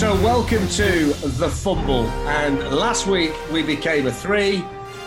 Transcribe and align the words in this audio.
So, 0.00 0.14
welcome 0.22 0.66
to 0.68 1.12
The 1.36 1.50
Fumble. 1.50 2.06
And 2.26 2.58
last 2.70 3.06
week 3.06 3.34
we 3.52 3.62
became 3.62 4.06
a 4.06 4.10
three, 4.10 4.64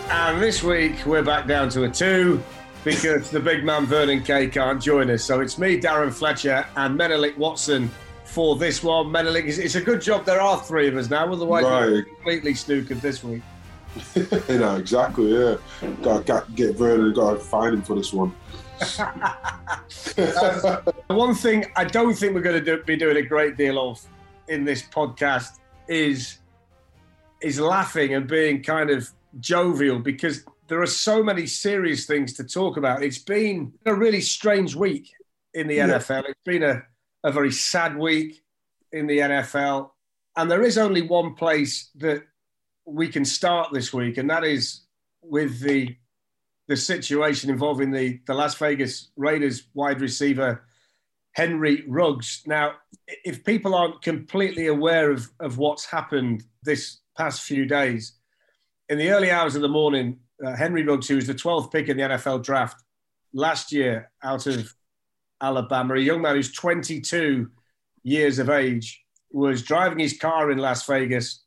and 0.08 0.40
this 0.40 0.62
week 0.62 1.04
we're 1.04 1.24
back 1.24 1.48
down 1.48 1.68
to 1.70 1.82
a 1.82 1.90
two 1.90 2.40
because 2.84 3.28
the 3.28 3.40
big 3.40 3.64
man 3.64 3.86
Vernon 3.86 4.22
Kay 4.22 4.46
can't 4.46 4.80
join 4.80 5.10
us. 5.10 5.24
So, 5.24 5.40
it's 5.40 5.58
me, 5.58 5.80
Darren 5.80 6.12
Fletcher, 6.12 6.64
and 6.76 6.96
Menelik 6.96 7.36
Watson 7.36 7.90
for 8.22 8.54
this 8.54 8.84
one. 8.84 9.10
Menelik, 9.10 9.46
it's, 9.46 9.74
a 9.74 9.80
good 9.80 10.00
job 10.00 10.24
there 10.24 10.40
are 10.40 10.62
three 10.62 10.86
of 10.86 10.96
us 10.96 11.10
now, 11.10 11.32
otherwise 11.32 11.64
Right. 11.64 11.86
we're 11.86 12.04
completely 12.04 12.52
snookered 12.52 13.00
this 13.00 13.24
week. 13.24 13.42
you 14.14 14.58
know, 14.60 14.76
exactly, 14.76 15.34
yeah. 15.34 15.56
Got 16.02 16.24
to 16.26 16.44
get 16.54 16.76
Vernon, 16.76 17.12
got 17.12 17.32
to 17.32 17.40
find 17.40 17.74
him 17.74 17.82
for 17.82 17.96
this 17.96 18.12
one. 18.12 18.32
One 21.08 21.34
thing 21.34 21.66
I 21.74 21.82
don't 21.82 22.14
think 22.14 22.32
we're 22.32 22.42
going 22.42 22.64
to 22.64 22.76
do, 22.76 22.80
be 22.84 22.94
doing 22.94 23.16
a 23.16 23.22
great 23.22 23.56
deal 23.56 23.90
of 23.90 24.00
in 24.48 24.64
this 24.64 24.82
podcast 24.82 25.58
is 25.88 26.38
is 27.42 27.60
laughing 27.60 28.14
and 28.14 28.26
being 28.26 28.62
kind 28.62 28.90
of 28.90 29.10
jovial 29.40 29.98
because 29.98 30.44
there 30.68 30.80
are 30.80 30.86
so 30.86 31.22
many 31.22 31.46
serious 31.46 32.06
things 32.06 32.32
to 32.34 32.44
talk 32.44 32.76
about. 32.78 33.02
It's 33.02 33.18
been 33.18 33.72
a 33.84 33.94
really 33.94 34.22
strange 34.22 34.74
week 34.74 35.10
in 35.52 35.66
the 35.66 35.74
Yeah. 35.76 35.88
NFL. 35.88 36.24
It's 36.28 36.40
been 36.44 36.62
a, 36.62 36.82
a 37.22 37.30
very 37.30 37.52
sad 37.52 37.98
week 37.98 38.42
in 38.92 39.06
the 39.06 39.18
NFL. 39.18 39.90
And 40.36 40.50
there 40.50 40.62
is 40.62 40.78
only 40.78 41.02
one 41.02 41.34
place 41.34 41.90
that 41.96 42.22
we 42.86 43.08
can 43.08 43.24
start 43.26 43.72
this 43.72 43.92
week, 43.92 44.16
and 44.18 44.28
that 44.30 44.44
is 44.44 44.82
with 45.22 45.60
the 45.60 45.94
the 46.66 46.76
situation 46.76 47.50
involving 47.50 47.90
the, 47.90 48.20
the 48.26 48.32
Las 48.32 48.54
Vegas 48.54 49.10
Raiders 49.16 49.64
wide 49.74 50.00
receiver 50.00 50.64
Henry 51.32 51.84
Ruggs. 51.86 52.42
Now, 52.46 52.76
if 53.06 53.44
people 53.44 53.74
aren't 53.74 54.02
completely 54.02 54.66
aware 54.66 55.10
of, 55.10 55.28
of 55.40 55.58
what's 55.58 55.84
happened 55.84 56.44
this 56.62 57.00
past 57.16 57.42
few 57.42 57.66
days, 57.66 58.14
in 58.88 58.98
the 58.98 59.10
early 59.10 59.30
hours 59.30 59.54
of 59.54 59.62
the 59.62 59.68
morning, 59.68 60.18
uh, 60.44 60.54
Henry 60.56 60.82
Ruggs, 60.82 61.08
who 61.08 61.16
was 61.16 61.26
the 61.26 61.34
12th 61.34 61.72
pick 61.72 61.88
in 61.88 61.96
the 61.96 62.02
NFL 62.02 62.42
draft 62.42 62.82
last 63.32 63.72
year 63.72 64.10
out 64.22 64.46
of 64.46 64.72
Alabama, 65.40 65.94
a 65.94 66.00
young 66.00 66.22
man 66.22 66.36
who's 66.36 66.52
22 66.52 67.50
years 68.02 68.38
of 68.38 68.50
age, 68.50 69.02
was 69.30 69.62
driving 69.62 69.98
his 69.98 70.16
car 70.16 70.50
in 70.50 70.58
Las 70.58 70.86
Vegas 70.86 71.44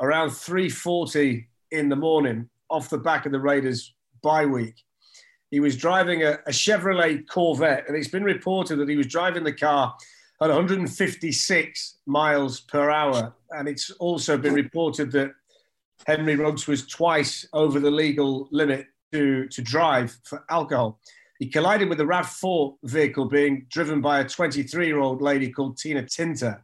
around 0.00 0.30
3:40 0.30 1.46
in 1.70 1.88
the 1.88 1.96
morning 1.96 2.48
off 2.68 2.90
the 2.90 2.98
back 2.98 3.26
of 3.26 3.32
the 3.32 3.40
Raiders 3.40 3.94
bye 4.22 4.46
week. 4.46 4.74
He 5.50 5.60
was 5.60 5.76
driving 5.76 6.22
a, 6.24 6.32
a 6.46 6.50
Chevrolet 6.50 7.26
Corvette, 7.26 7.84
and 7.88 7.96
it's 7.96 8.08
been 8.08 8.24
reported 8.24 8.76
that 8.76 8.88
he 8.88 8.96
was 8.96 9.06
driving 9.06 9.44
the 9.44 9.52
car 9.52 9.96
at 10.40 10.48
156 10.48 11.96
miles 12.06 12.60
per 12.60 12.90
hour. 12.90 13.34
And 13.50 13.68
it's 13.68 13.90
also 13.92 14.38
been 14.38 14.54
reported 14.54 15.10
that 15.12 15.32
Henry 16.06 16.36
Ruggs 16.36 16.66
was 16.66 16.86
twice 16.86 17.46
over 17.52 17.80
the 17.80 17.90
legal 17.90 18.48
limit 18.52 18.86
to, 19.12 19.48
to 19.48 19.62
drive 19.62 20.16
for 20.24 20.44
alcohol. 20.50 21.00
He 21.38 21.46
collided 21.46 21.88
with 21.88 22.00
a 22.00 22.04
RAV4 22.04 22.76
vehicle 22.84 23.26
being 23.26 23.66
driven 23.70 24.00
by 24.00 24.20
a 24.20 24.28
23 24.28 24.86
year 24.86 24.98
old 24.98 25.22
lady 25.22 25.50
called 25.50 25.76
Tina 25.76 26.02
Tintor. 26.02 26.60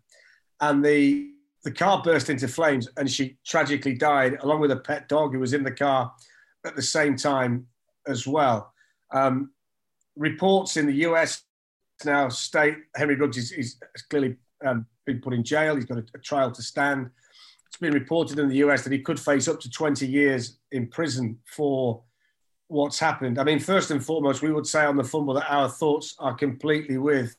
And 0.61 0.85
the, 0.85 1.31
the 1.65 1.71
car 1.71 2.03
burst 2.03 2.31
into 2.31 2.49
flames 2.49 2.89
and 2.97 3.11
she 3.11 3.39
tragically 3.45 3.95
died, 3.95 4.39
along 4.41 4.61
with 4.61 4.71
a 4.71 4.77
pet 4.77 5.09
dog 5.09 5.33
who 5.33 5.41
was 5.41 5.53
in 5.53 5.63
the 5.63 5.71
car 5.71 6.13
at 6.65 6.77
the 6.77 6.83
same 6.83 7.17
time 7.17 7.67
as 8.07 8.27
well. 8.27 8.73
Um, 9.13 9.51
reports 10.17 10.77
in 10.77 10.87
the 10.87 10.95
US 11.09 11.43
now 12.05 12.29
state 12.29 12.77
Henry 12.97 13.17
Ruggs 13.17 13.37
is, 13.37 13.53
is 13.53 13.77
clearly 14.11 14.37
um, 14.65 14.87
been 15.07 15.21
put 15.21 15.35
in 15.35 15.45
jail. 15.45 15.77
He's 15.77 15.85
got 15.85 15.99
a, 15.99 16.05
a 16.15 16.19
trial 16.19 16.51
to 16.53 16.63
stand. 16.63 17.11
It's 17.67 17.77
been 17.77 17.93
reported 17.93 18.39
in 18.39 18.49
the 18.49 18.57
US 18.57 18.85
that 18.85 18.93
he 18.93 19.01
could 19.01 19.19
face 19.19 19.49
up 19.49 19.61
to 19.61 19.71
20 19.71 20.07
years 20.07 20.59
in 20.73 20.87
prison 20.87 21.39
for 21.45 22.03
what's 22.69 22.99
happened. 22.99 23.39
I 23.39 23.45
mean, 23.45 23.61
first 23.61 23.91
and 23.91 24.05
foremost, 24.05 24.43
we 24.43 24.53
would 24.53 24.67
say 24.67 24.85
on 24.85 24.97
the 24.97 25.05
fumble 25.05 25.35
that 25.35 25.51
our 25.51 25.69
thoughts 25.69 26.15
are 26.19 26.35
completely 26.35 26.99
with 26.99 27.37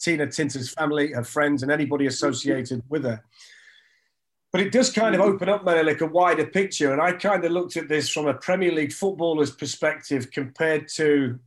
Tina 0.00 0.26
Tintor's 0.26 0.72
family, 0.72 1.12
her 1.12 1.24
friends, 1.24 1.62
and 1.62 1.72
anybody 1.72 2.06
associated 2.06 2.82
with 2.88 3.04
her. 3.04 3.22
But 4.52 4.60
it 4.60 4.72
does 4.72 4.92
kind 4.92 5.14
of 5.14 5.22
open 5.22 5.48
up, 5.48 5.64
Menelik, 5.64 6.02
a 6.02 6.06
wider 6.06 6.46
picture. 6.46 6.92
And 6.92 7.00
I 7.00 7.12
kind 7.12 7.42
of 7.44 7.52
looked 7.52 7.76
at 7.78 7.88
this 7.88 8.10
from 8.10 8.26
a 8.26 8.34
Premier 8.34 8.70
League 8.70 8.92
footballer's 8.92 9.50
perspective 9.50 10.30
compared 10.30 10.88
to 10.96 11.38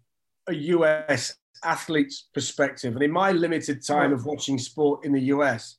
a 0.47 0.53
US 0.53 1.35
athlete's 1.65 2.27
perspective. 2.33 2.93
And 2.93 3.03
in 3.03 3.11
my 3.11 3.31
limited 3.31 3.85
time 3.85 4.13
of 4.13 4.25
watching 4.25 4.57
sport 4.57 5.05
in 5.05 5.11
the 5.11 5.21
US, 5.23 5.77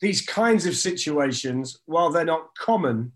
these 0.00 0.20
kinds 0.20 0.66
of 0.66 0.76
situations, 0.76 1.80
while 1.86 2.10
they're 2.10 2.24
not 2.24 2.54
common, 2.56 3.12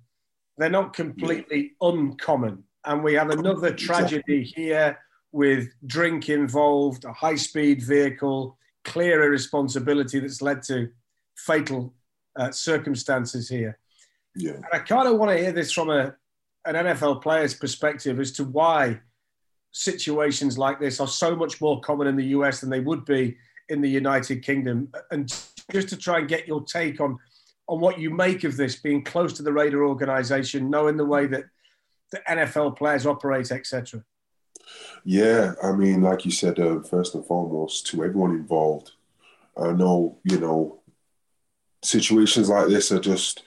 they're 0.56 0.70
not 0.70 0.92
completely 0.94 1.72
uncommon. 1.80 2.64
And 2.84 3.04
we 3.04 3.14
have 3.14 3.30
another 3.30 3.72
tragedy 3.72 4.42
here 4.42 4.98
with 5.32 5.68
drink 5.86 6.28
involved, 6.28 7.04
a 7.04 7.12
high 7.12 7.36
speed 7.36 7.82
vehicle, 7.82 8.56
clear 8.84 9.22
irresponsibility 9.22 10.18
that's 10.18 10.42
led 10.42 10.62
to 10.64 10.91
fatal 11.36 11.94
uh, 12.36 12.50
circumstances 12.50 13.48
here. 13.48 13.78
Yeah. 14.34 14.53
And 14.53 14.66
I 14.72 14.78
kind 14.78 15.08
of 15.08 15.18
want 15.18 15.30
to 15.32 15.38
hear 15.38 15.53
this 15.53 15.72
from 15.72 15.91
a, 15.91 16.14
an 16.64 16.74
NFL 16.74 17.22
player's 17.22 17.54
perspective 17.54 18.20
as 18.20 18.32
to 18.32 18.44
why 18.44 19.00
situations 19.72 20.58
like 20.58 20.80
this 20.80 21.00
are 21.00 21.08
so 21.08 21.36
much 21.36 21.60
more 21.60 21.80
common 21.80 22.06
in 22.06 22.16
the 22.16 22.26
US 22.26 22.60
than 22.60 22.70
they 22.70 22.80
would 22.80 23.04
be 23.04 23.36
in 23.68 23.80
the 23.80 23.88
United 23.88 24.42
Kingdom. 24.42 24.92
And 25.10 25.32
just 25.70 25.88
to 25.90 25.96
try 25.96 26.18
and 26.18 26.28
get 26.28 26.48
your 26.48 26.64
take 26.64 27.00
on, 27.00 27.18
on 27.68 27.80
what 27.80 27.98
you 27.98 28.10
make 28.10 28.44
of 28.44 28.56
this, 28.56 28.76
being 28.76 29.04
close 29.04 29.32
to 29.34 29.42
the 29.42 29.52
Raider 29.52 29.84
organization, 29.84 30.70
knowing 30.70 30.96
the 30.96 31.04
way 31.04 31.26
that 31.26 31.44
the 32.10 32.20
NFL 32.28 32.76
players 32.76 33.06
operate, 33.06 33.52
etc. 33.52 34.04
Yeah, 35.04 35.54
I 35.62 35.72
mean, 35.72 36.02
like 36.02 36.24
you 36.24 36.30
said, 36.30 36.58
uh, 36.58 36.80
first 36.80 37.14
and 37.14 37.24
foremost, 37.24 37.86
to 37.88 38.04
everyone 38.04 38.32
involved, 38.32 38.92
I 39.56 39.72
know, 39.72 40.18
you 40.24 40.38
know, 40.38 40.80
situations 41.82 42.48
like 42.48 42.68
this 42.68 42.92
are 42.92 43.00
just, 43.00 43.42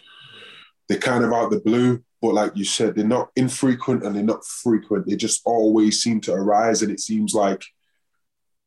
they're 0.93 1.01
kind 1.01 1.23
of 1.23 1.33
out 1.33 1.49
the 1.49 1.59
blue, 1.59 2.03
but 2.21 2.35
like 2.35 2.55
you 2.55 2.63
said, 2.63 2.93
they're 2.93 3.03
not 3.03 3.31
infrequent 3.35 4.03
and 4.03 4.15
they're 4.15 4.21
not 4.21 4.45
frequent. 4.45 5.07
They 5.07 5.15
just 5.15 5.41
always 5.43 6.03
seem 6.03 6.21
to 6.21 6.33
arise, 6.33 6.83
and 6.83 6.91
it 6.91 6.99
seems 6.99 7.33
like 7.33 7.65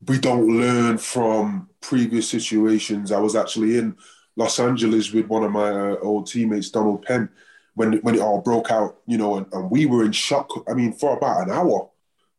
we 0.09 0.19
don't 0.19 0.59
learn 0.59 0.99
from 0.99 1.71
previous 1.81 2.29
situations. 2.29 3.13
I 3.13 3.21
was 3.21 3.37
actually 3.37 3.79
in 3.79 3.97
Los 4.35 4.59
Angeles 4.59 5.13
with 5.13 5.29
one 5.29 5.45
of 5.45 5.53
my 5.53 5.71
uh, 5.71 5.97
old 6.03 6.27
teammates, 6.27 6.71
Donald 6.71 7.03
Penn, 7.03 7.29
when 7.75 7.99
when 7.99 8.17
it 8.17 8.21
all 8.21 8.41
broke 8.41 8.73
out, 8.73 8.99
you 9.07 9.19
know, 9.19 9.37
and, 9.37 9.47
and 9.53 9.71
we 9.71 9.87
were 9.87 10.05
in 10.05 10.11
shock. 10.11 10.51
I 10.69 10.75
mean, 10.75 10.93
for 10.93 11.17
about 11.17 11.47
an 11.47 11.55
hour. 11.55 11.91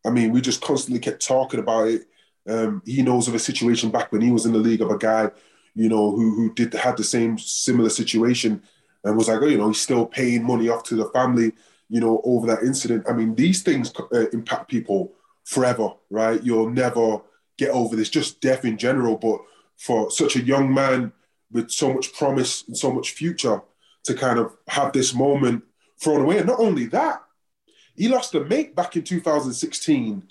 I 0.05 0.09
mean, 0.09 0.33
we 0.33 0.41
just 0.41 0.61
constantly 0.61 0.99
kept 0.99 1.25
talking 1.25 1.61
about 1.61 1.87
it. 1.87 2.01
Um, 2.45 2.81
he 2.85 3.01
knows 3.03 3.29
of 3.29 3.35
a 3.35 3.39
situation 3.39 3.89
back 3.89 4.11
when 4.11 4.21
he 4.21 4.31
was 4.31 4.45
in 4.45 4.51
the 4.51 4.59
league 4.59 4.81
of 4.81 4.91
a 4.91 4.97
guy, 4.97 5.31
you 5.75 5.87
know, 5.87 6.11
who 6.11 6.35
who 6.35 6.53
did 6.53 6.73
had 6.73 6.97
the 6.97 7.05
same 7.05 7.37
similar 7.37 7.89
situation 7.89 8.61
and 9.07 9.17
was 9.17 9.29
like, 9.29 9.41
oh, 9.41 9.47
you 9.47 9.57
know, 9.57 9.67
he's 9.67 9.81
still 9.81 10.05
paying 10.05 10.43
money 10.43 10.69
off 10.69 10.83
to 10.83 10.95
the 10.95 11.09
family, 11.09 11.53
you 11.89 11.99
know, 11.99 12.21
over 12.25 12.47
that 12.47 12.63
incident. 12.63 13.05
I 13.09 13.13
mean, 13.13 13.35
these 13.35 13.63
things 13.63 13.93
uh, 14.13 14.29
impact 14.29 14.69
people 14.69 15.13
forever, 15.45 15.93
right? 16.09 16.43
You'll 16.43 16.69
never 16.69 17.21
get 17.57 17.69
over 17.69 17.95
this, 17.95 18.09
just 18.09 18.41
death 18.41 18.65
in 18.65 18.77
general. 18.77 19.15
But 19.15 19.39
for 19.77 20.11
such 20.11 20.35
a 20.35 20.43
young 20.43 20.73
man 20.73 21.13
with 21.51 21.71
so 21.71 21.93
much 21.93 22.13
promise 22.13 22.67
and 22.67 22.77
so 22.77 22.91
much 22.91 23.11
future 23.11 23.61
to 24.03 24.13
kind 24.13 24.39
of 24.39 24.55
have 24.67 24.91
this 24.91 25.13
moment 25.13 25.63
thrown 25.99 26.21
away. 26.21 26.37
And 26.37 26.47
not 26.47 26.59
only 26.59 26.85
that, 26.87 27.23
he 27.95 28.07
lost 28.07 28.35
a 28.35 28.43
mate 28.43 28.75
back 28.75 28.95
in 28.95 29.03
2016 29.03 30.23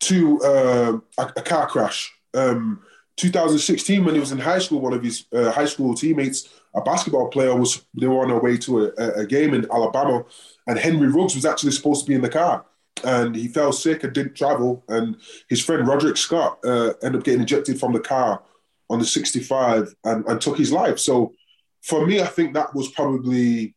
to 0.00 0.40
uh, 0.42 0.98
a, 1.18 1.32
a, 1.36 1.42
car 1.42 1.66
crash. 1.66 2.12
Um, 2.34 2.82
2016, 3.16 4.04
when 4.04 4.14
he 4.14 4.20
was 4.20 4.32
in 4.32 4.38
high 4.38 4.58
school, 4.58 4.80
one 4.80 4.92
of 4.92 5.02
his 5.02 5.24
uh, 5.32 5.50
high 5.50 5.64
school 5.64 5.94
teammates, 5.94 6.48
a 6.74 6.80
basketball 6.80 7.28
player, 7.28 7.54
was 7.54 7.84
they 7.94 8.06
were 8.06 8.22
on 8.22 8.28
their 8.28 8.40
way 8.40 8.56
to 8.58 8.86
a, 8.86 9.20
a, 9.20 9.26
game 9.26 9.54
in 9.54 9.66
Alabama, 9.70 10.24
and 10.66 10.78
Henry 10.78 11.08
Ruggs 11.08 11.34
was 11.34 11.44
actually 11.44 11.72
supposed 11.72 12.04
to 12.04 12.08
be 12.08 12.14
in 12.14 12.22
the 12.22 12.28
car, 12.28 12.64
and 13.04 13.34
he 13.34 13.48
fell 13.48 13.72
sick 13.72 14.02
and 14.04 14.12
didn't 14.12 14.34
travel. 14.34 14.84
And 14.88 15.16
his 15.48 15.64
friend 15.64 15.86
Roderick 15.86 16.16
Scott 16.16 16.58
uh, 16.64 16.94
ended 17.02 17.20
up 17.20 17.24
getting 17.24 17.42
ejected 17.42 17.78
from 17.78 17.92
the 17.92 18.00
car 18.00 18.42
on 18.90 18.98
the 18.98 19.04
65 19.04 19.94
and, 20.04 20.26
and 20.26 20.40
took 20.40 20.58
his 20.58 20.72
life. 20.72 20.98
So 20.98 21.32
for 21.82 22.06
me, 22.06 22.20
I 22.20 22.26
think 22.26 22.54
that 22.54 22.74
was 22.74 22.88
probably 22.88 23.74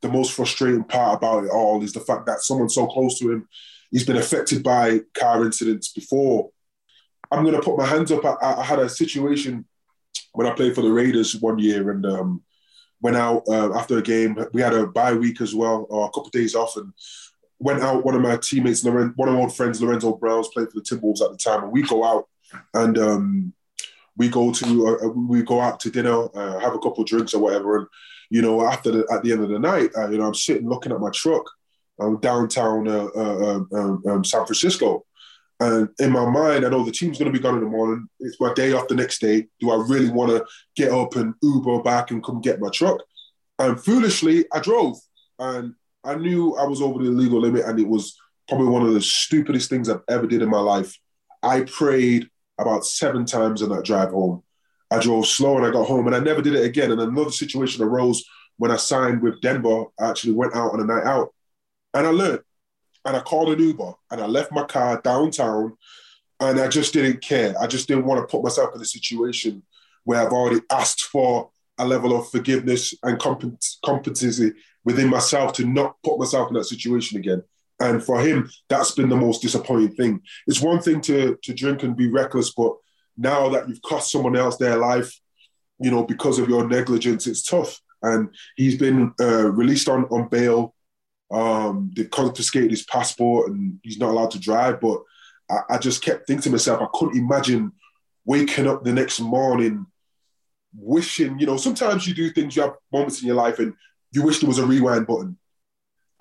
the 0.00 0.08
most 0.08 0.32
frustrating 0.32 0.84
part 0.84 1.16
about 1.16 1.44
it 1.44 1.50
all 1.50 1.82
is 1.82 1.92
the 1.92 2.00
fact 2.00 2.26
that 2.26 2.40
someone 2.40 2.68
so 2.68 2.86
close 2.86 3.18
to 3.18 3.30
him, 3.30 3.48
he's 3.90 4.04
been 4.04 4.16
affected 4.16 4.62
by 4.62 5.00
car 5.14 5.44
incidents 5.44 5.92
before. 5.92 6.50
I'm 7.30 7.44
going 7.44 7.54
to 7.54 7.62
put 7.62 7.78
my 7.78 7.86
hands 7.86 8.12
up. 8.12 8.24
I, 8.24 8.36
I, 8.42 8.62
had 8.62 8.78
a 8.78 8.88
situation 8.88 9.64
when 10.32 10.46
I 10.46 10.54
played 10.54 10.74
for 10.74 10.82
the 10.82 10.92
Raiders 10.92 11.36
one 11.36 11.58
year 11.58 11.90
and 11.90 12.04
um, 12.06 12.42
went 13.00 13.16
out 13.16 13.42
uh, 13.48 13.74
after 13.74 13.98
a 13.98 14.02
game. 14.02 14.38
We 14.52 14.62
had 14.62 14.74
a 14.74 14.86
bye 14.86 15.14
week 15.14 15.40
as 15.40 15.54
well, 15.54 15.86
or 15.90 16.06
a 16.06 16.08
couple 16.08 16.26
of 16.26 16.32
days 16.32 16.54
off, 16.54 16.76
and 16.76 16.92
went 17.58 17.82
out. 17.82 18.04
One 18.04 18.14
of 18.14 18.22
my 18.22 18.36
teammates, 18.36 18.84
one 18.84 18.96
of 18.96 19.16
my 19.16 19.40
old 19.40 19.54
friends, 19.54 19.82
Lorenzo 19.82 20.16
Browns, 20.16 20.48
played 20.48 20.68
for 20.70 20.80
the 20.80 20.82
Timberwolves 20.82 21.22
at 21.22 21.30
the 21.30 21.36
time, 21.36 21.64
and 21.64 21.72
we 21.72 21.82
go 21.82 22.04
out 22.04 22.28
and 22.74 22.98
um, 22.98 23.52
we 24.16 24.28
go 24.28 24.52
to 24.52 24.86
uh, 24.86 25.06
uh, 25.06 25.08
we 25.08 25.42
go 25.42 25.60
out 25.60 25.80
to 25.80 25.90
dinner, 25.90 26.28
uh, 26.36 26.58
have 26.58 26.74
a 26.74 26.78
couple 26.78 27.04
drinks 27.04 27.34
or 27.34 27.40
whatever, 27.40 27.78
and 27.78 27.86
you 28.30 28.42
know 28.42 28.64
after 28.64 28.90
the, 28.90 29.06
at 29.12 29.22
the 29.22 29.32
end 29.32 29.42
of 29.42 29.50
the 29.50 29.58
night, 29.58 29.90
uh, 29.96 30.08
you 30.08 30.18
know 30.18 30.26
I'm 30.26 30.34
sitting 30.34 30.68
looking 30.68 30.92
at 30.92 31.00
my 31.00 31.10
truck, 31.10 31.48
um, 32.00 32.18
downtown 32.20 32.88
uh, 32.88 33.08
uh, 33.14 33.60
um, 33.72 34.02
um, 34.06 34.24
San 34.24 34.44
Francisco, 34.44 35.04
and 35.62 35.88
in 35.98 36.10
my 36.10 36.28
mind 36.28 36.64
I 36.64 36.68
know 36.68 36.84
the 36.84 36.92
team's 36.92 37.18
going 37.18 37.32
to 37.32 37.38
be 37.38 37.42
gone 37.42 37.54
in 37.54 37.64
the 37.64 37.70
morning. 37.70 38.08
It's 38.20 38.40
my 38.40 38.52
day 38.54 38.72
off 38.72 38.88
the 38.88 38.94
next 38.94 39.20
day. 39.20 39.46
Do 39.60 39.70
I 39.70 39.84
really 39.86 40.10
want 40.10 40.30
to 40.30 40.44
get 40.76 40.92
up 40.92 41.16
and 41.16 41.34
Uber 41.42 41.82
back 41.82 42.10
and 42.10 42.24
come 42.24 42.40
get 42.40 42.60
my 42.60 42.70
truck? 42.70 43.00
And 43.58 43.82
foolishly, 43.82 44.46
I 44.52 44.60
drove, 44.60 44.96
and 45.38 45.74
I 46.04 46.16
knew 46.16 46.56
I 46.56 46.64
was 46.64 46.80
over 46.80 47.02
the 47.02 47.10
legal 47.10 47.40
limit, 47.40 47.64
and 47.64 47.78
it 47.78 47.86
was 47.86 48.16
probably 48.48 48.68
one 48.68 48.82
of 48.82 48.92
the 48.92 49.00
stupidest 49.00 49.70
things 49.70 49.88
I've 49.88 50.02
ever 50.08 50.26
did 50.26 50.42
in 50.42 50.48
my 50.48 50.60
life. 50.60 50.96
I 51.42 51.62
prayed 51.62 52.28
about 52.58 52.84
seven 52.84 53.24
times 53.24 53.62
on 53.62 53.70
that 53.70 53.84
drive 53.84 54.10
home. 54.10 54.42
I 54.90 54.98
drove 55.00 55.26
slow 55.26 55.56
and 55.56 55.66
I 55.66 55.70
got 55.70 55.86
home 55.86 56.06
and 56.06 56.14
I 56.14 56.20
never 56.20 56.42
did 56.42 56.54
it 56.54 56.64
again. 56.64 56.92
And 56.92 57.00
another 57.00 57.30
situation 57.30 57.82
arose 57.82 58.24
when 58.58 58.70
I 58.70 58.76
signed 58.76 59.22
with 59.22 59.40
Denver. 59.40 59.84
I 59.98 60.10
actually 60.10 60.34
went 60.34 60.54
out 60.54 60.72
on 60.72 60.80
a 60.80 60.84
night 60.84 61.04
out 61.04 61.32
and 61.94 62.06
I 62.06 62.10
learned. 62.10 62.40
And 63.04 63.16
I 63.16 63.20
called 63.20 63.50
an 63.50 63.58
Uber 63.58 63.92
and 64.10 64.20
I 64.20 64.26
left 64.26 64.52
my 64.52 64.64
car 64.64 65.00
downtown 65.02 65.76
and 66.40 66.60
I 66.60 66.68
just 66.68 66.92
didn't 66.92 67.22
care. 67.22 67.54
I 67.60 67.66
just 67.66 67.88
didn't 67.88 68.06
want 68.06 68.20
to 68.20 68.30
put 68.30 68.42
myself 68.42 68.74
in 68.74 68.80
a 68.80 68.84
situation 68.84 69.62
where 70.04 70.20
I've 70.20 70.32
already 70.32 70.60
asked 70.70 71.02
for 71.02 71.50
a 71.78 71.86
level 71.86 72.16
of 72.16 72.30
forgiveness 72.30 72.94
and 73.02 73.18
competency 73.18 74.52
within 74.84 75.08
myself 75.08 75.52
to 75.54 75.66
not 75.66 75.96
put 76.04 76.18
myself 76.18 76.48
in 76.48 76.54
that 76.54 76.64
situation 76.64 77.18
again. 77.18 77.42
And 77.80 78.02
for 78.02 78.20
him, 78.20 78.50
that's 78.68 78.92
been 78.92 79.08
the 79.08 79.16
most 79.16 79.42
disappointing 79.42 79.94
thing. 79.94 80.22
It's 80.46 80.60
one 80.60 80.80
thing 80.80 81.00
to 81.02 81.36
to 81.42 81.54
drink 81.54 81.82
and 81.82 81.96
be 81.96 82.08
reckless, 82.08 82.52
but 82.54 82.76
now 83.16 83.48
that 83.50 83.68
you've 83.68 83.82
cost 83.82 84.12
someone 84.12 84.36
else 84.36 84.56
their 84.56 84.76
life, 84.76 85.18
you 85.80 85.90
know, 85.90 86.04
because 86.04 86.38
of 86.38 86.48
your 86.48 86.68
negligence, 86.68 87.26
it's 87.26 87.42
tough. 87.42 87.80
And 88.02 88.30
he's 88.56 88.78
been 88.78 89.12
uh, 89.20 89.50
released 89.50 89.88
on 89.88 90.04
on 90.06 90.28
bail. 90.28 90.74
Um, 91.32 91.90
they 91.96 92.04
confiscated 92.04 92.70
his 92.70 92.84
passport, 92.84 93.50
and 93.50 93.78
he's 93.82 93.98
not 93.98 94.10
allowed 94.10 94.32
to 94.32 94.40
drive. 94.40 94.80
But 94.80 95.02
I, 95.50 95.74
I 95.74 95.78
just 95.78 96.02
kept 96.02 96.26
thinking 96.26 96.42
to 96.42 96.50
myself, 96.50 96.82
I 96.82 96.88
couldn't 96.92 97.18
imagine 97.18 97.72
waking 98.24 98.68
up 98.68 98.84
the 98.84 98.92
next 98.92 99.20
morning 99.20 99.86
wishing. 100.74 101.38
You 101.38 101.46
know, 101.46 101.56
sometimes 101.56 102.06
you 102.06 102.14
do 102.14 102.30
things, 102.30 102.56
you 102.56 102.62
have 102.62 102.74
moments 102.92 103.20
in 103.20 103.26
your 103.26 103.36
life, 103.36 103.58
and 103.58 103.74
you 104.12 104.22
wish 104.22 104.40
there 104.40 104.48
was 104.48 104.58
a 104.58 104.66
rewind 104.66 105.06
button 105.06 105.38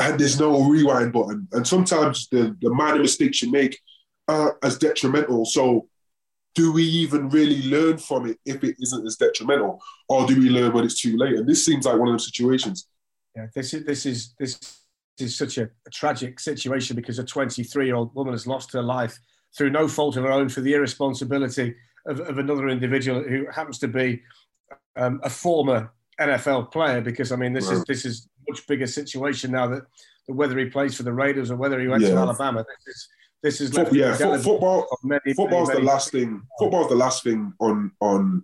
and 0.02 0.20
there's 0.20 0.40
no 0.40 0.64
rewind 0.64 1.14
button. 1.14 1.48
And 1.52 1.68
sometimes 1.68 2.28
the, 2.30 2.56
the 2.62 2.70
minor 2.70 3.00
mistakes 3.00 3.42
you 3.42 3.52
make 3.52 3.80
aren't 4.28 4.58
as 4.64 4.78
detrimental. 4.78 5.46
So 5.46 5.88
do 6.56 6.72
we 6.74 6.84
even 6.84 7.30
really 7.30 7.62
learn 7.70 7.98
from 7.98 8.28
it 8.28 8.38
if 8.46 8.64
it 8.64 8.76
isn't 8.80 9.06
as 9.06 9.18
detrimental? 9.18 9.80
Or 10.10 10.26
do 10.26 10.40
we 10.40 10.50
learn 10.50 10.74
when 10.74 10.86
it's 10.86 11.00
too 11.00 11.18
late? 11.18 11.36
And 11.36 11.48
this 11.48 11.66
seems 11.66 11.86
like 11.86 11.98
one 11.98 12.08
of 12.08 12.14
those 12.14 12.26
situations. 12.26 12.88
Yeah, 13.36 13.48
this 13.54 13.74
is 13.74 13.86
this 13.86 14.06
is 14.06 14.34
this 14.38 14.81
is 15.20 15.38
such 15.38 15.58
a, 15.58 15.64
a 15.86 15.90
tragic 15.92 16.40
situation 16.40 16.96
because 16.96 17.20
a 17.20 17.24
23 17.24 17.86
year 17.86 17.96
old 17.96 18.14
woman 18.16 18.34
has 18.34 18.48
lost 18.48 18.72
her 18.74 18.82
life 18.82 19.20
through 19.58 19.70
no 19.70 19.88
fault 19.88 20.16
of 20.16 20.24
her 20.24 20.32
own 20.32 20.50
for 20.50 20.62
the 20.62 20.74
irresponsibility 20.74 21.76
of, 22.06 22.20
of 22.22 22.38
another 22.38 22.70
individual 22.70 23.22
who 23.22 23.46
happens 23.54 23.78
to 23.80 23.88
be 23.88 24.22
um, 24.96 25.20
a 25.24 25.30
former 25.30 25.92
NFL 26.20 26.72
player. 26.72 27.02
Because 27.02 27.32
I 27.32 27.36
mean, 27.36 27.54
this 27.54 27.68
right. 27.68 27.78
is 27.78 27.84
this 27.86 28.06
is 28.06 28.30
much 28.48 28.66
bigger 28.68 28.88
situation 28.88 29.52
now 29.52 29.68
that, 29.68 29.84
that 30.28 30.34
whether 30.34 30.58
he 30.58 30.66
plays 30.66 30.96
for 30.96 31.04
the 31.04 31.14
Raiders 31.14 31.52
or 31.52 31.56
whether 31.58 31.80
he 31.80 31.88
went 31.88 32.04
yeah. 32.04 32.10
to 32.10 32.18
Alabama. 32.18 32.66
This 32.86 32.96
is 32.96 33.10
this 33.44 33.62
is 33.62 33.72
Foot, 33.72 33.92
yeah. 33.94 34.16
football. 34.16 34.88
Many, 35.04 35.34
football's 35.36 35.70
many, 35.70 35.80
the 35.80 35.86
last 35.86 36.12
thing. 36.12 36.44
Football's 36.60 36.90
the 36.90 36.96
last 36.96 37.24
thing 37.24 37.54
on 37.60 37.92
on. 38.00 38.44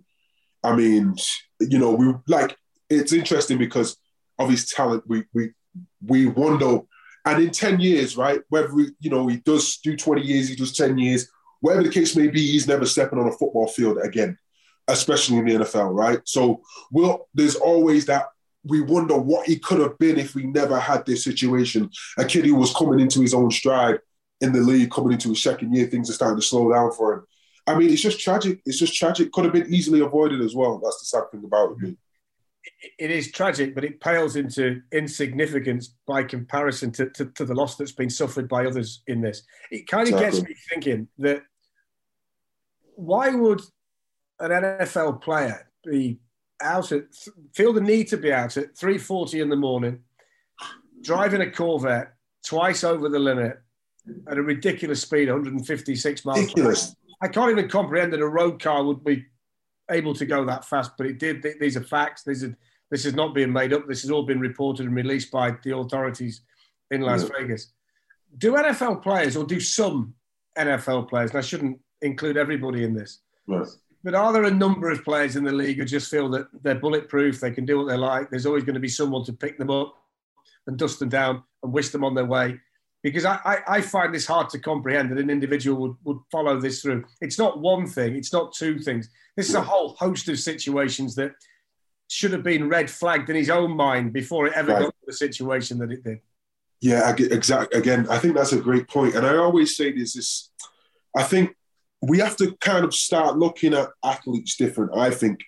I 0.64 0.74
mean, 0.74 1.14
you 1.60 1.78
know, 1.78 1.92
we 1.92 2.12
like 2.26 2.56
it's 2.90 3.12
interesting 3.12 3.58
because 3.58 3.96
of 4.38 4.50
his 4.50 4.68
talent. 4.68 5.04
We 5.06 5.24
we 5.32 5.52
we 6.06 6.26
wonder, 6.26 6.80
and 7.24 7.42
in 7.42 7.50
ten 7.50 7.80
years, 7.80 8.16
right? 8.16 8.40
Whether 8.48 8.70
you 9.00 9.10
know 9.10 9.26
he 9.26 9.38
does 9.38 9.78
do 9.78 9.96
twenty 9.96 10.22
years, 10.22 10.48
he 10.48 10.56
does 10.56 10.72
ten 10.72 10.98
years, 10.98 11.30
whatever 11.60 11.82
the 11.82 11.92
case 11.92 12.16
may 12.16 12.28
be, 12.28 12.40
he's 12.46 12.68
never 12.68 12.86
stepping 12.86 13.18
on 13.18 13.28
a 13.28 13.32
football 13.32 13.68
field 13.68 13.98
again, 14.02 14.38
especially 14.88 15.38
in 15.38 15.44
the 15.44 15.54
NFL, 15.64 15.94
right? 15.94 16.20
So, 16.24 16.62
well, 16.90 17.28
there's 17.34 17.56
always 17.56 18.06
that 18.06 18.26
we 18.64 18.80
wonder 18.80 19.16
what 19.16 19.46
he 19.46 19.58
could 19.58 19.80
have 19.80 19.98
been 19.98 20.18
if 20.18 20.34
we 20.34 20.44
never 20.44 20.78
had 20.78 21.06
this 21.06 21.24
situation. 21.24 21.90
A 22.18 22.24
kid 22.24 22.44
who 22.44 22.54
was 22.54 22.74
coming 22.74 23.00
into 23.00 23.20
his 23.20 23.34
own 23.34 23.50
stride 23.50 23.98
in 24.40 24.52
the 24.52 24.60
league, 24.60 24.90
coming 24.90 25.12
into 25.12 25.30
his 25.30 25.42
second 25.42 25.74
year, 25.74 25.86
things 25.86 26.10
are 26.10 26.14
starting 26.14 26.40
to 26.40 26.46
slow 26.46 26.72
down 26.72 26.92
for 26.92 27.14
him. 27.14 27.26
I 27.66 27.76
mean, 27.76 27.90
it's 27.90 28.02
just 28.02 28.20
tragic. 28.20 28.60
It's 28.64 28.78
just 28.78 28.94
tragic. 28.94 29.30
Could 29.32 29.44
have 29.44 29.52
been 29.52 29.72
easily 29.72 30.00
avoided 30.00 30.40
as 30.40 30.54
well. 30.54 30.80
That's 30.82 31.00
the 31.00 31.06
sad 31.06 31.30
thing 31.30 31.44
about 31.44 31.76
it. 31.82 31.96
It 32.98 33.10
is 33.10 33.32
tragic, 33.32 33.74
but 33.74 33.84
it 33.84 34.00
pales 34.00 34.36
into 34.36 34.80
insignificance 34.92 35.94
by 36.06 36.22
comparison 36.22 36.90
to, 36.92 37.10
to, 37.10 37.26
to 37.26 37.44
the 37.44 37.54
loss 37.54 37.76
that's 37.76 37.92
been 37.92 38.10
suffered 38.10 38.48
by 38.48 38.66
others 38.66 39.02
in 39.06 39.20
this. 39.20 39.42
It 39.70 39.86
kind 39.86 40.08
of 40.08 40.14
exactly. 40.14 40.40
gets 40.40 40.48
me 40.48 40.56
thinking 40.70 41.08
that 41.18 41.42
why 42.94 43.30
would 43.30 43.60
an 44.40 44.50
NFL 44.50 45.22
player 45.22 45.68
be 45.84 46.18
out 46.60 46.92
at 46.92 47.04
feel 47.54 47.72
the 47.72 47.80
need 47.80 48.08
to 48.08 48.16
be 48.16 48.32
out 48.32 48.56
at 48.56 48.74
3:40 48.76 49.40
in 49.40 49.48
the 49.48 49.56
morning, 49.56 50.00
driving 51.02 51.40
a 51.40 51.50
Corvette 51.50 52.14
twice 52.44 52.84
over 52.84 53.08
the 53.08 53.18
limit 53.18 53.58
at 54.26 54.38
a 54.38 54.42
ridiculous 54.42 55.02
speed, 55.02 55.28
156 55.28 56.24
miles. 56.24 56.40
Ridiculous. 56.40 56.96
I 57.20 57.28
can't 57.28 57.50
even 57.50 57.68
comprehend 57.68 58.12
that 58.12 58.20
a 58.20 58.28
road 58.28 58.62
car 58.62 58.84
would 58.84 59.04
be 59.04 59.26
able 59.90 60.14
to 60.14 60.26
go 60.26 60.44
that 60.44 60.64
fast, 60.64 60.92
but 60.96 61.06
it 61.06 61.18
did. 61.18 61.44
These 61.60 61.76
are 61.76 61.82
facts. 61.82 62.22
These 62.24 62.44
are, 62.44 62.56
this 62.90 63.04
is 63.04 63.14
not 63.14 63.34
being 63.34 63.52
made 63.52 63.72
up. 63.72 63.86
This 63.86 64.02
has 64.02 64.10
all 64.10 64.22
been 64.22 64.40
reported 64.40 64.86
and 64.86 64.94
released 64.94 65.30
by 65.30 65.56
the 65.62 65.76
authorities 65.76 66.42
in 66.90 67.02
Las 67.02 67.22
yeah. 67.22 67.30
Vegas. 67.38 67.72
Do 68.36 68.52
NFL 68.52 69.02
players, 69.02 69.36
or 69.36 69.44
do 69.44 69.60
some 69.60 70.14
NFL 70.56 71.08
players, 71.08 71.30
and 71.30 71.38
I 71.38 71.42
shouldn't 71.42 71.78
include 72.02 72.36
everybody 72.36 72.84
in 72.84 72.94
this, 72.94 73.20
right 73.46 73.66
but 74.04 74.14
are 74.14 74.32
there 74.32 74.44
a 74.44 74.50
number 74.50 74.90
of 74.90 75.04
players 75.04 75.36
in 75.36 75.44
the 75.44 75.52
league 75.52 75.78
who 75.78 75.84
just 75.84 76.10
feel 76.10 76.28
that 76.30 76.46
they're 76.62 76.76
bulletproof, 76.76 77.40
they 77.40 77.50
can 77.50 77.64
do 77.64 77.78
what 77.78 77.88
they 77.88 77.96
like, 77.96 78.30
there's 78.30 78.46
always 78.46 78.64
going 78.64 78.74
to 78.74 78.80
be 78.80 78.88
someone 78.88 79.24
to 79.24 79.32
pick 79.32 79.58
them 79.58 79.70
up 79.70 79.94
and 80.66 80.78
dust 80.78 80.98
them 80.98 81.08
down 81.08 81.42
and 81.62 81.72
wish 81.72 81.88
them 81.90 82.04
on 82.04 82.14
their 82.14 82.24
way? 82.24 82.60
Because 83.02 83.24
I, 83.24 83.38
I, 83.44 83.58
I 83.76 83.80
find 83.80 84.12
this 84.12 84.26
hard 84.26 84.48
to 84.50 84.58
comprehend 84.58 85.10
that 85.10 85.18
an 85.18 85.30
individual 85.30 85.80
would, 85.80 85.96
would 86.04 86.18
follow 86.32 86.60
this 86.60 86.82
through. 86.82 87.04
It's 87.20 87.38
not 87.38 87.60
one 87.60 87.86
thing, 87.86 88.16
it's 88.16 88.32
not 88.32 88.52
two 88.52 88.78
things. 88.78 89.08
This 89.36 89.48
is 89.48 89.54
a 89.54 89.60
whole 89.62 89.94
host 89.94 90.28
of 90.28 90.38
situations 90.38 91.14
that 91.14 91.32
should 92.08 92.32
have 92.32 92.42
been 92.42 92.68
red 92.68 92.90
flagged 92.90 93.30
in 93.30 93.36
his 93.36 93.50
own 93.50 93.76
mind 93.76 94.12
before 94.12 94.46
it 94.46 94.54
ever 94.54 94.72
right. 94.72 94.82
got 94.82 94.88
to 94.88 95.06
the 95.06 95.12
situation 95.12 95.78
that 95.78 95.92
it 95.92 96.02
did. 96.02 96.18
Yeah, 96.80 97.14
exactly. 97.18 97.78
Again, 97.78 98.06
I 98.08 98.18
think 98.18 98.34
that's 98.34 98.52
a 98.52 98.60
great 98.60 98.88
point. 98.88 99.14
And 99.14 99.26
I 99.26 99.36
always 99.36 99.76
say 99.76 99.92
this: 99.92 100.14
this, 100.14 100.50
I 101.16 101.22
think 101.22 101.54
we 102.00 102.18
have 102.18 102.36
to 102.36 102.56
kind 102.60 102.84
of 102.84 102.94
start 102.94 103.36
looking 103.36 103.74
at 103.74 103.88
athletes 104.04 104.56
different. 104.56 104.96
I 104.96 105.10
think, 105.10 105.40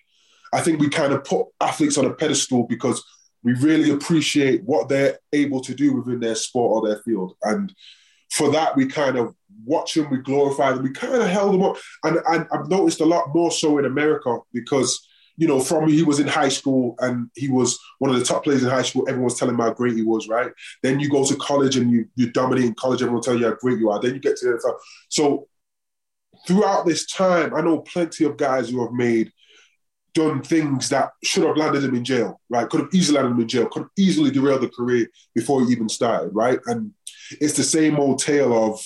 I 0.53 0.61
think 0.61 0.79
we 0.79 0.89
kind 0.89 1.13
of 1.13 1.23
put 1.23 1.47
athletes 1.61 1.97
on 1.97 2.05
a 2.05 2.13
pedestal 2.13 2.67
because 2.67 3.03
we 3.43 3.53
really 3.53 3.91
appreciate 3.91 4.63
what 4.63 4.89
they're 4.89 5.19
able 5.33 5.61
to 5.61 5.73
do 5.73 5.93
within 5.93 6.19
their 6.19 6.35
sport 6.35 6.83
or 6.83 6.87
their 6.87 7.01
field, 7.03 7.35
and 7.43 7.73
for 8.29 8.51
that 8.51 8.75
we 8.75 8.85
kind 8.85 9.17
of 9.17 9.35
watch 9.65 9.93
them, 9.93 10.09
we 10.09 10.17
glorify 10.17 10.71
them, 10.71 10.83
we 10.83 10.91
kind 10.91 11.21
of 11.21 11.27
held 11.27 11.53
them 11.53 11.63
up. 11.63 11.77
And, 12.03 12.17
and 12.27 12.47
I've 12.51 12.69
noticed 12.69 13.01
a 13.01 13.05
lot 13.05 13.33
more 13.33 13.51
so 13.51 13.77
in 13.77 13.85
America 13.85 14.37
because 14.53 15.07
you 15.37 15.47
know, 15.47 15.59
from 15.59 15.89
he 15.89 16.03
was 16.03 16.19
in 16.19 16.27
high 16.27 16.49
school 16.49 16.95
and 16.99 17.29
he 17.35 17.49
was 17.49 17.79
one 17.99 18.11
of 18.11 18.19
the 18.19 18.25
top 18.25 18.43
players 18.43 18.63
in 18.63 18.69
high 18.69 18.81
school. 18.83 19.07
Everyone's 19.09 19.39
telling 19.39 19.55
him 19.55 19.61
how 19.61 19.73
great 19.73 19.95
he 19.95 20.03
was, 20.03 20.27
right? 20.27 20.51
Then 20.83 20.99
you 20.99 21.09
go 21.09 21.25
to 21.25 21.35
college 21.37 21.77
and 21.77 21.89
you 21.89 22.05
you 22.15 22.31
dominate 22.31 22.65
in 22.65 22.75
college. 22.75 23.01
Everyone 23.01 23.23
tell 23.23 23.37
you 23.37 23.45
how 23.45 23.55
great 23.55 23.79
you 23.79 23.89
are. 23.89 23.99
Then 23.99 24.13
you 24.13 24.19
get 24.19 24.37
to 24.37 24.45
the 24.45 24.57
NFL. 24.57 24.77
So 25.09 25.47
throughout 26.45 26.85
this 26.85 27.07
time, 27.07 27.55
I 27.55 27.61
know 27.61 27.79
plenty 27.79 28.25
of 28.25 28.37
guys 28.37 28.69
who 28.69 28.83
have 28.83 28.93
made 28.93 29.31
done 30.13 30.41
things 30.41 30.89
that 30.89 31.11
should 31.23 31.43
have 31.43 31.57
landed 31.57 31.83
him 31.83 31.95
in 31.95 32.03
jail, 32.03 32.39
right? 32.49 32.69
Could 32.69 32.81
have 32.81 32.93
easily 32.93 33.17
landed 33.17 33.35
him 33.35 33.41
in 33.41 33.47
jail. 33.47 33.67
Could 33.67 33.83
have 33.83 33.91
easily 33.97 34.31
derailed 34.31 34.61
the 34.61 34.69
career 34.69 35.07
before 35.33 35.61
he 35.61 35.71
even 35.71 35.89
started, 35.89 36.31
right? 36.33 36.59
And 36.65 36.91
it's 37.39 37.55
the 37.55 37.63
same 37.63 37.97
old 37.97 38.19
tale 38.19 38.53
of 38.53 38.83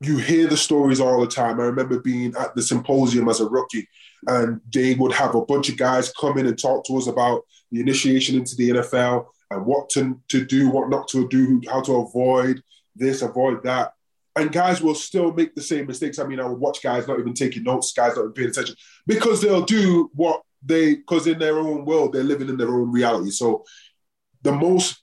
you 0.00 0.18
hear 0.18 0.46
the 0.46 0.56
stories 0.56 1.00
all 1.00 1.20
the 1.20 1.26
time. 1.26 1.60
I 1.60 1.64
remember 1.64 2.00
being 2.00 2.34
at 2.38 2.54
the 2.54 2.62
symposium 2.62 3.28
as 3.28 3.40
a 3.40 3.48
rookie, 3.48 3.88
and 4.26 4.60
they 4.72 4.94
would 4.94 5.12
have 5.12 5.34
a 5.34 5.44
bunch 5.44 5.68
of 5.68 5.78
guys 5.78 6.12
come 6.20 6.38
in 6.38 6.46
and 6.46 6.58
talk 6.58 6.84
to 6.86 6.96
us 6.96 7.06
about 7.06 7.42
the 7.72 7.80
initiation 7.80 8.36
into 8.36 8.54
the 8.56 8.70
NFL 8.70 9.26
and 9.50 9.64
what 9.64 9.88
to, 9.90 10.20
to 10.28 10.44
do, 10.44 10.68
what 10.68 10.90
not 10.90 11.08
to 11.08 11.26
do, 11.28 11.60
how 11.68 11.80
to 11.82 11.96
avoid 11.96 12.62
this, 12.94 13.22
avoid 13.22 13.62
that. 13.62 13.92
And 14.36 14.52
guys 14.52 14.82
will 14.82 14.94
still 14.94 15.32
make 15.32 15.54
the 15.54 15.62
same 15.62 15.86
mistakes. 15.86 16.18
I 16.18 16.26
mean, 16.26 16.40
I 16.40 16.46
would 16.46 16.58
watch 16.58 16.82
guys 16.82 17.08
not 17.08 17.18
even 17.18 17.32
taking 17.32 17.62
notes, 17.62 17.92
guys 17.92 18.16
not 18.16 18.22
even 18.22 18.32
paying 18.32 18.50
attention, 18.50 18.76
because 19.06 19.40
they'll 19.40 19.64
do 19.64 20.10
what 20.14 20.42
they, 20.62 20.96
because 20.96 21.26
in 21.26 21.38
their 21.38 21.58
own 21.58 21.84
world, 21.84 22.12
they're 22.12 22.22
living 22.22 22.48
in 22.48 22.56
their 22.56 22.74
own 22.74 22.92
reality. 22.92 23.30
So 23.30 23.64
the 24.42 24.52
most 24.52 25.02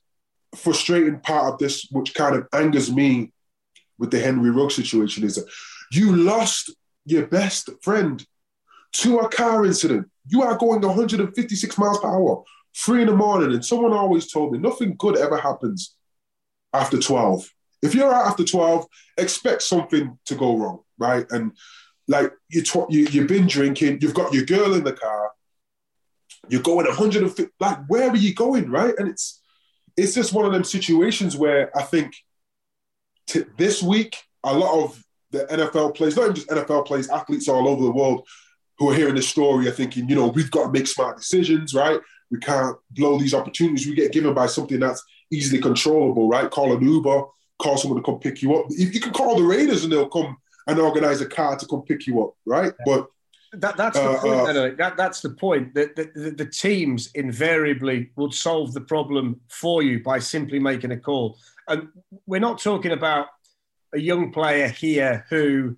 frustrating 0.55 1.19
part 1.19 1.51
of 1.51 1.59
this, 1.59 1.87
which 1.91 2.13
kind 2.13 2.35
of 2.35 2.47
angers 2.53 2.91
me 2.91 3.31
with 3.97 4.11
the 4.11 4.19
Henry 4.19 4.51
Ruggs 4.51 4.75
situation 4.75 5.23
is 5.23 5.35
that 5.35 5.49
you 5.91 6.15
lost 6.15 6.71
your 7.05 7.27
best 7.27 7.69
friend 7.81 8.25
to 8.93 9.19
a 9.19 9.29
car 9.29 9.65
incident. 9.65 10.09
You 10.27 10.43
are 10.43 10.57
going 10.57 10.81
156 10.81 11.77
miles 11.77 11.99
per 11.99 12.07
hour, 12.07 12.43
three 12.75 13.01
in 13.01 13.07
the 13.07 13.15
morning, 13.15 13.51
and 13.51 13.65
someone 13.65 13.93
always 13.93 14.31
told 14.31 14.53
me 14.53 14.59
nothing 14.59 14.95
good 14.97 15.17
ever 15.17 15.37
happens 15.37 15.95
after 16.73 16.99
12. 16.99 17.49
If 17.83 17.93
you're 17.93 18.13
out 18.13 18.27
after 18.27 18.43
12, 18.43 18.87
expect 19.17 19.61
something 19.61 20.17
to 20.25 20.35
go 20.35 20.57
wrong, 20.57 20.79
right? 20.97 21.25
And 21.29 21.51
like 22.07 22.31
you, 22.49 22.63
tw- 22.63 22.89
you 22.89 23.07
you've 23.11 23.27
been 23.27 23.47
drinking, 23.47 23.99
you've 24.01 24.13
got 24.13 24.33
your 24.33 24.45
girl 24.45 24.73
in 24.73 24.83
the 24.83 24.93
car, 24.93 25.31
you're 26.49 26.61
going 26.61 26.87
150, 26.87 27.53
like 27.59 27.77
where 27.87 28.09
are 28.09 28.15
you 28.15 28.33
going, 28.33 28.69
right? 28.69 28.93
And 28.97 29.09
it's 29.09 29.41
it's 29.95 30.15
just 30.15 30.33
one 30.33 30.45
of 30.45 30.51
them 30.51 30.63
situations 30.63 31.37
where 31.37 31.77
I 31.77 31.83
think 31.83 32.15
t- 33.27 33.45
this 33.57 33.83
week, 33.83 34.17
a 34.43 34.53
lot 34.53 34.83
of 34.83 35.03
the 35.31 35.45
NFL 35.45 35.95
players, 35.95 36.15
not 36.15 36.23
even 36.23 36.35
just 36.35 36.49
NFL 36.49 36.85
players, 36.85 37.09
athletes 37.09 37.47
all 37.47 37.67
over 37.67 37.83
the 37.83 37.91
world 37.91 38.27
who 38.77 38.89
are 38.89 38.95
hearing 38.95 39.15
this 39.15 39.29
story 39.29 39.67
are 39.67 39.71
thinking, 39.71 40.09
you 40.09 40.15
know, 40.15 40.27
we've 40.27 40.51
got 40.51 40.65
to 40.65 40.71
make 40.71 40.87
smart 40.87 41.17
decisions, 41.17 41.73
right? 41.73 41.99
We 42.31 42.39
can't 42.39 42.75
blow 42.91 43.19
these 43.19 43.33
opportunities 43.33 43.85
we 43.85 43.93
get 43.93 44.11
given 44.11 44.33
by 44.33 44.47
something 44.47 44.79
that's 44.79 45.03
easily 45.31 45.61
controllable, 45.61 46.27
right? 46.27 46.49
Call 46.49 46.73
an 46.73 46.81
Uber, 46.81 47.23
call 47.59 47.77
someone 47.77 48.01
to 48.01 48.05
come 48.05 48.19
pick 48.19 48.41
you 48.41 48.55
up. 48.55 48.65
You 48.69 48.99
can 48.99 49.13
call 49.13 49.37
the 49.37 49.43
Raiders 49.43 49.83
and 49.83 49.91
they'll 49.91 50.09
come 50.09 50.37
and 50.67 50.79
organize 50.79 51.21
a 51.21 51.25
car 51.25 51.57
to 51.57 51.65
come 51.65 51.83
pick 51.83 52.07
you 52.07 52.23
up, 52.23 52.35
right? 52.45 52.73
Yeah. 52.85 52.95
But 52.95 53.07
that, 53.53 53.77
that's 53.77 53.97
the 53.97 54.09
uh, 54.09 54.19
point. 54.19 54.57
Uh, 54.57 54.69
that, 54.77 54.97
that's 54.97 55.21
the 55.21 55.29
point. 55.29 55.73
That 55.75 55.95
the, 55.95 56.11
the, 56.15 56.31
the, 56.31 56.45
teams 56.45 57.11
invariably 57.13 58.11
would 58.15 58.33
solve 58.33 58.73
the 58.73 58.81
problem 58.81 59.39
for 59.49 59.83
you 59.83 60.01
by 60.01 60.19
simply 60.19 60.59
making 60.59 60.91
a 60.91 60.97
call. 60.97 61.37
And 61.67 61.89
we're 62.25 62.39
not 62.39 62.59
talking 62.59 62.91
about 62.91 63.27
a 63.93 63.99
young 63.99 64.31
player 64.31 64.67
here 64.67 65.25
who 65.29 65.77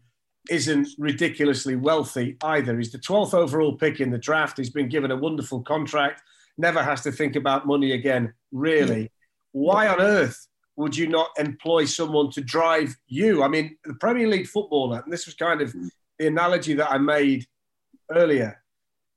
isn't 0.50 0.88
ridiculously 0.98 1.76
wealthy 1.76 2.38
either. 2.44 2.78
He's 2.78 2.92
the 2.92 3.00
12th 3.00 3.34
overall 3.34 3.74
pick 3.74 4.00
in 4.00 4.10
the 4.10 4.18
draft. 4.18 4.58
He's 4.58 4.70
been 4.70 4.90
given 4.90 5.12
a 5.12 5.18
wonderful 5.18 5.62
contract, 5.62 6.22
never 6.58 6.82
has 6.82 7.02
to 7.02 7.12
think 7.12 7.36
about 7.36 7.68
money 7.68 7.92
again, 7.92 8.34
really. 8.52 9.12
Why 9.52 9.88
on 9.88 10.00
earth 10.00 10.48
would 10.78 10.96
you 10.96 11.08
not 11.08 11.30
employ 11.38 11.86
someone 11.86 12.32
to 12.32 12.42
drive 12.42 12.96
you? 13.08 13.44
I 13.44 13.48
mean, 13.48 13.78
the 13.86 13.94
Premier 13.96 14.28
League 14.28 14.48
footballer, 14.48 15.02
and 15.04 15.12
this 15.12 15.26
was 15.26 15.36
kind 15.36 15.62
of 15.62 15.72
mm. 15.74 15.90
the 16.20 16.28
analogy 16.28 16.74
that 16.74 16.92
I 16.92 16.98
made 16.98 17.46
earlier, 18.12 18.62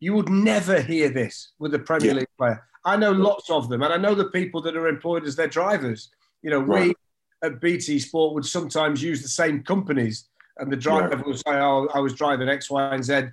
you 0.00 0.14
would 0.14 0.28
never 0.28 0.80
hear 0.80 1.08
this 1.08 1.52
with 1.58 1.74
a 1.74 1.78
Premier 1.78 2.08
yeah. 2.08 2.14
League 2.14 2.36
player. 2.38 2.62
I 2.84 2.96
know 2.96 3.10
lots 3.10 3.50
of 3.50 3.68
them, 3.68 3.82
and 3.82 3.92
I 3.92 3.96
know 3.96 4.14
the 4.14 4.30
people 4.30 4.62
that 4.62 4.76
are 4.76 4.88
employed 4.88 5.24
as 5.24 5.36
their 5.36 5.48
drivers. 5.48 6.10
You 6.42 6.50
know, 6.50 6.60
right. 6.60 6.88
we 6.88 6.94
at 7.42 7.60
BT 7.60 7.98
Sport 7.98 8.34
would 8.34 8.46
sometimes 8.46 9.02
use 9.02 9.22
the 9.22 9.28
same 9.28 9.62
companies, 9.62 10.28
and 10.58 10.70
the 10.70 10.76
driver 10.76 11.16
right. 11.16 11.26
would 11.26 11.38
say, 11.38 11.54
"Oh, 11.54 11.88
I 11.92 11.98
was 11.98 12.14
driving 12.14 12.48
X, 12.48 12.70
Y, 12.70 12.94
and 12.94 13.04
Z 13.04 13.24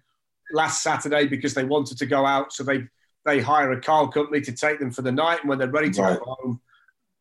last 0.51 0.81
Saturday 0.83 1.27
because 1.27 1.53
they 1.53 1.63
wanted 1.63 1.97
to 1.99 2.05
go 2.05 2.25
out, 2.25 2.53
so 2.53 2.63
they 2.63 2.85
they 3.25 3.39
hire 3.39 3.71
a 3.71 3.81
car 3.81 4.09
company 4.09 4.41
to 4.41 4.51
take 4.51 4.79
them 4.79 4.91
for 4.91 5.03
the 5.03 5.11
night, 5.11 5.41
and 5.41 5.49
when 5.49 5.59
they're 5.59 5.69
ready 5.69 5.91
to 5.91 6.01
right. 6.01 6.19
go 6.19 6.25
home, 6.25 6.61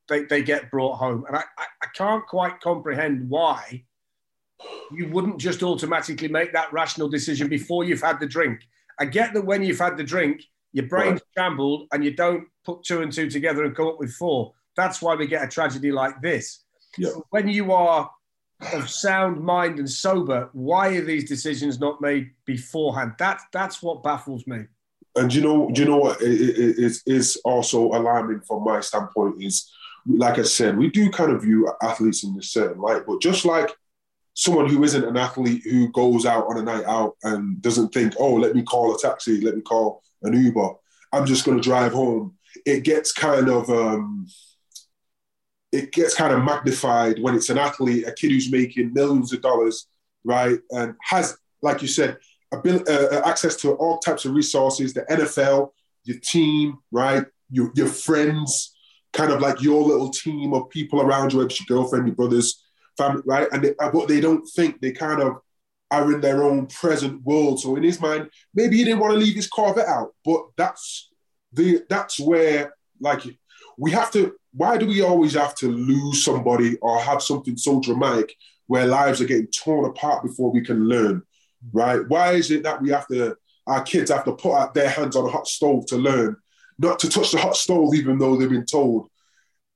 they, 0.09 0.25
they 0.25 0.43
get 0.43 0.71
brought 0.71 0.97
home." 0.97 1.25
And 1.27 1.37
I, 1.37 1.45
I, 1.59 1.65
I 1.83 1.87
can't 1.95 2.27
quite 2.27 2.61
comprehend 2.61 3.29
why 3.29 3.85
you 4.93 5.09
wouldn't 5.09 5.39
just 5.39 5.63
automatically 5.63 6.29
make 6.29 6.53
that 6.53 6.73
rational 6.73 7.09
decision 7.09 7.49
before 7.49 7.85
you've 7.85 8.01
had 8.01 8.21
the 8.21 8.27
drink. 8.27 8.61
I 8.99 9.05
get 9.05 9.35
that 9.35 9.45
when 9.45 9.63
you've 9.63 9.79
had 9.79 9.97
the 9.97 10.05
drink, 10.05 10.43
your 10.73 10.87
brain's 10.87 11.21
shambled 11.37 11.89
and 11.93 12.05
you 12.05 12.15
don't 12.15 12.47
put 12.65 12.83
two 12.83 13.03
and 13.03 13.13
two 13.13 13.29
together 13.29 13.65
and 13.65 13.77
come 13.77 13.89
up 13.89 13.99
with 13.99 14.13
four. 14.13 14.53
That's 14.77 15.03
why 15.03 15.15
we 15.15 15.27
get 15.27 15.45
a 15.45 15.49
tragedy 15.49 15.93
like 15.93 16.21
this. 16.21 16.65
Yeah. 16.99 17.11
When 17.31 17.49
you 17.49 17.73
are 17.73 18.11
of 18.73 18.89
sound 18.89 19.41
mind 19.41 19.79
and 19.79 19.91
sober, 19.91 20.49
why 20.53 20.89
are 20.97 21.05
these 21.05 21.29
decisions 21.29 21.79
not 21.79 22.01
made 22.01 22.31
beforehand? 22.45 23.13
That's 23.19 23.45
that's 23.53 23.83
what 23.83 24.03
baffles 24.03 24.47
me. 24.47 24.65
And 25.17 25.33
you 25.33 25.43
know, 25.43 25.71
you 25.75 25.85
know 25.85 25.99
what 25.99 26.21
is 26.21 27.03
is 27.07 27.37
also 27.45 27.87
alarming 27.93 28.41
from 28.41 28.65
my 28.65 28.81
standpoint 28.81 29.43
is, 29.43 29.71
like 30.07 30.39
I 30.39 30.43
said, 30.43 30.77
we 30.77 30.91
do 30.91 31.11
kind 31.11 31.33
of 31.33 31.43
view 31.43 31.71
athletes 31.83 32.25
in 32.25 32.37
a 32.39 32.43
certain 32.43 32.81
light, 32.81 33.03
but 33.07 33.21
just 33.21 33.45
like 33.45 33.71
someone 34.35 34.69
who 34.69 34.83
isn't 34.85 35.05
an 35.05 35.17
athlete 35.17 35.63
who 35.65 35.91
goes 35.93 36.27
out 36.27 36.47
on 36.47 36.59
a 36.59 36.63
night 36.63 36.85
out 36.85 37.17
and 37.23 37.63
doesn't 37.63 37.95
think, 37.95 38.15
oh, 38.19 38.35
let 38.35 38.55
me 38.55 38.63
call 38.63 38.95
a 38.95 38.99
taxi, 38.99 39.41
let 39.41 39.55
me 39.55 39.63
call 39.63 40.03
an 40.23 40.33
Uber, 40.33 40.71
I'm 41.13 41.27
just 41.27 41.45
going 41.45 41.57
to 41.57 41.63
drive 41.63 41.93
home. 41.93 42.35
It 42.67 42.83
gets 42.83 43.13
kind 43.13 43.49
of 43.49 43.71
um, 43.71 44.27
it 45.75 45.93
gets 45.93 46.15
kind 46.15 46.33
of 46.33 46.45
magnified 46.45 47.21
when 47.21 47.35
it's 47.35 47.51
an 47.51 47.59
athlete, 47.59 48.07
a 48.07 48.13
kid 48.13 48.31
who's 48.31 48.51
making 48.51 48.93
millions 48.93 49.33
of 49.33 49.41
dollars, 49.43 49.89
right, 50.25 50.59
and 50.71 50.95
has, 51.03 51.37
like 51.63 51.83
you 51.83 51.89
said, 51.89 52.17
ability, 52.53 52.91
uh, 52.91 53.29
access 53.29 53.57
to 53.57 53.73
all 53.73 53.99
types 53.99 54.25
of 54.25 54.35
resources, 54.35 54.95
the 54.95 55.03
NFL, 55.03 55.71
your 56.05 56.19
team, 56.21 56.79
right, 56.93 57.27
your, 57.51 57.73
your 57.75 57.89
friends, 57.89 58.74
kind 59.15 59.33
of 59.33 59.41
like 59.41 59.63
your 59.63 59.83
little 59.83 60.11
team 60.11 60.53
of 60.53 60.69
people 60.69 61.01
around 61.01 61.33
you, 61.33 61.39
whether 61.39 61.55
your 61.55 61.79
girlfriend, 61.79 62.07
your 62.07 62.15
brothers, 62.15 62.63
family, 62.99 63.23
right, 63.25 63.49
and 63.53 63.65
they, 63.65 63.75
uh, 63.81 63.91
but 63.91 64.09
they 64.09 64.21
don't 64.21 64.47
think 64.49 64.81
they 64.81 64.93
kind 64.93 65.23
of 65.23 65.39
are 65.91 66.13
in 66.13 66.21
their 66.21 66.43
own 66.43 66.67
present 66.67 67.23
world. 67.23 67.61
So 67.61 67.77
in 67.77 67.83
his 67.83 68.01
mind, 68.01 68.29
maybe 68.55 68.77
he 68.77 68.85
didn't 68.85 69.01
want 69.01 69.15
to 69.15 69.19
leave 69.19 69.37
his 69.37 69.49
Corvette 69.49 69.89
out, 69.89 70.15
but 70.25 70.49
that's 70.57 71.11
the 71.53 71.83
that's 71.89 72.21
where 72.21 72.75
like 73.01 73.23
we 73.79 73.93
have 73.93 74.11
to 74.11 74.35
why 74.53 74.77
do 74.77 74.87
we 74.87 75.03
always 75.03 75.35
have 75.35 75.55
to 75.57 75.71
lose 75.71 76.25
somebody 76.25 76.77
or 76.79 77.01
have 77.01 77.23
something 77.23 77.57
so 77.57 77.81
dramatic 77.81 78.35
where 78.67 78.87
lives 78.87 79.21
are 79.21 79.27
getting 79.27 79.49
torn 79.49 79.85
apart 79.85 80.23
before 80.23 80.51
we 80.51 80.61
can 80.61 80.89
learn, 80.89 81.23
right? 81.73 82.07
Why 82.09 82.33
is 82.33 82.51
it 82.51 82.63
that 82.63 82.81
we 82.81 82.91
have 82.91 83.07
to, 83.09 83.37
our 83.67 83.83
kids 83.83 84.11
have 84.11 84.25
to 84.25 84.33
put 84.33 84.55
out 84.55 84.75
their 84.75 84.89
hands 84.89 85.17
on 85.17 85.27
a 85.27 85.31
hot 85.31 85.49
stove 85.49 85.87
to 85.87 85.97
learn, 85.97 86.37
not 86.79 86.99
to 87.01 87.09
touch 87.09 87.33
the 87.33 87.39
hot 87.39 87.57
stove 87.57 87.95
even 87.95 88.19
though 88.19 88.37
they've 88.37 88.49
been 88.49 88.67
told? 88.67 89.09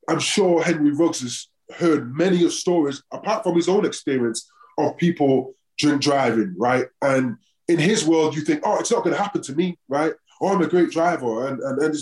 I'm 0.08 0.20
sure 0.20 0.62
Henry 0.62 0.92
Ruggs 0.92 1.20
has 1.20 1.48
heard 1.76 2.14
many 2.16 2.44
of 2.44 2.52
stories, 2.52 3.02
apart 3.12 3.42
from 3.42 3.54
his 3.54 3.68
own 3.68 3.84
experience, 3.84 4.50
of 4.78 4.96
people 4.96 5.54
drink 5.78 6.00
driving, 6.00 6.54
right? 6.58 6.86
And 7.02 7.36
in 7.68 7.78
his 7.78 8.04
world, 8.06 8.34
you 8.34 8.42
think, 8.42 8.62
oh, 8.64 8.78
it's 8.78 8.90
not 8.90 9.04
going 9.04 9.14
to 9.14 9.22
happen 9.22 9.42
to 9.42 9.54
me, 9.54 9.78
right? 9.88 10.12
Oh, 10.40 10.48
I'm 10.48 10.62
a 10.62 10.68
great 10.68 10.90
driver, 10.90 11.48
and 11.48 11.60
and 11.60 11.82
and, 11.82 11.96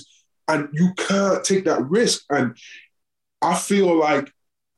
and 0.49 0.69
you 0.73 0.93
can't 0.97 1.43
take 1.43 1.65
that 1.65 1.83
risk. 1.89 2.25
And 2.31 2.57
I 3.43 3.57
feel 3.57 3.97
like 3.97 4.31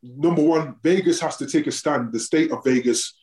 number 0.02 0.42
one, 0.42 0.76
Vegas 0.82 1.20
has 1.20 1.36
to 1.38 1.46
take 1.46 1.66
a 1.66 1.72
stand. 1.72 2.12
The 2.12 2.20
state 2.20 2.52
of 2.52 2.64
Vegas, 2.64 3.14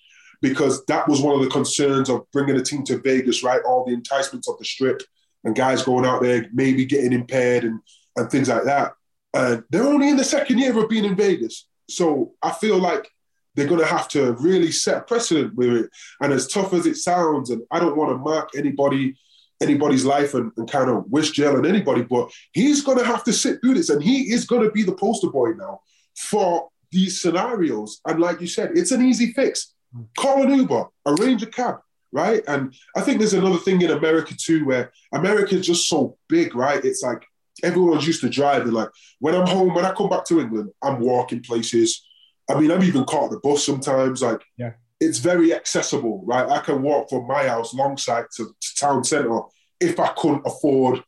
because 0.42 0.86
that 0.86 1.08
was 1.08 1.22
one 1.22 1.36
of 1.36 1.42
the 1.42 1.50
concerns 1.50 2.10
of 2.10 2.30
bringing 2.32 2.58
a 2.58 2.64
team 2.64 2.84
to 2.86 3.00
Vegas, 3.00 3.44
right? 3.44 3.62
All 3.66 3.86
the 3.86 3.94
enticements 3.94 4.48
of 4.48 4.58
the 4.60 4.66
strip 4.66 5.02
and 5.46 5.56
guys 5.56 5.84
going 5.84 6.06
out 6.06 6.22
there 6.22 6.48
maybe 6.54 6.86
getting 6.86 7.14
impaired 7.14 7.64
and 7.64 7.80
and 8.18 8.30
things 8.30 8.50
like 8.50 8.64
that. 8.64 8.94
And 9.34 9.64
they're 9.70 9.84
only 9.84 10.10
in 10.10 10.18
the 10.18 10.24
second 10.24 10.60
year 10.60 10.78
of 10.78 10.90
being 10.90 11.06
in 11.06 11.16
Vegas, 11.16 11.68
so 11.90 12.34
I 12.42 12.52
feel 12.52 12.78
like 12.78 13.10
they're 13.56 13.68
going 13.68 13.80
to 13.80 13.86
have 13.86 14.10
to 14.10 14.34
really 14.34 14.72
set 14.72 15.08
precedent 15.08 15.56
with 15.56 15.70
it. 15.70 15.90
And 16.20 16.34
as 16.34 16.48
tough 16.48 16.74
as 16.74 16.86
it 16.86 16.98
sounds, 16.98 17.50
and 17.50 17.62
I 17.72 17.80
don't 17.80 17.96
want 17.96 18.12
to 18.12 18.18
mark 18.18 18.50
anybody 18.58 19.16
anybody's 19.62 20.06
life 20.06 20.34
and, 20.34 20.52
and 20.58 20.70
kind 20.70 20.90
of 20.90 21.06
wish 21.10 21.32
jail 21.32 21.56
on 21.56 21.66
anybody, 21.66 22.02
but 22.02 22.30
he's 22.52 22.84
going 22.84 22.98
to 22.98 23.06
have 23.06 23.24
to 23.24 23.34
sit 23.34 23.60
through 23.62 23.75
this, 23.75 23.90
and 23.90 24.04
he 24.04 24.34
is 24.34 24.46
going 24.46 24.64
to 24.64 24.72
be 24.72 24.84
the 24.84 24.96
poster 24.96 25.30
boy 25.30 25.52
now 25.52 25.80
for 26.16 26.70
these 26.92 27.22
scenarios. 27.22 28.02
And 28.06 28.20
like 28.20 28.42
you 28.42 28.48
said, 28.48 28.72
it's 28.75 28.92
an 28.92 29.06
easy 29.06 29.34
fix. 29.34 29.74
Mm. 29.96 30.08
Call 30.18 30.44
an 30.44 30.54
Uber, 30.54 30.86
arrange 31.06 31.44
a 31.44 31.48
cab, 31.48 31.78
right? 32.16 32.42
And 32.48 32.74
I 32.96 33.02
think 33.02 33.20
there's 33.20 33.34
another 33.34 33.58
thing 33.58 33.82
in 33.82 33.92
America 33.92 34.34
too, 34.36 34.66
where 34.66 34.94
America's 35.12 35.68
just 35.68 35.90
so 35.90 36.18
big, 36.30 36.56
right? 36.56 36.84
It's 36.84 37.04
like 37.04 37.26
everyone's 37.62 38.08
used 38.08 38.22
to 38.22 38.30
driving. 38.30 38.72
Like 38.72 38.88
when 39.20 39.36
I'm 39.36 39.46
home, 39.46 39.74
when 39.74 39.86
I 39.86 39.92
come 39.92 40.10
back 40.10 40.24
to 40.28 40.40
England, 40.40 40.72
I'm 40.82 41.02
walking 41.02 41.44
places. 41.44 42.08
I 42.50 42.58
mean, 42.58 42.72
I'm 42.72 42.84
even 42.84 43.04
caught 43.04 43.32
the 43.32 43.40
bus 43.40 43.66
sometimes. 43.66 44.22
Like, 44.22 44.42
yeah. 44.58 44.72
it's 45.02 45.20
very 45.20 45.54
accessible, 45.54 46.24
right? 46.26 46.50
I 46.50 46.60
can 46.60 46.82
walk 46.82 47.10
from 47.10 47.28
my 47.28 47.48
house, 47.48 47.74
Longside, 47.74 48.28
to, 48.38 48.46
to 48.46 48.76
town 48.76 49.04
centre 49.04 49.42
if 49.82 50.00
I 50.00 50.08
couldn't 50.16 50.44
afford 50.46 51.04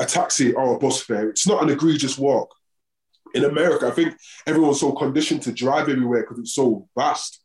a 0.00 0.06
taxi 0.06 0.54
or 0.54 0.74
a 0.74 0.78
bus 0.78 1.00
fare. 1.00 1.28
It's 1.28 1.46
not 1.46 1.62
an 1.62 1.70
egregious 1.70 2.18
walk. 2.18 2.52
In 3.34 3.44
America, 3.44 3.86
I 3.86 3.90
think 3.90 4.16
everyone's 4.46 4.80
so 4.80 4.90
conditioned 4.90 5.42
to 5.42 5.52
drive 5.52 5.88
everywhere 5.88 6.22
because 6.22 6.38
it's 6.40 6.54
so 6.54 6.88
vast. 6.96 7.40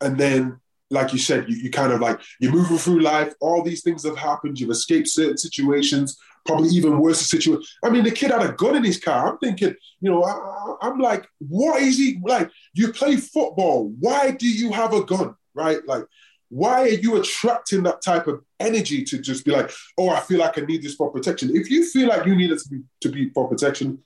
And 0.00 0.16
then, 0.16 0.60
like 0.92 1.12
you 1.12 1.18
said, 1.18 1.48
you, 1.48 1.56
you 1.56 1.70
kind 1.70 1.92
of 1.92 2.00
like 2.00 2.20
you're 2.38 2.52
moving 2.52 2.78
through 2.78 3.00
life. 3.00 3.32
All 3.40 3.62
these 3.62 3.82
things 3.82 4.04
have 4.04 4.16
happened. 4.16 4.60
You've 4.60 4.70
escaped 4.70 5.08
certain 5.08 5.38
situations 5.38 6.18
probably 6.44 6.68
even 6.70 6.98
worse 6.98 7.20
situation. 7.20 7.62
I 7.84 7.90
mean, 7.90 8.04
the 8.04 8.10
kid 8.10 8.30
had 8.30 8.42
a 8.42 8.52
gun 8.52 8.76
in 8.76 8.84
his 8.84 8.98
car. 8.98 9.30
I'm 9.30 9.38
thinking, 9.38 9.74
you 10.00 10.10
know, 10.10 10.24
I, 10.24 10.88
am 10.88 10.98
like, 10.98 11.26
what 11.38 11.80
is 11.82 11.98
he 11.98 12.18
like? 12.24 12.50
You 12.74 12.92
play 12.92 13.16
football. 13.16 13.92
Why 14.00 14.32
do 14.32 14.48
you 14.48 14.72
have 14.72 14.92
a 14.92 15.04
gun? 15.04 15.34
Right? 15.54 15.78
Like, 15.86 16.04
why 16.48 16.82
are 16.82 16.88
you 16.88 17.16
attracting 17.16 17.82
that 17.84 18.02
type 18.02 18.26
of 18.26 18.42
energy 18.60 19.04
to 19.04 19.18
just 19.18 19.44
be 19.44 19.52
like, 19.52 19.70
oh, 19.96 20.10
I 20.10 20.20
feel 20.20 20.38
like 20.38 20.58
I 20.58 20.62
need 20.62 20.82
this 20.82 20.94
for 20.94 21.10
protection? 21.10 21.54
If 21.54 21.70
you 21.70 21.84
feel 21.84 22.08
like 22.08 22.26
you 22.26 22.36
need 22.36 22.50
it 22.50 22.58
to 22.60 22.68
be, 22.68 22.82
to 23.02 23.08
be 23.08 23.30
for 23.30 23.48
protection, 23.48 23.98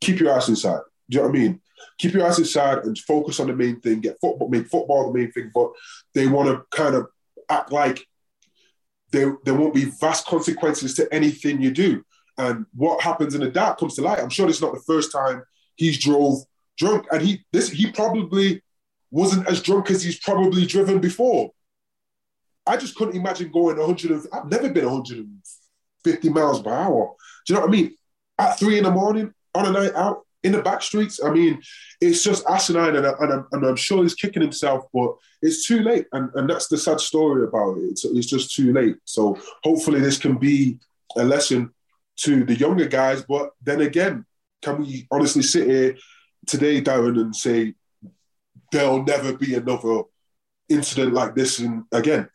keep 0.00 0.20
your 0.20 0.32
ass 0.32 0.48
inside. 0.48 0.80
Do 1.10 1.16
you 1.16 1.22
know 1.22 1.28
what 1.28 1.36
I 1.36 1.40
mean? 1.40 1.60
Keep 1.98 2.14
your 2.14 2.26
ass 2.26 2.38
inside 2.38 2.78
and 2.84 2.98
focus 2.98 3.40
on 3.40 3.48
the 3.48 3.54
main 3.54 3.80
thing. 3.80 4.00
Get 4.00 4.18
football, 4.20 4.48
make 4.48 4.68
football 4.68 5.12
the 5.12 5.18
main 5.18 5.32
thing. 5.32 5.50
But 5.54 5.70
they 6.14 6.26
want 6.26 6.48
to 6.48 6.64
kind 6.76 6.94
of 6.94 7.08
act 7.48 7.72
like 7.72 8.06
there, 9.10 9.36
there 9.44 9.54
won't 9.54 9.74
be 9.74 9.84
vast 9.84 10.26
consequences 10.26 10.94
to 10.94 11.12
anything 11.12 11.60
you 11.60 11.70
do. 11.70 12.04
And 12.36 12.66
what 12.74 13.02
happens 13.02 13.34
in 13.34 13.40
the 13.40 13.50
dark 13.50 13.78
comes 13.78 13.96
to 13.96 14.02
light. 14.02 14.20
I'm 14.20 14.28
sure 14.28 14.46
this 14.46 14.56
is 14.56 14.62
not 14.62 14.74
the 14.74 14.82
first 14.86 15.10
time 15.12 15.42
he's 15.76 15.98
drove 15.98 16.42
drunk. 16.76 17.06
And 17.10 17.20
he 17.22 17.44
this 17.52 17.70
he 17.70 17.90
probably 17.90 18.62
wasn't 19.10 19.48
as 19.48 19.62
drunk 19.62 19.90
as 19.90 20.02
he's 20.02 20.20
probably 20.20 20.66
driven 20.66 21.00
before. 21.00 21.50
I 22.66 22.76
just 22.76 22.94
couldn't 22.94 23.16
imagine 23.16 23.50
going 23.50 23.78
100. 23.78 24.26
I've 24.32 24.50
never 24.50 24.70
been 24.70 24.84
150 24.84 26.28
miles 26.28 26.62
per 26.62 26.70
hour. 26.70 27.14
Do 27.46 27.52
you 27.52 27.54
know 27.54 27.66
what 27.66 27.70
I 27.70 27.72
mean? 27.72 27.96
At 28.38 28.58
three 28.58 28.78
in 28.78 28.84
the 28.84 28.90
morning 28.90 29.32
on 29.54 29.66
a 29.66 29.70
night 29.70 29.94
out, 29.94 30.26
in 30.48 30.56
the 30.56 30.62
back 30.62 30.82
streets. 30.82 31.22
I 31.22 31.30
mean, 31.30 31.60
it's 32.00 32.24
just 32.24 32.48
asinine, 32.48 32.96
and, 32.96 33.06
and, 33.06 33.32
I'm, 33.32 33.46
and 33.52 33.64
I'm 33.66 33.76
sure 33.76 34.02
he's 34.02 34.14
kicking 34.14 34.42
himself, 34.42 34.86
but 34.92 35.14
it's 35.42 35.66
too 35.66 35.82
late. 35.82 36.06
And, 36.12 36.30
and 36.34 36.48
that's 36.48 36.68
the 36.68 36.78
sad 36.78 37.00
story 37.00 37.44
about 37.46 37.76
it. 37.76 37.82
It's, 37.90 38.04
it's 38.04 38.26
just 38.26 38.54
too 38.54 38.72
late. 38.72 38.96
So 39.04 39.38
hopefully, 39.62 40.00
this 40.00 40.18
can 40.18 40.38
be 40.38 40.78
a 41.16 41.24
lesson 41.24 41.70
to 42.18 42.44
the 42.44 42.54
younger 42.54 42.88
guys. 42.88 43.22
But 43.22 43.50
then 43.62 43.82
again, 43.82 44.24
can 44.62 44.80
we 44.80 45.06
honestly 45.10 45.42
sit 45.42 45.68
here 45.68 45.96
today, 46.46 46.80
Darren, 46.80 47.20
and 47.20 47.36
say 47.36 47.74
there'll 48.72 49.04
never 49.04 49.36
be 49.36 49.54
another 49.54 50.02
incident 50.68 51.12
like 51.12 51.34
this 51.34 51.58
and 51.58 51.84
again? 51.92 52.28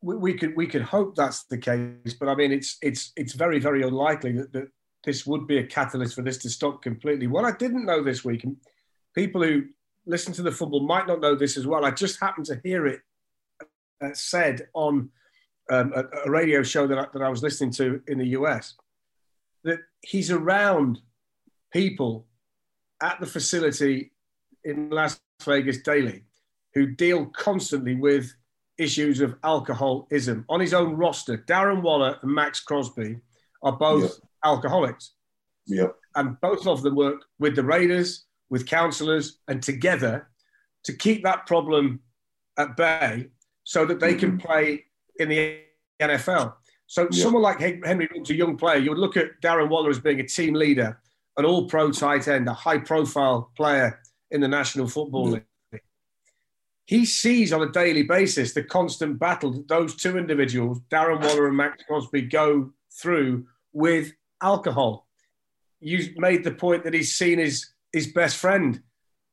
We, 0.00 0.16
we 0.16 0.34
could 0.34 0.56
we 0.56 0.66
could 0.66 0.82
hope 0.82 1.14
that's 1.14 1.44
the 1.44 1.58
case, 1.58 2.14
but 2.18 2.28
I 2.28 2.34
mean, 2.34 2.52
it's 2.52 2.78
it's 2.80 3.12
it's 3.16 3.34
very 3.34 3.58
very 3.58 3.82
unlikely 3.82 4.32
that, 4.32 4.52
that 4.52 4.68
this 5.04 5.26
would 5.26 5.46
be 5.46 5.58
a 5.58 5.66
catalyst 5.66 6.14
for 6.14 6.22
this 6.22 6.38
to 6.38 6.50
stop 6.50 6.82
completely. 6.82 7.26
What 7.26 7.44
I 7.44 7.52
didn't 7.52 7.86
know 7.86 8.02
this 8.02 8.24
week, 8.24 8.44
and 8.44 8.56
people 9.14 9.42
who 9.42 9.64
listen 10.06 10.32
to 10.34 10.42
the 10.42 10.50
Fumble 10.50 10.80
might 10.80 11.06
not 11.06 11.20
know 11.20 11.34
this 11.34 11.56
as 11.56 11.66
well, 11.66 11.84
I 11.84 11.90
just 11.90 12.20
happened 12.20 12.46
to 12.46 12.60
hear 12.64 12.86
it 12.86 13.00
uh, 14.02 14.10
said 14.12 14.68
on 14.74 15.10
um, 15.70 15.92
a, 15.94 16.04
a, 16.24 16.30
radio 16.30 16.62
show 16.62 16.86
that 16.86 16.98
I, 16.98 17.06
that 17.12 17.22
I 17.22 17.28
was 17.28 17.42
listening 17.42 17.72
to 17.72 18.00
in 18.06 18.18
the 18.18 18.28
US 18.28 18.74
that 19.64 19.80
he's 20.00 20.30
around 20.30 21.00
people 21.72 22.26
at 23.02 23.20
the 23.20 23.26
facility 23.26 24.12
in 24.64 24.90
Las 24.90 25.20
Vegas 25.44 25.78
daily 25.82 26.24
who 26.74 26.86
deal 26.86 27.26
constantly 27.26 27.94
with 27.94 28.32
issues 28.78 29.20
of 29.20 29.34
alcoholism. 29.42 30.44
On 30.48 30.60
his 30.60 30.72
own 30.72 30.94
roster, 30.94 31.38
Darren 31.38 31.82
Waller 31.82 32.18
and 32.22 32.32
Maxx 32.32 32.60
Crosby 32.60 33.18
are 33.62 33.76
both 33.76 34.20
alcoholics. 34.44 35.12
Yeah. 35.66 35.88
And 36.14 36.40
both 36.40 36.66
of 36.66 36.82
them 36.82 36.96
work 36.96 37.22
with 37.38 37.54
the 37.56 37.62
Raiders, 37.62 38.24
with 38.50 38.66
counselors, 38.66 39.38
and 39.48 39.62
together 39.62 40.28
to 40.84 40.92
keep 40.92 41.22
that 41.24 41.46
problem 41.46 42.00
at 42.56 42.76
bay 42.76 43.28
so 43.64 43.84
that 43.84 44.00
they 44.00 44.14
can 44.14 44.32
mm-hmm. 44.32 44.46
play 44.46 44.84
in 45.18 45.28
the 45.28 45.60
NFL. 46.00 46.54
So 46.86 47.08
yeah. 47.10 47.22
someone 47.22 47.42
like 47.42 47.60
Henry 47.60 48.08
Ruggs, 48.14 48.30
a 48.30 48.34
young 48.34 48.56
player, 48.56 48.78
you 48.78 48.90
would 48.90 48.98
look 48.98 49.16
at 49.16 49.40
Darren 49.42 49.68
Waller 49.68 49.90
as 49.90 50.00
being 50.00 50.20
a 50.20 50.26
team 50.26 50.54
leader, 50.54 50.98
an 51.36 51.44
all-pro 51.44 51.92
tight 51.92 52.26
end, 52.28 52.48
a 52.48 52.54
high-profile 52.54 53.50
player 53.56 54.00
in 54.30 54.40
the 54.40 54.48
National 54.48 54.88
Football 54.88 55.26
yeah. 55.26 55.32
League. 55.72 55.82
He 56.86 57.04
sees 57.04 57.52
on 57.52 57.60
a 57.60 57.70
daily 57.70 58.04
basis 58.04 58.54
the 58.54 58.62
constant 58.62 59.18
battle 59.18 59.52
that 59.52 59.68
those 59.68 59.94
two 59.94 60.16
individuals, 60.16 60.80
Darren 60.90 61.20
Waller 61.20 61.46
and 61.46 61.56
Maxx 61.56 61.84
Crosby, 61.86 62.22
go 62.22 62.72
through 62.90 63.46
with 63.74 64.12
alcohol. 64.42 65.06
You 65.80 66.14
made 66.16 66.44
the 66.44 66.52
point 66.52 66.84
that 66.84 66.94
he's 66.94 67.14
seen 67.14 67.38
his, 67.38 67.70
his 67.92 68.08
best 68.08 68.36
friend 68.36 68.82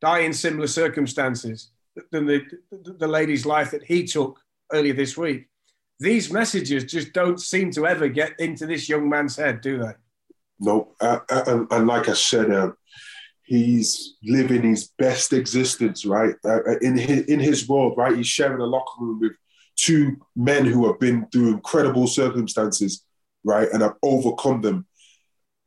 die 0.02 0.20
in 0.20 0.34
similar 0.34 0.68
circumstances 0.68 1.72
than 2.12 2.26
the, 2.26 2.42
the 2.72 3.08
lady's 3.08 3.46
life 3.46 3.72
that 3.72 3.84
he 3.84 4.06
took 4.06 4.40
earlier 4.72 4.94
this 4.94 5.18
week. 5.18 5.48
These 6.00 6.32
messages 6.32 6.84
just 6.84 7.14
don't 7.14 7.40
seem 7.40 7.72
to 7.72 7.88
ever 7.88 8.10
get 8.10 8.34
into 8.40 8.66
this 8.66 8.90
young 8.90 9.08
man's 9.10 9.38
head, 9.38 9.62
do 9.62 9.80
they? 9.80 9.94
No, 10.60 10.94
uh, 11.02 11.20
uh, 11.30 11.44
and, 11.48 11.68
and, 11.72 11.88
like 11.88 12.10
I 12.10 12.14
said, 12.14 12.52
uh, 12.52 12.72
he's 13.44 14.16
living 14.24 14.64
his 14.64 14.90
best 14.98 15.34
existence, 15.34 16.06
right? 16.06 16.36
Uh, 16.44 16.60
uh, 16.68 16.78
in 16.82 16.98
his, 16.98 17.26
in 17.26 17.40
his 17.40 17.68
world, 17.68 17.96
right? 17.98 18.16
He's 18.16 18.28
sharing 18.28 18.62
a 18.62 18.66
locker 18.66 19.02
room 19.02 19.20
with 19.20 19.34
two 19.76 20.18
men 20.36 20.66
who 20.66 20.88
have 20.88 21.00
been 21.00 21.28
through 21.28 21.54
incredible 21.54 22.08
circumstances, 22.08 23.04
right, 23.44 23.70
and 23.72 23.82
have 23.82 23.96
overcome 24.02 24.62
them. 24.62 24.86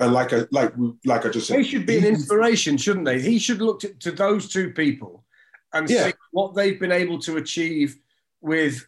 And 0.01 0.13
like 0.13 0.33
I 0.33 0.45
like 0.53 0.73
like 1.05 1.27
I 1.27 1.29
just 1.29 1.49
said, 1.49 1.59
they 1.59 1.65
should 1.65 1.85
be 1.85 1.99
an 1.99 2.05
inspiration, 2.05 2.77
shouldn't 2.77 3.05
they? 3.05 3.21
He 3.21 3.39
should 3.39 3.61
look 3.61 3.81
to, 3.81 3.89
to 3.95 4.13
those 4.13 4.49
two 4.49 4.71
people 4.71 5.25
and 5.73 5.91
yeah. 5.91 6.07
see 6.07 6.13
what 6.31 6.55
they've 6.55 6.79
been 6.79 6.93
able 6.93 7.19
to 7.21 7.37
achieve 7.37 7.99
with 8.41 8.87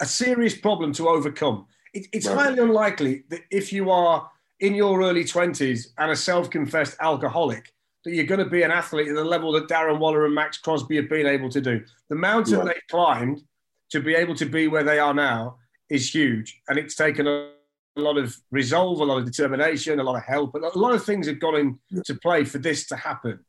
a 0.00 0.06
serious 0.06 0.56
problem 0.56 0.92
to 0.92 1.08
overcome. 1.08 1.66
It, 1.94 2.06
it's 2.12 2.26
right. 2.26 2.38
highly 2.38 2.58
unlikely 2.58 3.24
that 3.30 3.40
if 3.50 3.72
you 3.72 3.90
are 3.90 4.30
in 4.60 4.74
your 4.74 5.00
early 5.00 5.24
twenties 5.24 5.94
and 5.96 6.10
a 6.10 6.16
self-confessed 6.16 6.96
alcoholic, 7.00 7.72
that 8.04 8.12
you're 8.12 8.26
going 8.26 8.44
to 8.44 8.50
be 8.50 8.62
an 8.62 8.70
athlete 8.70 9.08
at 9.08 9.14
the 9.14 9.24
level 9.24 9.52
that 9.52 9.68
Darren 9.68 9.98
Waller 9.98 10.26
and 10.26 10.34
Maxx 10.34 10.58
Crosby 10.58 10.96
have 10.96 11.08
been 11.08 11.26
able 11.26 11.48
to 11.48 11.60
do. 11.62 11.82
The 12.10 12.14
mountain 12.14 12.58
right. 12.58 12.74
they 12.74 12.80
climbed 12.90 13.42
to 13.90 14.00
be 14.00 14.14
able 14.14 14.34
to 14.34 14.44
be 14.44 14.68
where 14.68 14.84
they 14.84 14.98
are 14.98 15.14
now 15.14 15.56
is 15.88 16.14
huge, 16.14 16.60
and 16.68 16.78
it's 16.78 16.94
taken 16.94 17.26
a 17.26 17.52
a 17.98 18.02
lot 18.02 18.16
of 18.16 18.36
resolve, 18.50 19.00
a 19.00 19.04
lot 19.04 19.18
of 19.18 19.24
determination, 19.24 20.00
a 20.00 20.02
lot 20.02 20.16
of 20.16 20.24
help, 20.24 20.54
a 20.54 20.78
lot 20.78 20.94
of 20.94 21.04
things 21.04 21.26
have 21.26 21.40
gone 21.40 21.78
into 21.90 22.14
play 22.16 22.44
for 22.44 22.58
this 22.58 22.86
to 22.86 22.96
happen. 22.96 23.40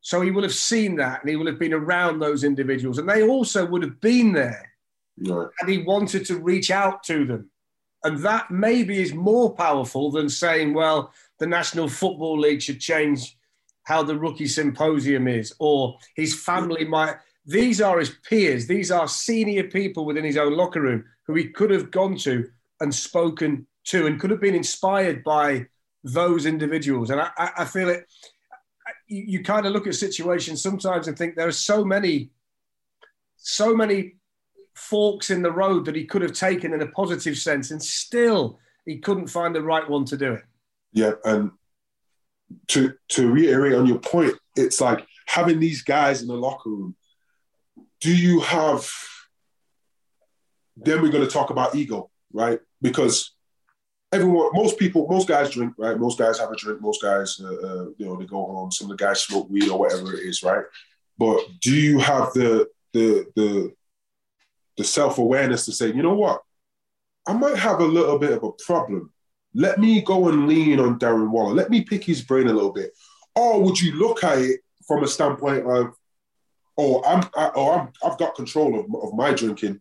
So 0.00 0.20
he 0.20 0.30
will 0.30 0.42
have 0.42 0.54
seen 0.54 0.96
that 0.96 1.20
and 1.20 1.30
he 1.30 1.36
will 1.36 1.46
have 1.46 1.58
been 1.58 1.72
around 1.72 2.18
those 2.18 2.44
individuals. 2.44 2.98
And 2.98 3.08
they 3.08 3.22
also 3.26 3.66
would 3.66 3.82
have 3.82 4.00
been 4.00 4.32
there. 4.32 4.72
Right. 5.18 5.48
And 5.60 5.68
he 5.68 5.78
wanted 5.78 6.24
to 6.26 6.36
reach 6.36 6.70
out 6.70 7.02
to 7.04 7.24
them. 7.24 7.50
And 8.04 8.18
that 8.18 8.50
maybe 8.50 9.00
is 9.00 9.14
more 9.14 9.54
powerful 9.54 10.10
than 10.10 10.28
saying, 10.28 10.74
well, 10.74 11.12
the 11.40 11.46
National 11.46 11.88
Football 11.88 12.38
League 12.38 12.62
should 12.62 12.80
change 12.80 13.36
how 13.82 14.02
the 14.02 14.18
rookie 14.18 14.48
symposium 14.48 15.28
is, 15.28 15.54
or 15.58 15.96
his 16.16 16.34
family 16.34 16.84
might 16.84 17.16
these 17.46 17.80
are 17.80 18.00
his 18.00 18.10
peers. 18.28 18.66
These 18.66 18.90
are 18.90 19.06
senior 19.06 19.64
people 19.64 20.04
within 20.04 20.24
his 20.24 20.36
own 20.36 20.56
locker 20.56 20.80
room 20.80 21.04
who 21.26 21.34
he 21.34 21.48
could 21.48 21.70
have 21.70 21.92
gone 21.92 22.16
to 22.18 22.50
and 22.80 22.92
spoken 22.94 23.66
to 23.86 24.06
and 24.06 24.20
could 24.20 24.30
have 24.30 24.40
been 24.40 24.54
inspired 24.54 25.24
by 25.24 25.66
those 26.04 26.46
individuals. 26.46 27.10
And 27.10 27.20
I, 27.20 27.30
I 27.36 27.64
feel 27.64 27.88
it, 27.88 28.06
you, 29.08 29.24
you 29.26 29.42
kind 29.42 29.66
of 29.66 29.72
look 29.72 29.86
at 29.86 29.94
situations 29.94 30.62
sometimes 30.62 31.08
and 31.08 31.16
think 31.16 31.34
there 31.34 31.48
are 31.48 31.52
so 31.52 31.84
many, 31.84 32.30
so 33.36 33.74
many 33.74 34.16
forks 34.74 35.30
in 35.30 35.42
the 35.42 35.50
road 35.50 35.84
that 35.86 35.96
he 35.96 36.04
could 36.04 36.22
have 36.22 36.32
taken 36.32 36.72
in 36.72 36.82
a 36.82 36.86
positive 36.88 37.38
sense, 37.38 37.70
and 37.70 37.82
still 37.82 38.58
he 38.84 38.98
couldn't 38.98 39.28
find 39.28 39.54
the 39.54 39.62
right 39.62 39.88
one 39.88 40.04
to 40.04 40.16
do 40.16 40.34
it. 40.34 40.44
Yeah, 40.92 41.12
and 41.24 41.50
to 42.68 42.94
to 43.08 43.30
reiterate 43.30 43.74
on 43.74 43.86
your 43.86 43.98
point, 43.98 44.34
it's 44.54 44.80
like 44.80 45.06
having 45.26 45.58
these 45.58 45.82
guys 45.82 46.22
in 46.22 46.28
the 46.28 46.34
locker 46.34 46.70
room. 46.70 46.94
Do 48.00 48.14
you 48.14 48.40
have? 48.40 48.88
Then 50.76 51.00
we're 51.00 51.10
going 51.10 51.24
to 51.24 51.30
talk 51.30 51.50
about 51.50 51.74
ego, 51.74 52.10
right? 52.32 52.60
Because 52.82 53.32
everyone, 54.12 54.50
most 54.52 54.78
people, 54.78 55.06
most 55.08 55.28
guys 55.28 55.50
drink, 55.50 55.74
right? 55.78 55.98
Most 55.98 56.18
guys 56.18 56.38
have 56.38 56.50
a 56.50 56.56
drink. 56.56 56.80
Most 56.80 57.02
guys, 57.02 57.40
uh, 57.42 57.46
uh, 57.46 57.84
you 57.96 58.06
know, 58.06 58.16
they 58.16 58.26
go 58.26 58.44
home. 58.44 58.70
Some 58.70 58.90
of 58.90 58.96
the 58.96 59.04
guys 59.04 59.22
smoke 59.22 59.48
weed 59.50 59.68
or 59.68 59.78
whatever 59.78 60.14
it 60.14 60.20
is, 60.20 60.42
right? 60.42 60.64
But 61.18 61.40
do 61.60 61.74
you 61.74 61.98
have 61.98 62.32
the 62.32 62.68
the 62.92 63.26
the 63.34 63.72
the 64.76 64.84
self 64.84 65.18
awareness 65.18 65.64
to 65.66 65.72
say, 65.72 65.88
you 65.88 66.02
know 66.02 66.14
what, 66.14 66.42
I 67.26 67.32
might 67.32 67.56
have 67.56 67.80
a 67.80 67.84
little 67.84 68.18
bit 68.18 68.32
of 68.32 68.42
a 68.42 68.52
problem. 68.52 69.12
Let 69.54 69.78
me 69.78 70.02
go 70.02 70.28
and 70.28 70.46
lean 70.46 70.78
on 70.80 70.98
Darren 70.98 71.30
Waller. 71.30 71.54
Let 71.54 71.70
me 71.70 71.82
pick 71.82 72.04
his 72.04 72.22
brain 72.22 72.46
a 72.46 72.52
little 72.52 72.72
bit. 72.72 72.92
Or 73.34 73.62
would 73.62 73.80
you 73.80 73.92
look 73.94 74.22
at 74.22 74.38
it 74.38 74.60
from 74.86 75.02
a 75.02 75.08
standpoint 75.08 75.66
of, 75.66 75.94
oh, 76.76 77.02
I'm, 77.04 77.22
I, 77.34 77.50
oh, 77.54 77.70
I'm, 77.70 77.88
I've 78.04 78.18
got 78.18 78.34
control 78.34 78.78
of, 78.78 78.86
of 79.02 79.14
my 79.14 79.32
drinking. 79.32 79.80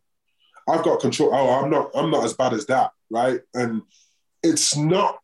I've 0.67 0.83
got 0.83 1.01
control. 1.01 1.31
Oh, 1.33 1.61
I'm 1.61 1.69
not, 1.69 1.91
I'm 1.93 2.09
not 2.09 2.23
as 2.23 2.33
bad 2.33 2.53
as 2.53 2.65
that, 2.67 2.91
right? 3.09 3.41
And 3.53 3.81
it's 4.45 4.77
not 4.77 5.17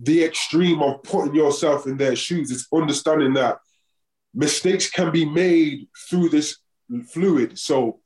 the 0.00 0.24
extreme 0.24 0.82
of 0.82 1.02
putting 1.04 1.34
yourself 1.34 1.86
in 1.86 1.96
their 1.96 2.16
shoes. 2.16 2.50
It's 2.50 2.66
understanding 2.72 3.34
that 3.34 3.58
mistakes 4.34 4.90
can 4.90 5.12
be 5.12 5.24
made 5.24 5.88
through 6.08 6.30
this 6.30 6.58
fluid. 7.12 7.58
So 7.58 8.00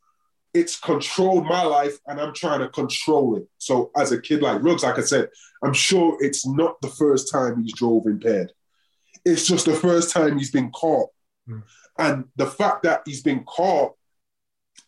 it's 0.55 0.79
controlled 0.79 1.47
my 1.47 1.63
life 1.63 1.99
and 2.07 2.21
I'm 2.21 2.35
trying 2.35 2.61
to 2.61 2.69
control 2.69 3.37
it. 3.37 3.49
So 3.59 3.91
as 3.97 4.13
a 4.13 4.21
kid 4.21 4.43
like 4.43 4.63
Ruggs, 4.63 4.83
like 4.83 4.99
I 4.99 5.03
said, 5.03 5.29
I'm 5.65 5.73
sure 5.73 6.19
it's 6.21 6.47
not 6.47 6.81
the 6.83 6.89
first 6.89 7.33
time 7.33 7.63
he's 7.63 7.75
drove 7.75 8.07
impaired. 8.07 8.53
It's 9.25 9.47
just 9.47 9.65
the 9.65 9.75
first 9.75 10.11
time 10.11 10.37
he's 10.37 10.51
been 10.51 10.71
caught. 10.71 11.09
Mm. 11.49 11.63
And 11.99 12.25
the 12.37 12.47
fact 12.47 12.83
that 12.83 13.03
he's 13.07 13.23
been 13.23 13.45
caught 13.45 13.95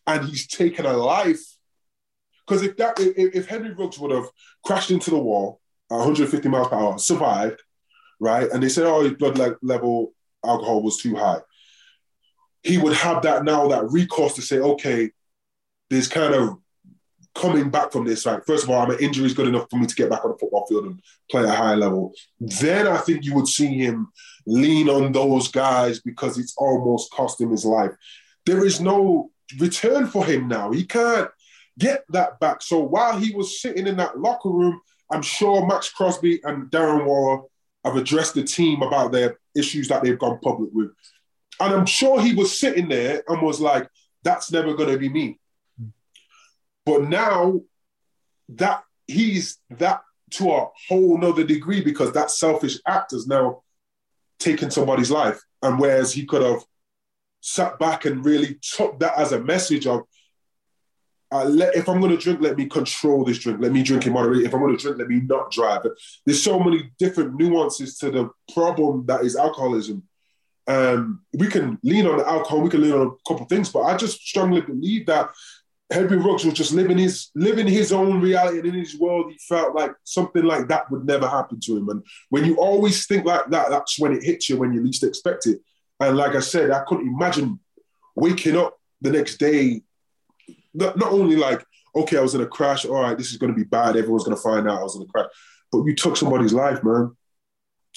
and 0.07 0.27
he's 0.27 0.47
taken 0.47 0.85
a 0.85 0.93
life, 0.93 1.43
because 2.47 2.63
if 2.63 2.77
that 2.77 2.99
if, 2.99 3.35
if 3.35 3.47
Henry 3.47 3.73
Ruggs 3.73 3.99
would 3.99 4.11
have 4.11 4.29
crashed 4.65 4.91
into 4.91 5.11
the 5.11 5.19
wall 5.19 5.61
at 5.91 5.97
150 5.97 6.49
miles 6.49 6.69
per 6.69 6.77
hour, 6.77 6.99
survived, 6.99 7.63
right? 8.21 8.51
And 8.51 8.63
they 8.63 8.69
said, 8.69 8.87
oh, 8.87 9.03
his 9.03 9.15
blood 9.15 9.39
level 9.63 10.13
alcohol 10.45 10.83
was 10.83 10.99
too 10.99 11.17
high. 11.17 11.41
He 12.63 12.79
would 12.79 12.95
have 12.95 13.23
that 13.23 13.45
now, 13.45 13.69
that 13.69 13.91
recourse 13.91 14.35
to 14.35 14.43
say, 14.43 14.59
okay, 14.59 15.11
there's 15.91 16.09
kind 16.09 16.35
of 16.35 16.59
coming 17.35 17.69
back 17.69 17.93
from 17.93 18.05
this, 18.05 18.25
Like, 18.27 18.47
First 18.47 18.65
of 18.65 18.71
all, 18.71 18.87
my 18.87 18.97
injury 18.97 19.27
is 19.27 19.35
good 19.35 19.49
enough 19.49 19.69
for 19.69 19.77
me 19.77 19.87
to 19.87 19.95
get 19.95 20.09
back 20.09 20.25
on 20.25 20.31
the 20.31 20.39
football 20.39 20.67
field 20.67 20.87
and 20.87 21.03
play 21.31 21.43
at 21.43 21.49
a 21.49 21.53
high 21.53 21.75
level. 21.75 22.13
Then 22.41 22.87
I 22.87 22.99
think 22.99 23.25
you 23.25 23.35
would 23.35 23.49
see 23.49 23.67
him 23.67 24.09
lean 24.47 24.89
on 24.89 25.13
those 25.13 25.49
guys 25.49 26.01
because 26.01 26.39
it's 26.39 26.55
almost 26.57 27.11
cost 27.13 27.41
him 27.41 27.51
his 27.51 27.65
life. 27.65 27.91
There 28.47 28.65
is 28.65 28.81
no 28.81 29.31
return 29.59 30.07
for 30.07 30.25
him 30.25 30.49
now. 30.49 30.71
He 30.71 30.85
can't 30.85 31.29
get 31.79 32.05
that 32.11 32.39
back. 32.41 32.63
So 32.63 32.81
while 32.81 33.19
he 33.19 33.35
was 33.35 33.61
sitting 33.61 33.87
in 33.87 33.97
that 33.97 34.19
locker 34.19 34.51
room, 34.51 34.81
I'm 35.11 35.23
sure 35.23 35.67
Maxx 35.67 35.91
Crosby 35.91 36.41
and 36.45 36.71
Darren 36.71 37.05
Waller 37.05 37.43
have 37.85 37.97
addressed 37.97 38.35
the 38.35 38.45
team 38.45 38.83
about 38.83 39.13
their 39.13 39.39
issues 39.55 39.89
that 39.89 40.03
they've 40.03 40.19
gone 40.19 40.39
public 40.41 40.71
with. 40.73 40.91
And 41.61 41.73
I'm 41.75 41.87
sure 41.87 42.21
he 42.21 42.35
was 42.35 42.59
sitting 42.59 42.89
there 42.89 43.23
and 43.29 43.43
was 43.43 43.61
like, 43.61 43.89
that's 44.23 44.51
never 44.51 44.75
going 44.75 44.91
to 44.91 44.99
be 44.99 45.09
me. 45.09 45.39
But 46.87 47.05
now 47.05 47.61
that 48.51 48.83
he's 49.07 49.59
that 49.71 50.03
to 50.33 50.53
a 50.53 50.69
whole 50.89 51.19
nother 51.19 51.45
degree 51.45 51.81
because 51.81 52.13
that 52.13 52.31
selfish 52.31 52.79
act 52.87 53.13
has 53.13 53.27
now 53.27 53.63
taken 54.39 54.71
somebody's 54.71 55.11
life. 55.11 55.41
And 55.63 55.79
whereas 55.79 56.13
he 56.13 56.27
could 56.27 56.43
have 56.43 56.63
sat 57.41 57.79
back 57.79 58.05
and 58.05 58.25
really 58.25 58.59
took 58.61 58.99
that 59.01 59.17
as 59.19 59.33
a 59.33 59.41
message 59.41 59.87
of, 59.87 60.03
uh, 61.35 61.45
let, 61.47 61.75
if 61.75 61.89
I'm 61.89 61.99
going 61.99 62.13
to 62.13 62.17
drink, 62.17 62.41
let 62.41 62.57
me 62.57 62.67
control 62.67 63.25
this 63.25 63.41
drink. 63.41 63.59
Let 63.61 63.73
me 63.73 63.83
drink 63.83 64.07
in 64.07 64.13
moderation. 64.13 64.47
If 64.47 64.55
I'm 64.55 64.61
going 64.61 64.77
to 64.77 64.81
drink, 64.81 64.99
let 64.99 65.09
me 65.09 65.21
not 65.21 65.51
drive. 65.51 65.83
There's 66.25 66.43
so 66.43 66.61
many 66.61 66.93
different 66.97 67.35
nuances 67.35 67.99
to 67.99 68.11
the 68.13 68.31
problem 68.53 69.05
that 69.07 69.23
is 69.23 69.35
alcoholism. 69.35 70.05
Um, 70.69 71.23
we 71.37 71.49
can 71.49 71.79
lean 71.83 72.07
on 72.07 72.21
alcohol, 72.21 72.61
we 72.61 72.71
can 72.71 72.83
lean 72.83 72.93
on 72.93 73.07
a 73.09 73.29
couple 73.29 73.47
things, 73.47 73.69
but 73.69 73.83
I 73.83 73.97
just 73.97 74.21
strongly 74.21 74.61
believe 74.61 75.07
that 75.07 75.31
Henry 75.91 76.17
Ruggs 76.17 76.45
was 76.45 76.55
just 76.55 76.73
living 76.73 76.99
his 76.99 77.31
living 77.35 77.67
his 77.67 77.93
own 77.93 78.21
reality 78.21 78.59
and 78.59 78.69
in 78.69 78.75
his 78.75 78.97
world. 78.97 79.31
He 79.31 79.39
felt 79.39 79.75
like 79.75 79.93
something 80.05 80.45
like 80.45 80.69
that 80.69 80.91
would 80.91 81.05
never 81.05 81.29
happen 81.29 81.61
to 81.61 81.77
him. 81.77 81.89
And 81.89 82.03
when 82.31 82.45
you 82.45 82.57
always 82.57 83.07
think 83.07 83.27
like 83.27 83.47
that, 83.51 83.71
that's 83.71 83.99
when 83.99 84.13
it 84.15 84.23
hits 84.23 84.49
you 84.49 84.57
when 84.57 84.73
you 84.73 84.83
least 84.83 85.05
expect 85.05 85.47
it. 85.47 85.61
And 86.01 86.17
like 86.17 86.35
I 86.35 86.41
said, 86.41 86.71
I 86.71 86.85
couldn't 86.85 87.09
imagine 87.09 87.61
waking 88.17 88.57
up 88.57 88.79
the 89.03 89.11
next 89.11 89.37
day, 89.37 89.83
not, 90.75 90.97
not 90.97 91.13
only 91.13 91.37
like, 91.37 91.65
okay, 91.95 92.17
I 92.19 92.21
was 92.21 92.35
in 92.35 92.41
a 92.41 92.47
crash. 92.47 92.85
All 92.85 93.01
right, 93.01 93.17
this 93.17 93.31
is 93.31 93.39
going 93.39 93.53
to 93.53 93.57
be 93.57 93.65
bad. 93.65 93.97
Everyone's 93.97 94.25
going 94.25 94.37
to 94.37 94.43
find 94.43 94.69
out 94.69 94.81
I 94.81 94.83
was 94.83 94.97
in 94.97 95.03
a 95.03 95.07
crash. 95.07 95.31
But 95.71 95.85
you 95.85 95.95
took 95.95 96.17
somebody's 96.17 96.53
life, 96.53 96.83
man. 96.83 97.17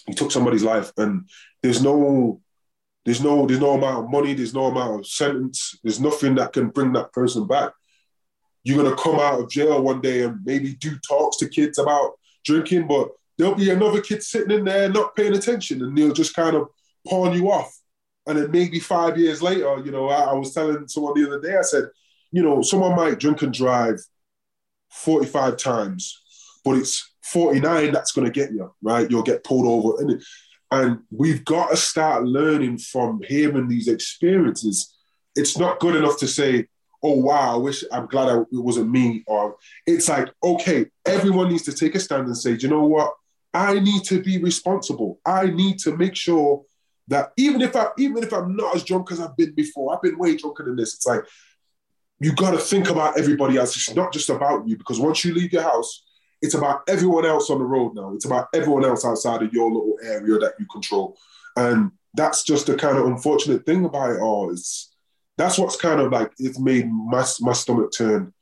You 0.08 0.14
took 0.14 0.32
somebody's 0.32 0.64
life, 0.64 0.92
and 0.98 1.28
there's 1.62 1.82
no 1.82 2.42
there's 3.06 3.22
no 3.22 3.46
there's 3.46 3.60
no 3.60 3.72
amount 3.72 4.06
of 4.06 4.12
money, 4.12 4.34
there's 4.34 4.54
no 4.54 4.66
amount 4.66 5.00
of 5.00 5.08
sentence, 5.08 5.78
there's 5.84 6.00
nothing 6.00 6.36
that 6.36 6.54
can 6.54 6.70
bring 6.70 6.94
that 6.94 7.12
person 7.14 7.48
back. 7.48 7.72
You're 8.64 8.84
gonna 8.84 8.96
come 8.96 9.20
out 9.20 9.40
of 9.40 9.50
jail 9.50 9.82
one 9.82 10.02
day 10.02 10.24
and 10.24 10.40
maybe 10.46 10.76
do 10.76 10.98
talks 11.08 11.38
to 11.38 11.50
kids 11.50 11.78
about 11.78 12.14
drinking, 12.46 12.88
but 12.88 13.10
there'll 13.38 13.56
be 13.56 13.70
another 13.70 14.02
kid 14.02 14.24
sitting 14.24 14.52
in 14.52 14.66
there 14.66 14.90
not 14.90 15.16
paying 15.16 15.36
attention, 15.36 15.82
and 15.82 15.98
they'll 15.98 16.14
just 16.14 16.36
kind 16.36 16.56
of 16.56 16.70
pawn 17.08 17.34
you 17.34 17.52
off. 17.52 17.78
And 18.26 18.38
then 18.38 18.52
maybe 18.52 18.80
five 18.80 19.18
years 19.18 19.42
later, 19.42 19.82
you 19.86 19.92
know, 19.92 20.10
I, 20.10 20.32
I 20.32 20.34
was 20.34 20.54
telling 20.54 20.88
someone 20.88 21.14
the 21.16 21.28
other 21.28 21.42
day, 21.42 21.56
I 21.56 21.62
said, 21.62 21.86
you 22.32 22.44
know, 22.44 22.62
someone 22.62 22.96
might 22.96 23.20
drink 23.20 23.42
and 23.42 23.54
drive 23.54 24.00
45 24.90 25.58
times, 25.58 26.22
but 26.64 26.78
it's 26.78 27.14
49 27.24 27.92
that's 27.92 28.12
going 28.12 28.26
to 28.26 28.32
get 28.32 28.52
you, 28.52 28.74
right? 28.82 29.10
You'll 29.10 29.24
get 29.24 29.44
pulled 29.44 29.68
over. 29.68 30.02
And 30.02 30.22
and 30.70 31.00
we've 31.12 31.46
got 31.46 31.70
to 31.70 31.78
start 31.78 32.26
learning 32.26 32.78
from 32.80 33.22
and 33.30 33.70
these 33.70 33.88
experiences. 33.88 34.94
It's 35.36 35.58
not 35.58 35.80
good 35.80 35.96
enough 35.96 36.20
to 36.20 36.28
say, 36.28 36.68
oh, 37.02 37.18
wow, 37.20 37.54
I 37.54 37.58
wish 37.58 37.84
I'm 37.92 38.08
glad 38.08 38.28
I, 38.28 38.40
it 38.42 38.48
wasn't 38.52 38.90
me. 38.90 39.24
Or 39.28 39.56
it's 39.86 40.10
like, 40.10 40.30
okay, 40.44 40.88
everyone 41.06 41.50
needs 41.50 41.64
to 41.64 41.74
take 41.74 41.96
a 41.96 42.00
stand 42.00 42.28
and 42.28 42.38
say, 42.38 42.58
you 42.60 42.68
know 42.68 42.84
what? 42.84 43.14
I 43.54 43.80
need 43.80 44.04
to 44.06 44.22
be 44.22 44.40
responsible. 44.40 45.20
I 45.26 45.46
need 45.46 45.80
to 45.80 45.96
make 45.96 46.16
sure 46.16 46.64
that 47.08 47.32
even 47.38 47.62
if 47.62 47.76
I 47.76 47.88
even 47.98 48.22
if 48.22 48.34
I'm 48.34 48.56
not 48.56 48.76
as 48.76 48.84
drunk 48.84 49.12
as 49.12 49.22
I've 49.22 49.38
been 49.38 49.54
before, 49.54 49.96
I've 49.96 50.02
been 50.02 50.18
way 50.18 50.36
drunker 50.36 50.66
than 50.66 50.76
this. 50.76 50.94
It's 50.94 51.06
like 51.06 51.22
you 52.20 52.34
got 52.34 52.52
to 52.52 52.58
think 52.58 52.90
about 52.90 53.18
everybody 53.18 53.58
else. 53.58 53.76
It's 53.76 53.96
not 53.96 54.12
just 54.12 54.30
about 54.30 54.68
you 54.68 54.78
because 54.78 55.00
once 55.00 55.24
you 55.24 55.34
leave 55.34 55.54
your 55.54 55.64
house, 55.64 56.04
it's 56.42 56.56
about 56.56 56.82
everyone 56.88 57.26
else 57.26 57.50
on 57.50 57.60
the 57.60 57.66
road 57.66 57.96
now. 57.96 58.14
It's 58.14 58.26
about 58.26 58.48
everyone 58.54 58.86
else 58.86 59.06
outside 59.06 59.44
of 59.44 59.54
your 59.54 59.72
little 59.72 59.98
area 60.04 60.38
that 60.40 60.54
you 60.60 60.66
control. 60.72 61.18
And 61.56 61.92
that's 62.14 62.44
just 62.44 62.68
the 62.68 62.76
kind 62.76 62.98
of 62.98 63.06
unfortunate 63.06 63.66
thing 63.66 63.86
about 63.86 64.12
it 64.12 64.20
all. 64.20 64.52
It's 64.52 64.94
that's 65.38 65.58
what's 65.58 65.76
kind 65.76 66.00
of 66.00 66.12
like 66.12 66.32
it's 66.40 66.60
made 66.60 66.90
my, 66.92 67.24
my 67.42 67.54
stomach 67.54 67.92
turn 67.96 68.34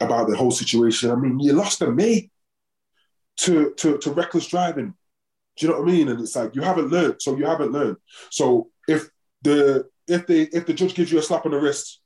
about 0.00 0.28
the 0.28 0.36
whole 0.36 0.50
situation. 0.50 1.10
I 1.10 1.16
mean, 1.16 1.40
you 1.40 1.54
lost 1.54 1.82
a 1.82 1.90
mate 1.90 2.30
to, 3.38 3.72
to, 3.78 3.98
to 3.98 4.12
reckless 4.12 4.46
driving. 4.46 4.94
Do 5.56 5.66
you 5.66 5.72
know 5.72 5.80
what 5.80 5.88
I 5.88 5.92
mean? 5.92 6.08
And 6.08 6.20
it's 6.20 6.36
like 6.36 6.54
you 6.54 6.62
haven't 6.62 6.90
learned, 6.90 7.16
so 7.20 7.36
you 7.36 7.46
haven't 7.46 7.72
learned. 7.72 7.96
So 8.30 8.68
if 8.86 9.08
the 9.42 9.88
if 10.06 10.26
they 10.26 10.42
if 10.42 10.66
the 10.66 10.72
judge 10.72 10.94
gives 10.94 11.10
you 11.10 11.18
a 11.18 11.22
slap 11.22 11.46
on 11.46 11.52
the 11.52 11.58
wrist, 11.58 12.00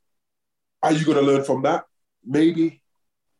are 0.82 0.92
you 0.92 1.04
going 1.04 1.18
to 1.18 1.24
learn 1.24 1.44
from 1.44 1.62
that? 1.62 1.84
Maybe, 2.24 2.82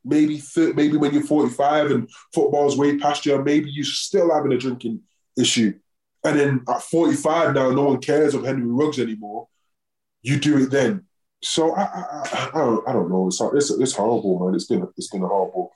maybe 0.05 0.43
maybe 0.57 0.97
when 0.97 1.13
you're 1.13 1.23
45 1.23 1.91
and 1.91 2.11
football's 2.35 2.77
way 2.77 2.99
past 2.99 3.27
you, 3.27 3.41
maybe 3.43 3.71
you're 3.71 3.85
still 3.85 4.33
having 4.33 4.53
a 4.53 4.59
drinking 4.59 5.01
issue. 5.39 5.79
And 6.25 6.39
then 6.39 6.65
at 6.69 6.83
45 6.83 7.55
now, 7.55 7.71
no 7.71 7.85
one 7.85 8.01
cares 8.01 8.35
of 8.35 8.45
Henry 8.45 8.67
Ruggs 8.67 8.99
anymore. 8.99 9.49
You 10.23 10.39
do 10.39 10.63
it 10.63 10.71
then. 10.71 11.07
So 11.43 11.75
I, 11.75 11.83
I, 11.83 12.51
I, 12.55 12.59
don't, 12.59 12.89
I 12.89 12.93
don't 12.93 13.11
know. 13.11 13.27
It's, 13.27 13.41
it's, 13.41 13.71
it's 13.71 13.95
horrible, 13.95 14.39
man. 14.39 14.55
It's 14.55 14.67
been 14.67 14.87
it's 14.97 15.09
been 15.09 15.25
a 15.25 15.27
horrible, 15.27 15.73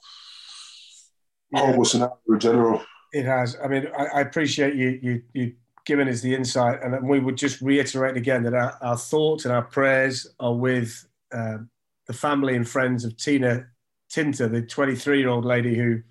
horrible 1.52 1.84
scenario 1.84 2.18
in 2.28 2.38
general. 2.38 2.82
It 3.12 3.24
has. 3.24 3.56
I 3.62 3.66
mean, 3.66 3.88
I, 3.98 4.04
I 4.06 4.20
appreciate 4.20 4.76
you 4.76 5.00
you 5.02 5.22
you 5.32 5.52
giving 5.86 6.08
us 6.08 6.20
the 6.20 6.34
insight. 6.34 6.82
And 6.82 7.08
we 7.08 7.20
would 7.20 7.36
just 7.36 7.62
reiterate 7.62 8.16
again 8.16 8.42
that 8.42 8.54
our, 8.54 8.76
our 8.82 8.96
thoughts 8.98 9.44
and 9.44 9.54
our 9.54 9.62
prayers 9.62 10.26
are 10.38 10.52
with 10.52 11.06
uh, 11.32 11.58
the 12.06 12.12
family 12.12 12.54
and 12.54 12.68
friends 12.68 13.04
of 13.04 13.16
Tina 13.16 13.66
Tintor, 14.12 14.50
the 14.50 14.62
23 14.62 15.18
year 15.18 15.28
old 15.28 15.44
lady 15.44 15.76
who, 15.76 16.02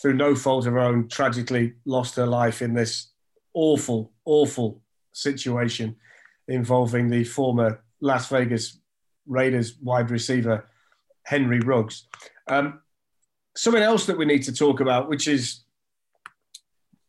through 0.00 0.14
no 0.14 0.34
fault 0.34 0.66
of 0.66 0.72
her 0.72 0.78
own, 0.78 1.08
tragically 1.08 1.74
lost 1.84 2.16
her 2.16 2.26
life 2.26 2.62
in 2.62 2.74
this 2.74 3.10
awful, 3.54 4.12
awful 4.24 4.82
situation 5.12 5.96
involving 6.48 7.08
the 7.08 7.24
former 7.24 7.82
Las 8.00 8.28
Vegas 8.28 8.78
Raiders 9.26 9.76
wide 9.82 10.10
receiver, 10.10 10.66
Henry 11.24 11.58
Ruggs. 11.60 12.06
Um, 12.46 12.80
something 13.56 13.82
else 13.82 14.06
that 14.06 14.18
we 14.18 14.24
need 14.24 14.44
to 14.44 14.52
talk 14.52 14.80
about, 14.80 15.08
which 15.08 15.26
is 15.26 15.64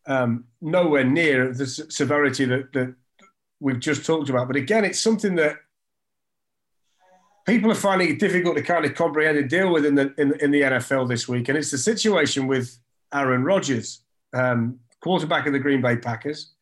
um, 0.07 0.45
nowhere 0.61 1.03
near 1.03 1.53
the 1.53 1.67
severity 1.67 2.45
that, 2.45 2.73
that 2.73 2.95
we've 3.59 3.79
just 3.79 4.05
talked 4.05 4.29
about. 4.29 4.47
But 4.47 4.55
again, 4.55 4.85
it's 4.85 4.99
something 4.99 5.35
that 5.35 5.57
people 7.47 7.71
are 7.71 7.75
finding 7.75 8.09
it 8.09 8.19
difficult 8.19 8.57
to 8.57 8.61
kind 8.61 8.85
of 8.85 8.93
comprehend 8.93 9.37
and 9.37 9.49
deal 9.49 9.71
with 9.71 9.85
in 9.85 9.95
the 9.95 10.13
in, 10.17 10.33
in 10.41 10.51
the 10.51 10.61
NFL 10.61 11.07
this 11.07 11.27
week, 11.27 11.49
and 11.49 11.57
it's 11.57 11.71
the 11.71 11.77
situation 11.77 12.45
with 12.45 12.77
Aaron 13.13 13.43
Rodgers, 13.43 14.01
um, 14.33 14.79
quarterback 15.01 15.47
of 15.47 15.53
the 15.53 15.59
Green 15.59 15.81
Bay 15.81 15.95
Packers, 15.95 16.53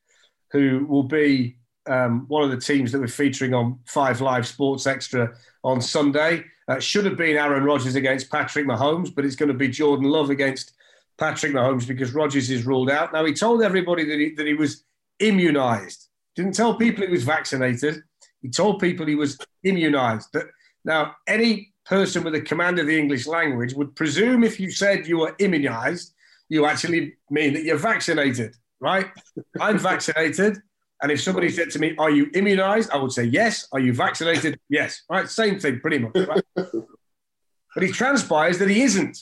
who 0.51 0.85
will 0.87 1.03
be 1.03 1.57
um, 1.87 2.25
one 2.27 2.43
of 2.43 2.51
the 2.51 2.57
teams 2.57 2.91
that 2.91 2.99
we're 2.99 3.07
featuring 3.07 3.53
on 3.53 3.79
Five 3.85 4.21
Live 4.21 4.47
Sports 4.47 4.87
Extra 4.87 5.33
on 5.63 5.81
Sunday. 5.81 6.45
Uh, 6.67 6.79
should 6.79 7.05
have 7.05 7.17
been 7.17 7.37
Aaron 7.37 7.63
Rodgers 7.63 7.93
against 7.93 8.31
Patrick 8.31 8.65
Mahomes, 8.65 9.13
but 9.13 9.23
it's 9.23 9.35
going 9.35 9.49
to 9.49 9.57
be 9.57 9.67
Jordan 9.67 10.09
Love 10.09 10.31
against 10.31 10.73
Patrick 11.19 11.53
Mahomes 11.53 11.87
because 11.87 12.15
Rodgers 12.15 12.49
is 12.49 12.65
ruled 12.65 12.89
out. 12.89 13.13
Now, 13.13 13.23
he 13.23 13.33
told 13.33 13.61
everybody 13.61 14.03
that 14.05 14.17
he, 14.17 14.33
that 14.33 14.47
he 14.47 14.55
was 14.55 14.83
immunized. 15.19 16.07
Didn't 16.35 16.55
tell 16.55 16.73
people 16.75 17.05
he 17.05 17.11
was 17.11 17.23
vaccinated. 17.23 18.01
He 18.41 18.49
told 18.49 18.79
people 18.79 19.05
he 19.05 19.13
was 19.13 19.37
immunized. 19.63 20.29
But 20.33 20.47
now, 20.85 21.15
any 21.27 21.73
person 21.85 22.23
with 22.23 22.35
a 22.35 22.41
command 22.41 22.79
of 22.79 22.87
the 22.87 22.97
English 22.97 23.27
language 23.27 23.73
would 23.73 23.95
presume 23.95 24.43
if 24.43 24.59
you 24.59 24.71
said 24.71 25.07
you 25.07 25.17
were 25.17 25.35
immunized, 25.39 26.13
you 26.47 26.65
actually 26.65 27.15
mean 27.29 27.53
that 27.53 27.63
you're 27.63 27.77
vaccinated, 27.77 28.55
right? 28.79 29.07
I'm 29.59 29.79
vaccinated. 29.79 30.59
And 31.01 31.11
if 31.11 31.21
somebody 31.21 31.49
said 31.49 31.71
to 31.71 31.79
me, 31.79 31.95
Are 31.97 32.11
you 32.11 32.29
immunized? 32.35 32.91
I 32.91 32.97
would 32.97 33.11
say, 33.11 33.23
Yes. 33.23 33.67
Are 33.71 33.79
you 33.79 33.93
vaccinated? 33.93 34.59
Yes. 34.69 35.01
Right. 35.09 35.27
Same 35.27 35.59
thing, 35.59 35.79
pretty 35.79 35.99
much. 35.99 36.15
Right? 36.15 36.43
but 36.55 37.83
he 37.83 37.91
transpires 37.91 38.59
that 38.59 38.69
he 38.69 38.83
isn't. 38.83 39.17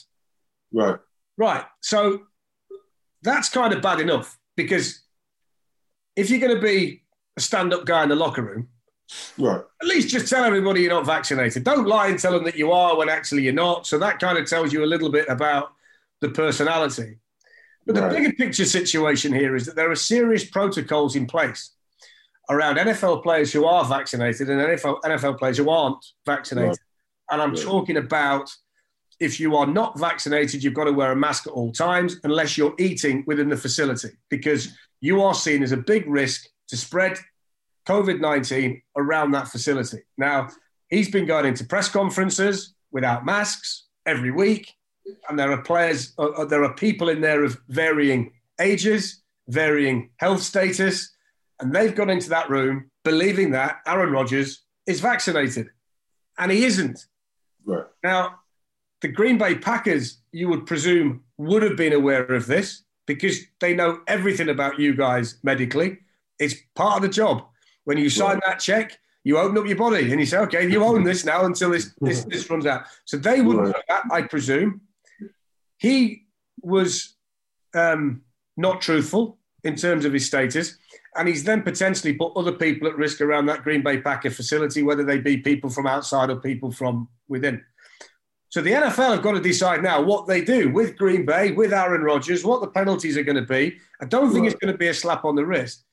Right. 0.72 0.98
Right. 1.36 1.64
So 1.80 2.22
that's 3.22 3.48
kind 3.48 3.72
of 3.72 3.82
bad 3.82 4.00
enough 4.00 4.38
because 4.56 5.02
if 6.14 6.30
you're 6.30 6.40
going 6.40 6.54
to 6.54 6.62
be 6.62 7.02
a 7.36 7.40
stand 7.40 7.72
up 7.72 7.86
guy 7.86 8.02
in 8.02 8.10
the 8.10 8.16
locker 8.16 8.42
room, 8.42 8.68
right. 9.38 9.60
at 9.80 9.86
least 9.86 10.08
just 10.08 10.28
tell 10.28 10.44
everybody 10.44 10.82
you're 10.82 10.90
not 10.90 11.06
vaccinated. 11.06 11.64
Don't 11.64 11.86
lie 11.86 12.08
and 12.08 12.18
tell 12.18 12.32
them 12.32 12.44
that 12.44 12.56
you 12.56 12.72
are 12.72 12.96
when 12.96 13.08
actually 13.08 13.42
you're 13.42 13.52
not. 13.52 13.86
So 13.86 13.98
that 13.98 14.18
kind 14.18 14.38
of 14.38 14.48
tells 14.48 14.72
you 14.72 14.84
a 14.84 14.86
little 14.86 15.10
bit 15.10 15.28
about 15.28 15.72
the 16.20 16.30
personality. 16.30 17.18
But 17.86 17.96
the 17.96 18.08
bigger 18.08 18.32
picture 18.32 18.64
situation 18.64 19.32
here 19.32 19.54
is 19.54 19.66
that 19.66 19.76
there 19.76 19.90
are 19.90 19.96
serious 19.96 20.44
protocols 20.44 21.16
in 21.16 21.26
place 21.26 21.72
around 22.48 22.76
NFL 22.76 23.22
players 23.22 23.52
who 23.52 23.66
are 23.66 23.84
vaccinated 23.84 24.48
and 24.48 24.60
NFL, 24.60 25.02
NFL 25.02 25.38
players 25.38 25.58
who 25.58 25.68
aren't 25.68 26.04
vaccinated. 26.24 26.70
Right. 26.70 26.78
And 27.30 27.42
I'm 27.42 27.54
talking 27.54 27.98
about 27.98 28.50
if 29.20 29.38
you 29.38 29.56
are 29.56 29.66
not 29.66 29.98
vaccinated, 29.98 30.62
you've 30.62 30.74
got 30.74 30.84
to 30.84 30.92
wear 30.92 31.12
a 31.12 31.16
mask 31.16 31.46
at 31.46 31.52
all 31.52 31.72
times 31.72 32.16
unless 32.24 32.58
you're 32.58 32.74
eating 32.78 33.24
within 33.26 33.48
the 33.48 33.56
facility 33.56 34.10
because 34.28 34.74
you 35.00 35.22
are 35.22 35.34
seen 35.34 35.62
as 35.62 35.72
a 35.72 35.76
big 35.76 36.06
risk 36.06 36.46
to 36.68 36.76
spread 36.76 37.18
COVID 37.86 38.20
19 38.20 38.82
around 38.96 39.32
that 39.32 39.48
facility. 39.48 40.02
Now, 40.16 40.48
he's 40.88 41.10
been 41.10 41.26
going 41.26 41.46
into 41.46 41.64
press 41.64 41.88
conferences 41.88 42.74
without 42.90 43.24
masks 43.24 43.86
every 44.06 44.30
week, 44.30 44.72
and 45.28 45.38
there 45.38 45.50
are 45.50 45.62
players, 45.62 46.14
uh, 46.18 46.28
uh 46.28 46.44
there 46.44 46.64
are 46.64 46.74
people 46.74 47.08
in 47.08 47.20
there 47.20 47.44
of 47.44 47.58
varying 47.68 48.32
ages, 48.60 49.22
varying 49.48 50.10
health 50.16 50.42
status, 50.42 51.14
and 51.60 51.72
they've 51.72 51.94
gone 51.94 52.10
into 52.10 52.30
that 52.30 52.50
room 52.50 52.90
believing 53.04 53.50
that 53.50 53.80
Aaron 53.86 54.12
Rodgers 54.12 54.62
is 54.86 55.00
vaccinated, 55.00 55.68
and 56.38 56.50
he 56.50 56.64
isn't. 56.64 57.06
Right. 57.64 57.84
Now, 58.02 58.40
the 59.00 59.08
Green 59.08 59.38
Bay 59.38 59.54
Packers, 59.56 60.18
you 60.32 60.48
would 60.48 60.66
presume, 60.66 61.24
would 61.36 61.62
have 61.62 61.76
been 61.76 61.92
aware 61.92 62.24
of 62.24 62.46
this 62.46 62.82
because 63.06 63.38
they 63.60 63.74
know 63.74 64.00
everything 64.06 64.48
about 64.48 64.78
you 64.78 64.94
guys 64.94 65.38
medically. 65.42 65.98
It's 66.38 66.54
part 66.74 66.96
of 66.96 67.02
the 67.02 67.08
job. 67.08 67.46
When 67.84 67.98
you 67.98 68.10
sign 68.10 68.40
that 68.46 68.58
check, 68.58 68.98
you 69.24 69.38
open 69.38 69.56
up 69.56 69.66
your 69.66 69.76
body 69.76 70.10
and 70.10 70.20
you 70.20 70.26
say, 70.26 70.38
okay, 70.38 70.68
you 70.68 70.84
own 70.84 71.02
this 71.02 71.24
now 71.24 71.44
until 71.44 71.70
this, 71.70 71.94
this, 72.00 72.24
this 72.28 72.48
runs 72.48 72.66
out. 72.66 72.84
So 73.04 73.16
they 73.16 73.40
wouldn't 73.40 73.66
know 73.66 73.74
that, 73.88 74.02
I 74.10 74.22
presume. 74.22 74.82
He 75.78 76.26
was 76.62 77.14
um, 77.74 78.22
not 78.56 78.80
truthful 78.80 79.38
in 79.64 79.76
terms 79.76 80.04
of 80.04 80.12
his 80.12 80.26
status. 80.26 80.76
And 81.16 81.28
he's 81.28 81.44
then 81.44 81.62
potentially 81.62 82.12
put 82.12 82.32
other 82.36 82.52
people 82.52 82.88
at 82.88 82.96
risk 82.96 83.20
around 83.20 83.46
that 83.46 83.62
Green 83.62 83.82
Bay 83.82 84.00
Packer 84.00 84.30
facility, 84.30 84.82
whether 84.82 85.04
they 85.04 85.18
be 85.18 85.38
people 85.38 85.70
from 85.70 85.86
outside 85.86 86.28
or 86.28 86.36
people 86.36 86.70
from 86.70 87.08
within. 87.28 87.62
So 88.48 88.60
the 88.60 88.72
NFL 88.72 89.14
have 89.14 89.22
got 89.22 89.32
to 89.32 89.40
decide 89.40 89.82
now 89.82 90.00
what 90.00 90.26
they 90.26 90.40
do 90.40 90.70
with 90.70 90.96
Green 90.96 91.24
Bay, 91.24 91.52
with 91.52 91.72
Aaron 91.72 92.02
Rodgers, 92.02 92.44
what 92.44 92.60
the 92.60 92.68
penalties 92.68 93.16
are 93.16 93.24
going 93.24 93.36
to 93.36 93.42
be. 93.42 93.78
I 94.00 94.04
don't 94.04 94.32
think 94.32 94.46
it's 94.46 94.54
going 94.56 94.72
to 94.72 94.78
be 94.78 94.88
a 94.88 94.94
slap 94.94 95.24
on 95.24 95.34
the 95.34 95.46
wrist. 95.46 95.84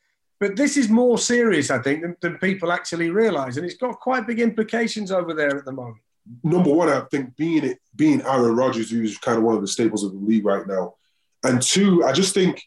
But 0.41 0.55
this 0.55 0.75
is 0.75 0.89
more 0.89 1.19
serious, 1.19 1.69
I 1.69 1.77
think, 1.83 2.01
than, 2.01 2.17
than 2.19 2.39
people 2.39 2.71
actually 2.71 3.11
realise. 3.11 3.57
And 3.57 3.65
it's 3.65 3.77
got 3.77 3.99
quite 3.99 4.25
big 4.25 4.39
implications 4.39 5.11
over 5.11 5.35
there 5.35 5.55
at 5.55 5.65
the 5.65 5.71
moment. 5.71 6.01
Number 6.43 6.71
one, 6.71 6.89
I 6.89 7.01
think 7.11 7.35
being 7.37 7.63
it 7.63 7.77
being 7.95 8.23
Aaron 8.23 8.55
Rodgers, 8.55 8.89
who's 8.89 9.19
kind 9.19 9.37
of 9.37 9.43
one 9.43 9.55
of 9.55 9.61
the 9.61 9.67
staples 9.67 10.03
of 10.03 10.13
the 10.13 10.17
league 10.17 10.45
right 10.45 10.65
now. 10.65 10.95
And 11.43 11.61
two, 11.61 12.03
I 12.03 12.11
just 12.11 12.33
think 12.33 12.59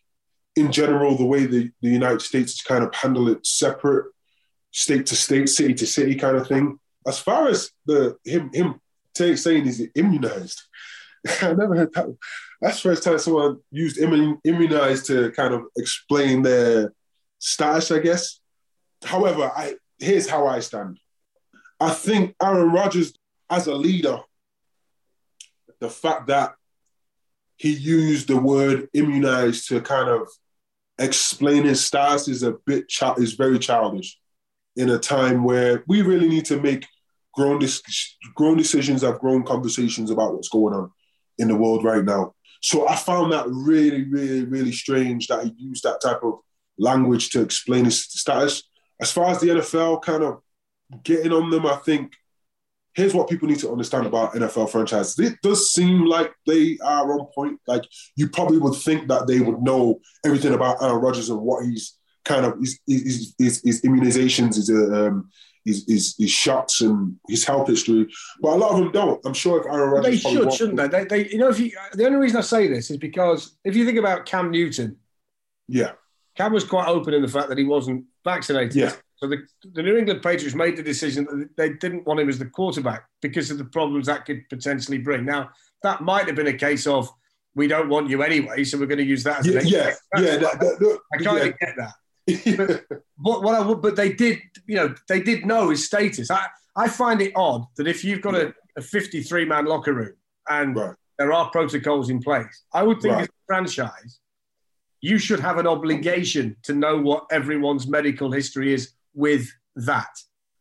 in 0.55 0.71
general, 0.71 1.17
the 1.17 1.25
way 1.25 1.47
the, 1.47 1.71
the 1.83 1.89
United 1.89 2.23
States 2.23 2.55
is 2.55 2.63
kind 2.63 2.85
of 2.85 2.95
handle 2.95 3.29
it 3.29 3.45
separate, 3.45 4.07
state 4.71 5.07
to 5.07 5.17
state, 5.17 5.49
city 5.49 5.75
to 5.75 5.87
city 5.87 6.15
kind 6.15 6.37
of 6.37 6.47
thing. 6.47 6.79
As 7.09 7.19
far 7.19 7.49
as 7.49 7.73
the 7.87 8.17
him 8.25 8.51
him 8.53 8.81
t- 9.17 9.37
saying 9.37 9.65
he's 9.65 9.83
immunized. 9.97 10.63
I 11.43 11.55
never 11.55 11.75
heard 11.75 11.93
that. 11.95 12.17
That's 12.61 12.77
the 12.77 12.91
first 12.91 13.03
time 13.03 13.19
someone 13.19 13.59
used 13.73 13.99
immunized 13.99 15.07
to 15.07 15.33
kind 15.33 15.55
of 15.55 15.65
explain 15.77 16.43
their 16.43 16.93
status, 17.39 17.91
I 17.91 17.99
guess. 18.01 18.41
However, 19.03 19.51
I 19.55 19.75
here's 19.99 20.29
how 20.29 20.47
I 20.47 20.61
stand. 20.61 20.99
I 21.81 21.91
think 21.91 22.35
Aaron 22.43 22.73
Rodgers, 22.73 23.15
as 23.51 23.67
a 23.67 23.75
leader, 23.75 24.21
the 25.81 25.91
fact 25.91 26.29
that 26.29 26.55
he 27.57 27.73
used 27.73 28.29
the 28.29 28.37
word 28.37 28.89
immunized 28.95 29.69
to 29.69 29.81
kind 29.81 30.09
of 30.09 30.29
explain 30.99 31.65
his 31.65 31.85
status 31.85 32.29
is 32.29 32.43
a 32.43 32.53
bit 32.67 32.89
child 32.89 33.19
is 33.19 33.35
very 33.35 33.59
childish 33.59 34.19
in 34.77 34.91
a 34.91 34.99
time 34.99 35.45
where 35.45 35.85
we 35.87 36.03
really 36.03 36.29
need 36.29 36.45
to 36.47 36.61
make 36.61 36.87
grown, 37.35 37.59
dis- 37.59 38.17
grown 38.35 38.57
decisions, 38.57 39.03
have 39.03 39.21
grown 39.21 39.43
conversations 39.43 40.11
about 40.11 40.35
what's 40.35 40.49
going 40.49 40.75
on 40.75 40.91
in 41.39 41.49
the 41.49 41.57
world 41.57 41.85
right 41.85 42.05
now. 42.05 42.33
So 42.61 42.89
I 42.89 42.97
found 42.97 43.33
that 43.33 43.47
really, 43.49 44.05
really, 44.05 44.45
really 44.45 44.73
strange 44.73 45.27
that 45.27 45.45
he 45.45 45.55
used 45.59 45.85
that 45.85 46.01
type 46.01 46.21
of 46.23 46.39
language 46.79 47.31
to 47.31 47.43
explain 47.43 47.85
his 47.85 48.01
status. 48.01 48.65
As 49.01 49.13
far 49.13 49.31
as 49.31 49.41
the 49.41 49.49
NFL 49.49 50.03
kind 50.03 50.23
of 50.23 50.41
getting 51.03 51.33
on 51.33 51.51
them, 51.51 51.67
I 51.67 51.77
think 51.77 52.15
here's 52.95 53.15
what 53.15 53.29
people 53.29 53.49
need 53.49 53.59
to 53.59 53.71
understand 53.71 54.07
about 54.07 54.35
NFL 54.35 54.71
franchises. 54.71 55.19
It 55.19 55.41
does 55.43 55.73
seem 55.73 56.07
like 56.07 56.33
they 56.47 56.79
are 56.83 57.13
on 57.13 57.27
point. 57.35 57.61
Like 57.67 57.83
you 58.17 58.29
probably 58.29 58.59
would 58.59 58.77
think 58.77 59.09
that 59.09 59.27
they 59.27 59.41
would 59.41 59.61
know 59.63 60.01
everything 60.25 60.55
about 60.55 60.83
Aaron 60.83 61.01
Rodgers 61.01 61.31
and 61.31 61.41
what 61.41 61.65
he's 61.65 61.99
kind 62.25 62.47
of 62.47 62.59
his 62.59 62.79
his, 62.87 63.35
his, 63.39 63.63
his 63.65 63.83
immunizations, 63.83 64.57
his 64.57 64.71
um, 64.71 65.31
his, 65.65 65.85
his, 65.89 66.15
his 66.19 66.31
shots 66.31 66.81
and 66.83 67.17
his 67.29 67.45
health 67.45 67.69
history, 67.69 68.07
but 68.41 68.53
a 68.53 68.57
lot 68.57 68.73
of 68.73 68.79
them 68.79 68.93
don't. 68.93 69.21
I'm 69.25 69.33
sure 69.33 69.61
if 69.61 69.67
Aaron 69.67 69.91
Rodgers, 69.91 70.23
they 70.23 70.31
should, 70.31 70.53
shouldn't 70.53 70.77
they? 70.77 70.89
they? 70.89 71.05
They, 71.05 71.29
you 71.31 71.39
know, 71.39 71.49
if 71.49 71.59
you 71.59 71.73
the 71.95 72.05
only 72.05 72.19
reason 72.19 72.37
I 72.37 72.43
say 72.43 72.69
this 72.69 72.91
is 72.91 72.99
because 72.99 73.57
if 73.65 73.75
you 73.75 73.87
think 73.87 73.99
about 73.99 74.27
Cam 74.27 74.51
Newton, 74.51 74.97
yeah, 75.67 75.93
Cam 76.37 76.53
was 76.53 76.65
quite 76.65 76.89
open 76.89 77.15
in 77.15 77.23
the 77.23 77.29
fact 77.29 77.49
that 77.49 77.59
he 77.59 77.65
wasn't 77.65 78.05
vaccinated. 78.25 78.75
Yeah. 78.75 78.93
So 79.17 79.29
the, 79.29 79.47
the 79.73 79.83
New 79.83 79.97
England 79.97 80.23
Patriots 80.23 80.55
made 80.55 80.77
the 80.77 80.83
decision 80.83 81.25
that 81.25 81.57
they 81.57 81.71
didn't 81.71 82.07
want 82.07 82.21
him 82.21 82.29
as 82.29 82.39
the 82.39 82.47
quarterback 82.47 83.05
because 83.23 83.51
of 83.51 83.59
the 83.59 83.65
problems 83.65 84.07
that 84.07 84.25
could 84.25 84.49
potentially 84.51 84.99
bring. 84.99 85.25
Now 85.25 85.51
that 85.83 86.01
might 86.01 86.27
have 86.27 86.37
been 86.37 86.49
a 86.49 86.59
case 86.59 86.87
of 86.87 87.09
we 87.55 87.69
don't 87.69 87.89
want 87.89 88.11
you 88.11 88.23
anyway, 88.23 88.65
so 88.65 88.79
we're 88.79 88.87
going 88.87 88.99
to 88.99 89.05
use 89.05 89.23
that 89.23 89.41
as 89.41 89.47
yeah, 89.47 89.61
yeah, 89.63 89.95
yeah. 90.17 90.37
That, 90.39 90.59
that, 90.59 90.99
I 91.13 91.23
kind 91.23 91.39
yeah. 91.39 91.45
of 91.45 91.59
get 91.59 91.75
that 91.77 91.95
but 92.57 92.85
what, 93.19 93.43
what 93.43 93.55
I 93.55 93.61
would, 93.61 93.83
but 93.83 93.97
they 93.97 94.13
did, 94.13 94.39
you 94.67 94.77
know, 94.77 94.95
they 95.09 95.21
did 95.21 95.45
know 95.45 95.71
his 95.71 95.85
status. 95.87 96.31
I, 96.31 96.47
I 96.77 96.89
find 96.89 97.21
it 97.21 97.33
odd 97.37 97.67
that 97.77 97.87
if 97.87 98.03
you've 98.03 98.23
got 98.23 98.35
a, 98.35 98.55
a 98.77 98.83
53 98.83 99.45
man 99.45 99.67
locker 99.67 99.93
room 99.93 100.15
and 100.49 100.75
right. 100.75 100.95
there 101.19 101.33
are 101.33 101.51
protocols 101.51 102.11
in 102.11 102.21
place, 102.21 102.65
I 102.73 102.83
would 102.83 103.01
think 103.01 103.15
right. 103.15 103.23
as 103.23 103.29
a 103.29 103.47
franchise, 103.47 104.21
you 105.05 105.19
should 105.19 105.39
have 105.41 105.59
an 105.59 105.67
obligation 105.67 106.57
to 106.63 106.73
know 106.73 106.97
what 106.99 107.27
everyone's 107.31 107.87
medical 107.87 108.33
history 108.33 108.73
is 108.73 108.93
with 109.13 109.47
that. 109.77 110.09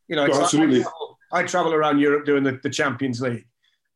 You 0.09 0.17
know, 0.17 0.27
No, 0.27 0.33
oh, 0.33 0.41
absolutely. 0.41 0.79
I, 0.81 0.83
travel, 0.83 1.17
I 1.31 1.43
travel 1.43 1.73
around 1.73 1.99
Europe 1.99 2.25
doing 2.25 2.43
the, 2.43 2.59
the 2.61 2.69
Champions 2.69 3.21
League. 3.21 3.47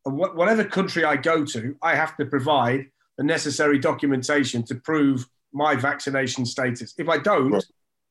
And 0.06 0.14
wh- 0.18 0.34
whatever 0.34 0.64
country 0.64 1.04
I 1.04 1.16
go 1.16 1.44
to, 1.44 1.76
I 1.82 1.94
have 1.94 2.16
to 2.16 2.24
provide 2.24 2.86
the 3.18 3.24
necessary 3.24 3.78
documentation 3.78 4.62
to 4.68 4.74
prove 4.76 5.26
my 5.52 5.74
vaccination 5.76 6.46
status. 6.46 6.94
If 6.96 7.10
I 7.10 7.18
don't, 7.18 7.50
Right. 7.50 7.64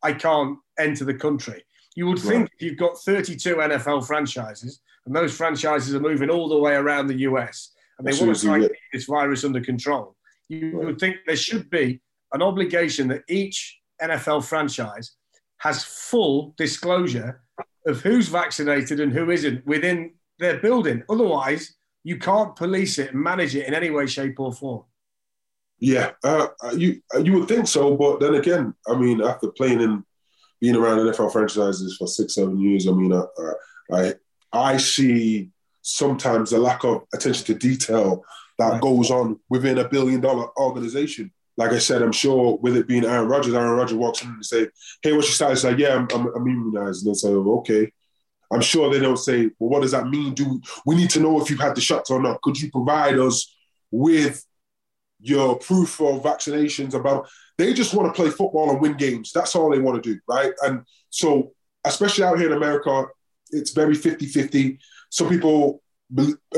I 0.03 0.13
can't 0.13 0.59
enter 0.77 1.05
the 1.05 1.15
country. 1.15 1.63
You 1.95 2.05
would 2.05 2.19
Right. 2.23 2.29
think 2.33 2.49
if 2.53 2.61
you've 2.61 2.77
got 2.77 2.99
32 2.99 3.55
NFL 3.55 4.01
franchises, 4.05 4.79
and 5.07 5.15
those 5.15 5.35
franchises 5.35 5.95
are 5.95 5.99
moving 5.99 6.29
all 6.29 6.47
the 6.49 6.59
way 6.59 6.75
around 6.75 7.07
the 7.07 7.19
US, 7.29 7.71
and 7.97 8.05
they 8.05 8.11
want 8.11 8.19
to 8.25 8.29
Absolutely, 8.29 8.59
try 8.59 8.65
and 8.67 8.75
keep 8.75 8.91
this 8.93 9.05
virus 9.05 9.43
under 9.43 9.59
control, 9.61 10.15
you 10.49 10.77
Right. 10.77 10.85
would 10.85 10.99
think 10.99 11.15
there 11.25 11.35
should 11.35 11.71
be 11.71 11.99
an 12.33 12.41
obligation 12.41 13.07
that 13.09 13.23
each 13.29 13.79
NFL 14.01 14.43
franchise 14.45 15.13
has 15.57 15.83
full 15.83 16.53
disclosure 16.57 17.41
of 17.85 18.01
who's 18.01 18.27
vaccinated 18.27 18.99
and 18.99 19.11
who 19.13 19.31
isn't 19.31 19.65
within 19.65 20.13
their 20.39 20.57
building. 20.59 21.03
Otherwise, 21.09 21.75
you 22.03 22.17
can't 22.17 22.55
police 22.55 22.99
it 22.99 23.13
and 23.13 23.21
manage 23.23 23.55
it 23.55 23.67
in 23.67 23.73
any 23.73 23.89
way, 23.89 24.05
shape, 24.05 24.39
or 24.39 24.53
form. 24.53 24.83
Yeah, 25.79 26.11
uh, 26.23 26.47
you 26.75 27.01
you 27.23 27.33
would 27.33 27.47
think 27.47 27.67
so, 27.67 27.95
but 27.95 28.19
then 28.19 28.35
again, 28.35 28.73
I 28.87 28.95
mean, 28.95 29.21
after 29.21 29.51
playing 29.51 29.81
in, 29.81 30.03
being 30.59 30.75
around 30.75 30.99
NFL 30.99 31.31
franchises 31.31 31.95
for 31.97 32.07
six, 32.07 32.33
seven 32.35 32.59
years, 32.59 32.87
I 32.87 32.91
mean, 32.91 33.13
uh, 33.13 33.25
uh, 33.39 33.53
I 33.93 34.13
I 34.51 34.77
see 34.77 35.51
sometimes 35.83 36.51
a 36.51 36.57
lack 36.59 36.83
of 36.83 37.03
attention 37.13 37.45
to 37.45 37.53
detail 37.53 38.23
that 38.57 38.71
Right. 38.73 38.81
goes 38.81 39.11
on 39.11 39.39
within 39.49 39.77
a 39.77 39.87
billion 39.87 40.19
dollar 40.19 40.47
organization. 40.59 41.31
Like 41.57 41.71
I 41.71 41.79
said, 41.79 42.01
I'm 42.01 42.11
sure 42.11 42.57
with 42.61 42.77
it 42.77 42.87
being 42.87 43.03
Aaron 43.03 43.27
Rodgers, 43.27 43.53
Aaron 43.53 43.77
Rodgers 43.77 43.97
walks 43.97 44.21
in 44.21 44.29
and 44.29 44.45
say, 44.45 44.67
"Hey, 45.01 45.13
what's 45.13 45.27
your 45.27 45.33
status?" 45.33 45.63
Like, 45.63 45.77
"Yeah, 45.77 45.95
I'm, 45.95 46.07
I'm, 46.13 46.27
I'm 46.35 46.47
immunized." 46.47 47.05
And 47.05 47.13
they 47.13 47.17
say, 47.17 47.29
oh, 47.29 47.59
"Okay." 47.59 47.91
I'm 48.49 48.61
sure 48.61 48.89
they 48.89 48.99
don't 48.99 49.17
say, 49.17 49.49
"Well, 49.59 49.69
what 49.69 49.81
does 49.81 49.91
that 49.91 50.07
mean? 50.07 50.33
Do 50.33 50.61
we 50.85 50.95
need 50.95 51.09
to 51.11 51.19
know 51.19 51.41
if 51.41 51.49
you've 51.49 51.59
had 51.59 51.75
the 51.75 51.81
shots 51.81 52.11
or 52.11 52.21
not? 52.21 52.41
Could 52.41 52.61
you 52.61 52.71
provide 52.71 53.17
us 53.17 53.55
with 53.91 54.45
your 55.19 55.57
proof 55.57 55.99
of 55.99 56.23
vaccinations 56.23 56.93
about 56.93 57.27
they 57.57 57.73
just 57.73 57.93
want 57.93 58.07
to 58.07 58.21
play 58.21 58.29
football 58.29 58.69
and 58.69 58.81
win 58.81 58.93
games 58.93 59.31
that's 59.33 59.55
all 59.55 59.69
they 59.69 59.79
want 59.79 60.01
to 60.01 60.13
do 60.13 60.19
right 60.27 60.53
and 60.63 60.83
so 61.09 61.51
especially 61.85 62.23
out 62.23 62.37
here 62.37 62.47
in 62.47 62.57
america 62.57 63.05
it's 63.51 63.71
very 63.71 63.95
50-50 63.95 64.77
some 65.09 65.29
people 65.29 65.81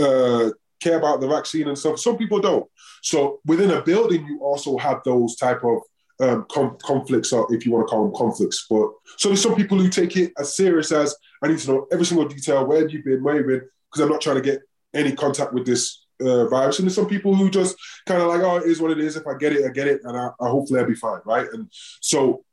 uh, 0.02 0.50
care 0.80 0.98
about 0.98 1.22
the 1.22 1.28
vaccine 1.28 1.68
and 1.68 1.78
stuff 1.78 2.00
some 2.00 2.18
people 2.18 2.40
don't 2.40 2.66
so 3.02 3.40
within 3.46 3.72
a 3.72 3.82
building 3.82 4.26
you 4.26 4.40
also 4.42 4.78
have 4.78 5.02
those 5.04 5.36
type 5.36 5.64
of 5.64 5.80
um, 6.22 6.46
com- 6.52 6.78
conflicts 6.84 7.32
or 7.32 7.48
if 7.54 7.66
you 7.66 7.72
want 7.72 7.88
to 7.88 7.90
call 7.90 8.04
them 8.04 8.16
conflicts 8.16 8.66
but 8.70 8.90
so 9.18 9.30
there's 9.30 9.42
some 9.42 9.56
people 9.56 9.78
who 9.78 9.90
take 9.90 10.18
it 10.18 10.34
as 10.38 10.56
serious 10.56 10.92
as 10.92 11.16
i 11.44 11.48
need 11.48 11.60
to 11.60 11.72
know 11.72 11.88
every 11.92 12.06
single 12.06 12.28
detail 12.28 12.66
where 12.66 12.82
have 12.82 12.92
you 12.92 13.04
been 13.04 13.24
where 13.24 13.36
have 13.36 13.46
you 13.46 13.60
been 13.60 13.70
because 13.90 14.04
i'm 14.04 14.10
not 14.10 14.22
trying 14.22 14.36
to 14.36 14.42
get 14.42 14.60
any 14.94 15.14
contact 15.14 15.54
with 15.54 15.66
this 15.66 16.06
uh, 16.22 16.48
virus. 16.48 16.80
And 16.80 16.88
there's 16.88 16.96
some 16.96 17.08
people 17.08 17.36
who 17.36 17.50
just 17.50 17.76
kind 18.06 18.22
of 18.22 18.28
like, 18.28 18.42
oh, 18.42 18.58
it 18.58 18.66
is 18.66 18.82
what 18.82 18.92
it 18.92 19.00
is. 19.00 19.16
If 19.16 19.28
I 19.28 19.36
get 19.38 19.54
it, 19.54 19.66
I 19.66 19.70
get 19.72 19.88
it, 19.88 20.02
and 20.04 20.18
I, 20.18 20.30
I 20.40 20.50
hopefully 20.50 20.80
I'll 20.80 20.88
be 20.88 20.96
fine, 20.96 21.22
right? 21.26 21.48
And 21.54 21.68
so 22.02 22.44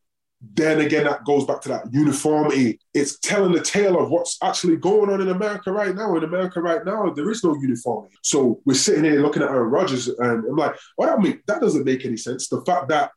then 0.40 0.80
again, 0.80 1.04
that 1.04 1.24
goes 1.24 1.46
back 1.46 1.62
to 1.62 1.68
that 1.70 1.92
uniformity. 1.92 2.78
It's 2.92 3.18
telling 3.18 3.52
the 3.52 3.60
tale 3.60 3.98
of 3.98 4.10
what's 4.10 4.36
actually 4.42 4.76
going 4.76 5.10
on 5.10 5.20
in 5.20 5.30
America 5.30 5.72
right 5.72 5.94
now. 5.94 6.14
In 6.16 6.24
America 6.24 6.60
right 6.60 6.84
now, 6.84 7.10
there 7.10 7.30
is 7.30 7.42
no 7.42 7.54
uniformity. 7.54 8.14
So 8.22 8.60
we're 8.64 8.74
sitting 8.74 9.04
here 9.04 9.22
looking 9.22 9.42
at 9.42 9.48
Aaron 9.48 9.70
Rodgers, 9.70 10.08
and 10.08 10.44
I'm 10.44 10.56
like, 10.56 10.76
well, 10.98 11.08
that 11.08 11.22
make 11.22 11.44
that 11.46 11.60
doesn't 11.60 11.84
make 11.84 12.04
any 12.04 12.18
sense. 12.18 12.48
The 12.48 12.62
fact 12.62 12.88
that 12.88 13.12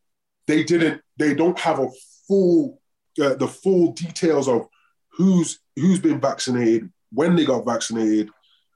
they 0.47 0.63
didn't, 0.63 1.01
they 1.17 1.36
don't 1.36 1.60
have 1.60 1.79
a 1.79 1.89
full, 2.27 2.82
uh, 3.21 3.36
the 3.36 3.47
full 3.47 3.91
details 3.91 4.47
of 4.47 4.67
who's 5.12 5.60
who's 5.75 5.99
been 5.99 6.21
vaccinated, 6.21 6.89
when 7.12 7.36
they 7.36 7.45
got 7.45 7.65
vaccinated, 7.65 8.29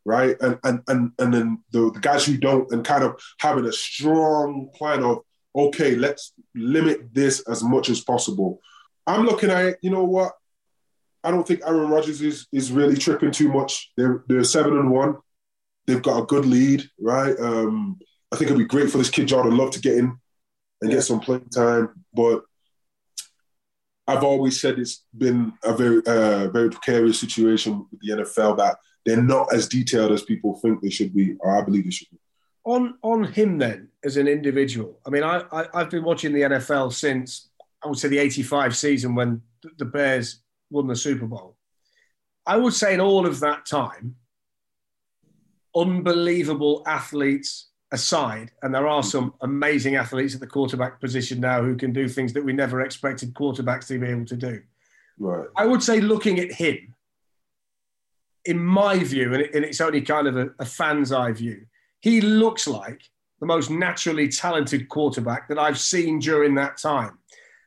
right? 0.03 0.35
And 0.41 0.59
and 0.65 0.81
and 0.89 1.11
and 1.17 1.33
then 1.33 1.63
the, 1.71 1.91
the 1.91 1.99
guys 1.99 2.25
who 2.25 2.37
don't, 2.37 2.69
and 2.73 2.83
kind 2.83 3.05
of 3.05 3.19
having 3.39 3.65
a 3.65 3.71
strong 3.71 4.69
plan 4.75 5.01
of 5.01 5.19
okay, 5.55 5.95
let's 5.95 6.33
limit 6.55 7.13
this 7.13 7.41
as 7.41 7.63
much 7.63 7.89
as 7.89 8.01
possible. 8.01 8.59
I'm 9.05 9.25
looking 9.25 9.49
at 9.49 9.65
it. 9.65 9.79
You 9.81 9.91
know 9.91 10.03
what? 10.03 10.33
I 11.23 11.31
don't 11.31 11.47
think 11.47 11.61
Aaron 11.65 11.89
Rodgers 11.89 12.21
is 12.21 12.47
is 12.51 12.71
really 12.71 12.97
tripping 12.97 13.31
too 13.31 13.51
much. 13.51 13.91
They're 13.95 14.23
they're 14.27 14.43
seven 14.43 14.77
and 14.77 14.91
one. 14.91 15.17
They've 15.85 16.01
got 16.01 16.21
a 16.21 16.25
good 16.25 16.45
lead, 16.45 16.83
right? 16.99 17.37
Um, 17.39 17.99
I 18.31 18.35
think 18.35 18.49
it'd 18.49 18.57
be 18.57 18.65
great 18.65 18.89
for 18.89 18.97
this 18.97 19.09
kid 19.09 19.27
Jordan 19.27 19.57
Love 19.57 19.71
to 19.71 19.81
get 19.81 19.97
in 19.97 20.17
and 20.81 20.91
get 20.91 21.03
some 21.03 21.19
playing 21.19 21.49
time, 21.49 22.05
but. 22.13 22.43
I've 24.05 24.25
always 24.25 24.59
said 24.59 24.79
it's 24.79 25.05
been 25.17 25.53
a 25.63 25.73
very, 25.73 26.01
uh, 26.05 26.49
very 26.49 26.69
precarious 26.69 27.17
situation 27.17 27.85
with 27.89 28.01
the 28.01 28.21
NFL 28.21 28.57
that 28.57 28.75
they're 29.05 29.23
not 29.23 29.53
as 29.53 29.69
detailed 29.69 30.11
as 30.11 30.23
people 30.23 30.59
think 30.59 30.81
they 30.81 30.89
should 30.89 31.15
be, 31.15 31.37
or 31.39 31.57
I 31.57 31.63
believe 31.63 31.85
they 31.85 31.91
should 31.91 32.09
be. 32.11 32.17
On 32.65 32.97
on 33.01 33.25
him 33.25 33.57
then 33.57 33.89
as 34.03 34.17
an 34.17 34.27
individual. 34.27 34.97
I 35.05 35.09
mean, 35.09 35.23
I, 35.23 35.43
I 35.51 35.67
I've 35.73 35.89
been 35.89 36.03
watching 36.03 36.33
the 36.33 36.41
NFL 36.41 36.93
since 36.93 37.49
I 37.83 37.87
would 37.87 37.97
say 37.97 38.07
the 38.07 38.19
'85 38.19 38.75
season 38.75 39.15
when 39.15 39.41
the 39.77 39.85
Bears 39.85 40.39
won 40.69 40.87
the 40.87 40.95
Super 40.95 41.25
Bowl. 41.25 41.55
I 42.45 42.57
would 42.57 42.73
say 42.73 42.93
in 42.93 43.01
all 43.01 43.25
of 43.25 43.39
that 43.41 43.65
time, 43.65 44.15
unbelievable 45.75 46.83
athletes 46.85 47.69
aside, 47.91 48.51
and 48.61 48.73
there 48.73 48.87
are 48.87 49.03
some 49.03 49.33
amazing 49.41 49.95
athletes 49.95 50.33
at 50.33 50.41
the 50.41 50.47
quarterback 50.47 50.99
position 50.99 51.39
now 51.39 51.61
who 51.61 51.75
can 51.75 51.93
do 51.93 52.09
things 52.09 52.33
that 52.33 52.43
we 52.43 52.51
never 52.53 52.81
expected 52.81 53.33
quarterbacks 53.33 53.87
to 53.87 53.99
be 53.99 54.07
able 54.07 54.25
to 54.25 54.35
do. 54.35 54.61
Right. 55.19 55.47
I 55.55 55.65
would 55.65 55.83
say 55.83 56.01
looking 56.01 56.39
at 56.39 56.51
him, 56.51 56.95
in 58.45 58.59
my 58.59 58.97
view, 58.99 59.33
and, 59.33 59.43
and 59.43 59.63
it's 59.63 59.79
only 59.79 60.01
kind 60.01 60.27
of 60.27 60.37
a, 60.37 60.49
a 60.59 60.65
fan's 60.65 61.11
eye 61.11 61.31
view, 61.31 61.65
he 62.03 62.19
looks 62.19 62.67
like 62.67 63.01
the 63.39 63.45
most 63.45 63.71
naturally 63.71 64.27
talented 64.27 64.89
quarterback 64.89 65.47
that 65.47 65.57
I've 65.57 65.79
seen 65.79 66.19
during 66.19 66.53
that 66.55 66.75
time. 66.75 67.17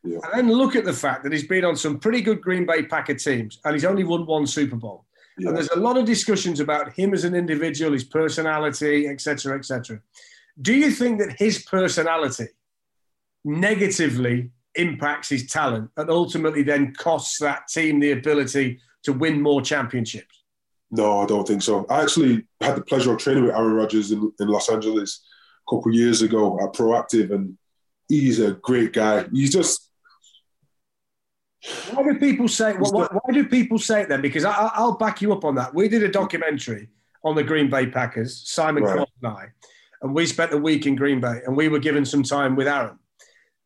Yeah. 0.04 0.18
And 0.24 0.50
then 0.50 0.52
look 0.54 0.76
at 0.76 0.84
the 0.84 0.92
fact 0.92 1.22
that 1.22 1.32
he's 1.32 1.46
been 1.46 1.64
on 1.64 1.74
some 1.74 1.98
pretty 1.98 2.20
good 2.20 2.42
Green 2.42 2.66
Bay 2.66 2.82
Packer 2.82 3.14
teams 3.14 3.58
and 3.64 3.72
he's 3.72 3.86
only 3.86 4.04
won 4.04 4.26
one 4.26 4.46
Super 4.46 4.76
Bowl. 4.76 5.06
Yeah. 5.38 5.48
And 5.48 5.56
there's 5.56 5.70
a 5.70 5.80
lot 5.80 5.96
of 5.96 6.04
discussions 6.04 6.60
about 6.60 6.92
him 6.92 7.14
as 7.14 7.24
an 7.24 7.34
individual, 7.34 7.94
his 7.94 8.04
personality, 8.04 9.08
et 9.08 9.22
cetera, 9.22 9.56
et 9.56 9.64
cetera. 9.64 10.00
Do 10.60 10.74
you 10.74 10.90
think 10.90 11.18
that 11.20 11.36
his 11.38 11.64
personality 11.64 12.48
negatively 13.42 14.50
impacts 14.74 15.30
his 15.30 15.46
talent 15.46 15.90
and 15.96 16.10
ultimately 16.10 16.62
then 16.62 16.92
costs 16.92 17.38
that 17.38 17.68
team 17.68 18.00
the 18.00 18.12
ability 18.12 18.80
to 19.04 19.14
win 19.14 19.40
more 19.40 19.62
championships? 19.62 20.42
No, 20.90 21.20
I 21.20 21.26
don't 21.26 21.46
think 21.46 21.62
so. 21.62 21.84
I 21.90 22.02
actually 22.02 22.44
had 22.60 22.76
the 22.76 22.82
pleasure 22.82 23.12
of 23.12 23.18
training 23.18 23.44
with 23.44 23.54
Aaron 23.54 23.72
Rodgers 23.72 24.12
in, 24.12 24.32
in 24.38 24.48
Los 24.48 24.68
Angeles 24.70 25.24
a 25.66 25.74
couple 25.74 25.90
of 25.90 25.96
years 25.96 26.22
ago 26.22 26.58
at 26.62 26.72
Proactive, 26.74 27.32
and 27.32 27.58
he's 28.08 28.38
a 28.40 28.52
great 28.52 28.92
guy. 28.92 29.24
He's 29.32 29.52
just 29.52 29.90
Why 31.92 32.04
do 32.04 32.18
people 32.18 32.46
say? 32.48 32.74
Why, 32.74 32.88
why, 32.90 33.08
why 33.10 33.32
do 33.34 33.44
people 33.48 33.78
say 33.78 34.02
it 34.02 34.08
then? 34.08 34.22
Because 34.22 34.44
I, 34.44 34.52
I- 34.52 34.72
I'll 34.74 34.96
back 34.96 35.20
you 35.20 35.32
up 35.32 35.44
on 35.44 35.56
that. 35.56 35.74
We 35.74 35.88
did 35.88 36.02
a 36.04 36.08
documentary 36.08 36.88
on 37.24 37.34
the 37.34 37.42
Green 37.42 37.68
Bay 37.68 37.86
Packers, 37.88 38.48
Simon 38.48 38.84
Right. 38.84 38.92
Cross 38.94 39.08
and 39.22 39.32
I, 39.32 39.46
and 40.02 40.14
we 40.14 40.26
spent 40.26 40.52
a 40.52 40.58
week 40.58 40.86
in 40.86 40.94
Green 40.94 41.20
Bay, 41.20 41.40
and 41.44 41.56
we 41.56 41.68
were 41.68 41.80
given 41.80 42.04
some 42.04 42.22
time 42.22 42.54
with 42.54 42.68
Aaron, 42.68 42.98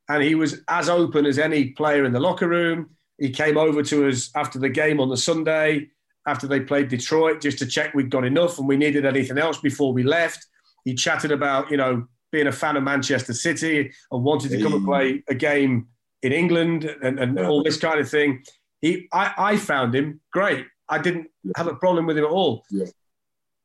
and 0.08 0.22
he 0.22 0.34
was 0.34 0.62
as 0.68 0.88
open 0.88 1.26
as 1.26 1.38
any 1.38 1.70
player 1.72 2.06
in 2.06 2.12
the 2.12 2.20
locker 2.20 2.48
room. 2.48 2.90
He 3.18 3.28
came 3.28 3.58
over 3.58 3.82
to 3.82 4.08
us 4.08 4.30
after 4.34 4.58
the 4.58 4.70
game 4.70 4.98
on 5.00 5.10
the 5.10 5.16
Sunday, 5.18 5.88
after 6.26 6.46
they 6.46 6.60
played 6.60 6.88
Detroit, 6.88 7.40
just 7.40 7.58
to 7.58 7.66
check 7.66 7.94
we'd 7.94 8.10
got 8.10 8.24
enough 8.24 8.58
and 8.58 8.68
we 8.68 8.76
needed 8.76 9.04
anything 9.04 9.38
else 9.38 9.58
before 9.58 9.92
we 9.92 10.02
left. 10.02 10.46
He 10.84 10.94
chatted 10.94 11.32
about, 11.32 11.70
you 11.70 11.76
know, 11.76 12.06
being 12.32 12.46
a 12.46 12.52
fan 12.52 12.76
of 12.76 12.82
Manchester 12.82 13.32
City 13.32 13.92
and 14.10 14.24
wanted 14.24 14.50
to 14.50 14.62
come 14.62 14.74
and 14.74 14.84
play 14.84 15.22
a 15.28 15.34
game 15.34 15.88
in 16.22 16.32
England 16.32 16.84
and, 16.84 17.18
and 17.18 17.38
all 17.38 17.62
this 17.62 17.76
kind 17.76 17.98
of 17.98 18.08
thing. 18.08 18.42
He, 18.80 19.08
I, 19.12 19.34
I 19.36 19.56
found 19.56 19.94
him 19.94 20.20
great. 20.32 20.66
I 20.88 20.98
didn't 20.98 21.28
have 21.56 21.66
a 21.66 21.74
problem 21.74 22.06
with 22.06 22.18
him 22.18 22.24
at 22.24 22.30
all. 22.30 22.64
Yeah. 22.70 22.86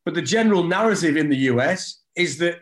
But 0.03 0.13
the 0.13 0.21
general 0.21 0.63
narrative 0.63 1.17
in 1.17 1.29
the 1.29 1.37
US 1.37 2.01
is 2.15 2.37
that 2.37 2.59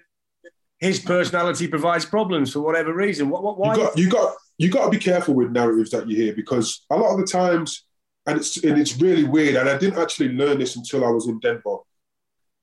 his 0.80 1.00
personality 1.00 1.68
provides 1.68 2.06
problems 2.06 2.52
for 2.52 2.62
whatever 2.62 2.94
reason. 2.94 3.30
What, 3.30 3.44
what, 3.44 3.58
why? 3.58 3.76
you 3.76 3.82
got 3.82 3.98
you 3.98 4.10
got 4.10 4.36
you 4.58 4.70
got 4.70 4.86
to 4.86 4.92
be 4.92 4.98
careful 4.98 5.34
with 5.34 5.52
narratives 5.52 5.92
that 5.92 6.08
you 6.10 6.16
hear 6.16 6.36
because 6.36 6.86
a 6.90 6.98
lot 6.98 7.14
of 7.14 7.20
the 7.20 7.26
times, 7.26 7.86
and 8.26 8.38
it's 8.38 8.64
and 8.64 8.80
it's 8.80 9.00
really 9.00 9.24
weird. 9.24 9.56
And 9.56 9.70
I 9.70 9.78
didn't 9.78 10.00
actually 10.00 10.30
learn 10.30 10.60
this 10.60 10.76
until 10.76 11.06
I 11.06 11.10
was 11.10 11.28
in 11.28 11.40
Denver. 11.40 11.78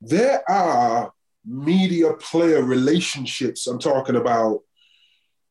There 0.01 0.41
are 0.49 1.11
media 1.45 2.13
player 2.13 2.63
relationships. 2.63 3.67
I'm 3.67 3.79
talking 3.79 4.15
about 4.15 4.61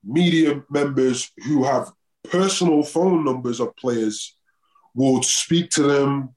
media 0.05 0.63
members 0.71 1.31
who 1.47 1.65
have 1.65 1.93
personal 2.25 2.83
phone 2.83 3.25
numbers 3.25 3.61
of 3.61 3.77
players, 3.77 4.37
will 4.95 5.23
speak 5.23 5.71
to 5.71 5.83
them. 5.83 6.35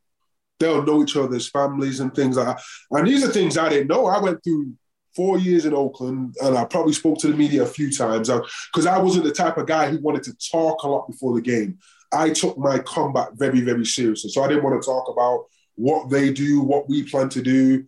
They'll 0.60 0.84
know 0.84 1.04
each 1.04 1.16
other's 1.16 1.50
families 1.50 2.00
and 2.00 2.14
things 2.14 2.38
like 2.38 2.48
that. 2.48 2.62
And 2.92 3.08
these 3.08 3.24
are 3.24 3.32
things 3.32 3.58
I 3.58 3.70
didn't 3.70 3.88
know. 3.88 4.06
I 4.06 4.20
went 4.20 4.44
through 4.44 4.74
four 5.16 5.38
years 5.38 5.66
in 5.66 5.74
Oakland, 5.74 6.36
and 6.42 6.58
I 6.58 6.66
probably 6.66 6.94
spoke 6.94 7.20
to 7.20 7.28
the 7.28 7.38
media 7.38 7.64
a 7.64 7.68
few 7.68 7.92
times 7.92 8.30
because 8.30 8.86
I, 8.86 8.96
I 8.96 9.00
wasn't 9.00 9.26
the 9.26 9.32
type 9.32 9.58
of 9.58 9.68
guy 9.68 9.90
who 9.90 10.00
wanted 10.00 10.24
to 10.24 10.38
talk 10.52 10.84
a 10.84 10.88
lot 10.88 11.08
before 11.08 11.36
the 11.36 11.42
game. 11.42 11.78
I 12.14 12.30
took 12.30 12.58
my 12.58 12.80
combat 12.80 13.30
very, 13.34 13.62
very 13.62 13.86
seriously. 13.86 14.30
So 14.30 14.44
I 14.44 14.48
didn't 14.48 14.64
want 14.64 14.82
to 14.82 14.86
talk 14.86 15.10
about 15.10 15.46
what 15.76 16.10
they 16.10 16.32
do, 16.32 16.62
what 16.62 16.88
we 16.88 17.04
plan 17.04 17.30
to 17.30 17.42
do, 17.42 17.86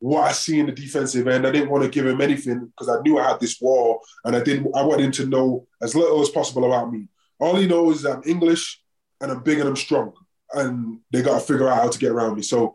what 0.00 0.22
I 0.22 0.32
see 0.32 0.58
in 0.60 0.66
the 0.66 0.72
defensive 0.72 1.26
end. 1.28 1.46
I 1.46 1.50
didn't 1.50 1.70
want 1.70 1.84
to 1.84 1.90
give 1.90 2.06
him 2.06 2.20
anything 2.20 2.66
because 2.66 2.88
I 2.88 3.00
knew 3.02 3.18
I 3.18 3.28
had 3.28 3.40
this 3.40 3.60
wall, 3.60 4.00
and 4.24 4.36
I 4.36 4.42
didn't. 4.42 4.74
I 4.74 4.82
wanted 4.82 5.06
him 5.06 5.12
to 5.12 5.26
know 5.26 5.66
as 5.82 5.94
little 5.94 6.20
as 6.20 6.30
possible 6.30 6.64
about 6.64 6.92
me. 6.92 7.08
All 7.40 7.56
he 7.56 7.66
knows 7.66 8.00
is 8.00 8.06
I'm 8.06 8.22
English 8.26 8.80
and 9.20 9.30
I'm 9.30 9.42
big 9.42 9.58
and 9.58 9.68
I'm 9.68 9.76
strong, 9.76 10.12
and 10.54 11.00
they 11.12 11.22
got 11.22 11.40
to 11.40 11.46
figure 11.46 11.68
out 11.68 11.82
how 11.82 11.88
to 11.88 11.98
get 11.98 12.12
around 12.12 12.36
me. 12.36 12.42
So 12.42 12.74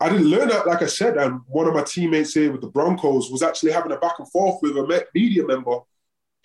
I 0.00 0.08
didn't 0.08 0.28
learn 0.28 0.48
that, 0.48 0.66
like 0.66 0.82
I 0.82 0.86
said. 0.86 1.16
And 1.16 1.40
one 1.46 1.66
of 1.66 1.74
my 1.74 1.82
teammates 1.82 2.34
here 2.34 2.52
with 2.52 2.60
the 2.60 2.68
Broncos 2.68 3.30
was 3.30 3.42
actually 3.42 3.72
having 3.72 3.92
a 3.92 3.96
back 3.98 4.18
and 4.18 4.30
forth 4.30 4.58
with 4.62 4.76
a 4.76 5.06
media 5.14 5.46
member 5.46 5.78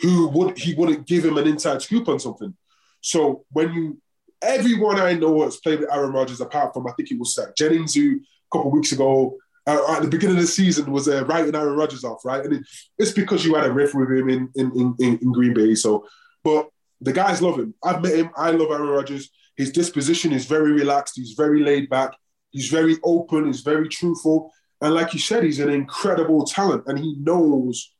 who 0.02 0.30
would 0.30 0.58
he 0.58 0.74
wouldn't 0.76 1.08
give 1.08 1.26
him 1.26 1.38
an 1.38 1.48
inside 1.48 1.82
scoop 1.82 2.08
on 2.08 2.20
something. 2.20 2.56
So 3.02 3.46
when 3.52 3.74
you 3.74 4.02
everyone 4.42 5.00
I 5.00 5.14
know 5.14 5.44
has 5.44 5.58
played 5.58 5.80
with 5.82 5.92
Aaron 5.92 6.14
Rodgers, 6.14 6.42
apart 6.42 6.74
from 6.74 6.88
I 6.88 6.92
think 6.94 7.12
it 7.12 7.20
was 7.20 7.34
Zach 7.34 7.56
Jennings 7.56 7.94
who 7.94 8.16
a 8.16 8.58
couple 8.58 8.72
weeks 8.72 8.92
ago 8.92 9.38
uh, 9.68 9.96
at 9.96 10.02
the 10.02 10.08
beginning 10.08 10.38
of 10.38 10.42
the 10.42 10.48
season 10.48 10.92
was 10.92 11.08
uh, 11.08 11.26
writing 11.26 11.54
Aaron 11.54 11.76
Rodgers 11.76 12.04
off, 12.04 12.26
right? 12.26 12.44
And 12.44 12.54
it, 12.54 12.64
it's 12.98 13.12
because 13.12 13.46
you 13.46 13.56
had 13.56 13.66
a 13.66 13.72
riff 13.72 13.94
with 13.94 14.10
him 14.10 14.30
in, 14.30 14.50
in, 14.56 14.96
in, 15.00 15.20
in 15.22 15.32
Green 15.32 15.54
Bay. 15.54 15.76
So, 15.76 16.08
but 16.44 16.70
the 17.02 17.14
guys 17.14 17.42
love 17.42 17.60
him. 17.60 17.74
I've 17.84 18.02
met 18.02 18.16
him. 18.16 18.32
I 18.36 18.52
love 18.52 18.72
Aaron 18.72 18.90
Rodgers. 18.90 19.30
His 19.58 19.72
disposition 19.72 20.32
is 20.32 20.46
very 20.46 20.72
relaxed. 20.72 21.16
He's 21.18 21.34
very 21.34 21.62
laid 21.62 21.90
back. 21.90 22.12
He's 22.52 22.70
very 22.70 22.98
open. 23.04 23.46
He's 23.46 23.62
very 23.62 23.88
truthful. 23.90 24.52
And 24.82 24.94
like 24.94 25.14
you 25.14 25.20
said, 25.20 25.44
he's 25.44 25.60
an 25.60 25.70
incredible 25.70 26.46
talent 26.46 26.84
and 26.88 26.98
he 26.98 27.18
knows 27.20 27.94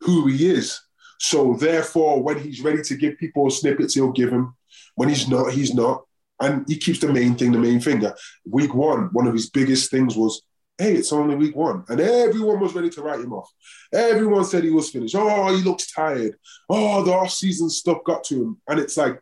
who 0.00 0.26
he 0.26 0.48
is. 0.48 0.80
So 1.18 1.54
therefore, 1.54 2.22
when 2.22 2.38
he's 2.38 2.60
ready 2.60 2.82
to 2.82 2.96
give 2.96 3.18
people 3.18 3.50
snippets, 3.50 3.94
he'll 3.94 4.12
give 4.12 4.30
them. 4.30 4.56
When 4.96 5.08
he's 5.08 5.28
not, 5.28 5.52
he's 5.52 5.74
not. 5.74 6.04
And 6.40 6.64
he 6.68 6.76
keeps 6.76 6.98
the 6.98 7.12
main 7.12 7.36
thing 7.36 7.52
the 7.52 7.58
main 7.58 7.80
finger. 7.80 8.14
Week 8.44 8.74
one, 8.74 9.08
one 9.12 9.26
of 9.26 9.34
his 9.34 9.50
biggest 9.50 9.90
things 9.90 10.16
was 10.16 10.42
hey, 10.78 10.94
it's 10.94 11.12
only 11.12 11.36
week 11.36 11.54
one. 11.54 11.84
And 11.88 12.00
everyone 12.00 12.60
was 12.60 12.74
ready 12.74 12.90
to 12.90 13.02
write 13.02 13.20
him 13.20 13.32
off. 13.32 13.48
Everyone 13.92 14.44
said 14.44 14.64
he 14.64 14.70
was 14.70 14.90
finished. 14.90 15.14
Oh, 15.14 15.54
he 15.54 15.62
looks 15.62 15.92
tired. 15.92 16.36
Oh, 16.68 17.04
the 17.04 17.12
off-season 17.12 17.70
stuff 17.70 17.98
got 18.04 18.24
to 18.24 18.42
him. 18.42 18.60
And 18.68 18.80
it's 18.80 18.96
like, 18.96 19.20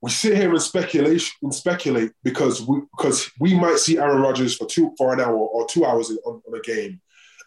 we 0.00 0.10
sit 0.10 0.36
here 0.36 0.50
and 0.50 0.60
speculate 0.60 1.22
and 1.42 1.54
speculate 1.54 2.12
because 2.22 2.60
we 2.60 2.82
because 2.94 3.30
we 3.40 3.58
might 3.58 3.78
see 3.78 3.96
Aaron 3.96 4.20
Rodgers 4.20 4.54
for 4.54 4.66
two 4.66 4.94
for 4.98 5.14
an 5.14 5.20
hour 5.20 5.34
or 5.34 5.66
two 5.66 5.86
hours 5.86 6.10
on, 6.10 6.42
on 6.46 6.58
a 6.58 6.60
game, 6.60 7.00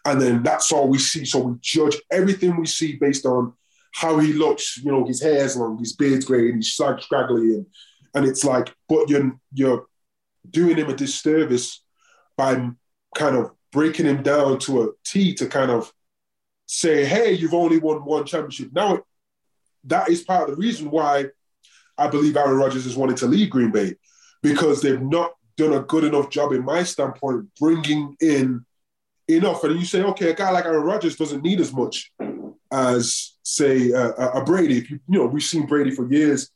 and 0.08 0.20
then 0.20 0.42
that's 0.42 0.72
all 0.72 0.88
we 0.88 0.98
see. 0.98 1.24
So 1.24 1.40
we 1.40 1.58
judge 1.60 1.96
everything 2.10 2.56
we 2.56 2.66
see 2.66 2.96
based 2.96 3.26
on 3.26 3.52
how 3.92 4.18
he 4.18 4.32
looks. 4.32 4.78
You 4.78 4.90
know, 4.90 5.04
his 5.04 5.22
hair's 5.22 5.56
long, 5.56 5.78
his 5.78 5.94
beard's 5.94 6.24
grey, 6.24 6.48
and 6.48 6.56
he's 6.56 6.72
scraggly, 6.72 7.54
and 7.54 7.66
and 8.14 8.26
it's 8.26 8.44
like, 8.44 8.74
but 8.88 9.08
you're 9.08 9.38
you're 9.52 9.86
doing 10.48 10.76
him 10.76 10.88
a 10.88 10.94
disservice 10.94 11.82
by 12.36 12.70
kind 13.14 13.36
of 13.36 13.52
breaking 13.72 14.06
him 14.06 14.22
down 14.22 14.58
to 14.60 14.82
a 14.82 14.88
T 15.04 15.34
to 15.34 15.46
kind 15.46 15.70
of 15.70 15.92
say, 16.66 17.04
hey, 17.04 17.32
you've 17.32 17.54
only 17.54 17.78
won 17.78 18.04
one 18.04 18.24
championship. 18.24 18.70
Now, 18.72 19.00
that 19.84 20.08
is 20.08 20.22
part 20.22 20.48
of 20.48 20.56
the 20.56 20.60
reason 20.60 20.90
why 20.90 21.26
I 21.96 22.08
believe 22.08 22.36
Aaron 22.36 22.56
Rodgers 22.56 22.86
is 22.86 22.96
wanting 22.96 23.16
to 23.16 23.26
leave 23.26 23.50
Green 23.50 23.70
Bay 23.70 23.96
because 24.42 24.80
they've 24.80 25.02
not 25.02 25.32
done 25.56 25.72
a 25.72 25.80
good 25.80 26.04
enough 26.04 26.30
job, 26.30 26.52
in 26.52 26.64
my 26.64 26.82
standpoint, 26.82 27.48
bringing 27.58 28.16
in 28.20 28.64
enough. 29.28 29.64
And 29.64 29.78
you 29.78 29.84
say, 29.84 30.02
okay, 30.02 30.30
a 30.30 30.34
guy 30.34 30.50
like 30.50 30.64
Aaron 30.64 30.82
Rodgers 30.82 31.16
doesn't 31.16 31.42
need 31.42 31.60
as 31.60 31.72
much 31.72 32.12
as, 32.72 33.36
say, 33.42 33.92
uh, 33.92 34.12
a 34.40 34.44
Brady. 34.44 34.78
If 34.78 34.90
you, 34.90 35.00
you 35.08 35.18
know, 35.18 35.26
we've 35.26 35.42
seen 35.42 35.66
Brady 35.66 35.90
for 35.90 36.10
years 36.10 36.50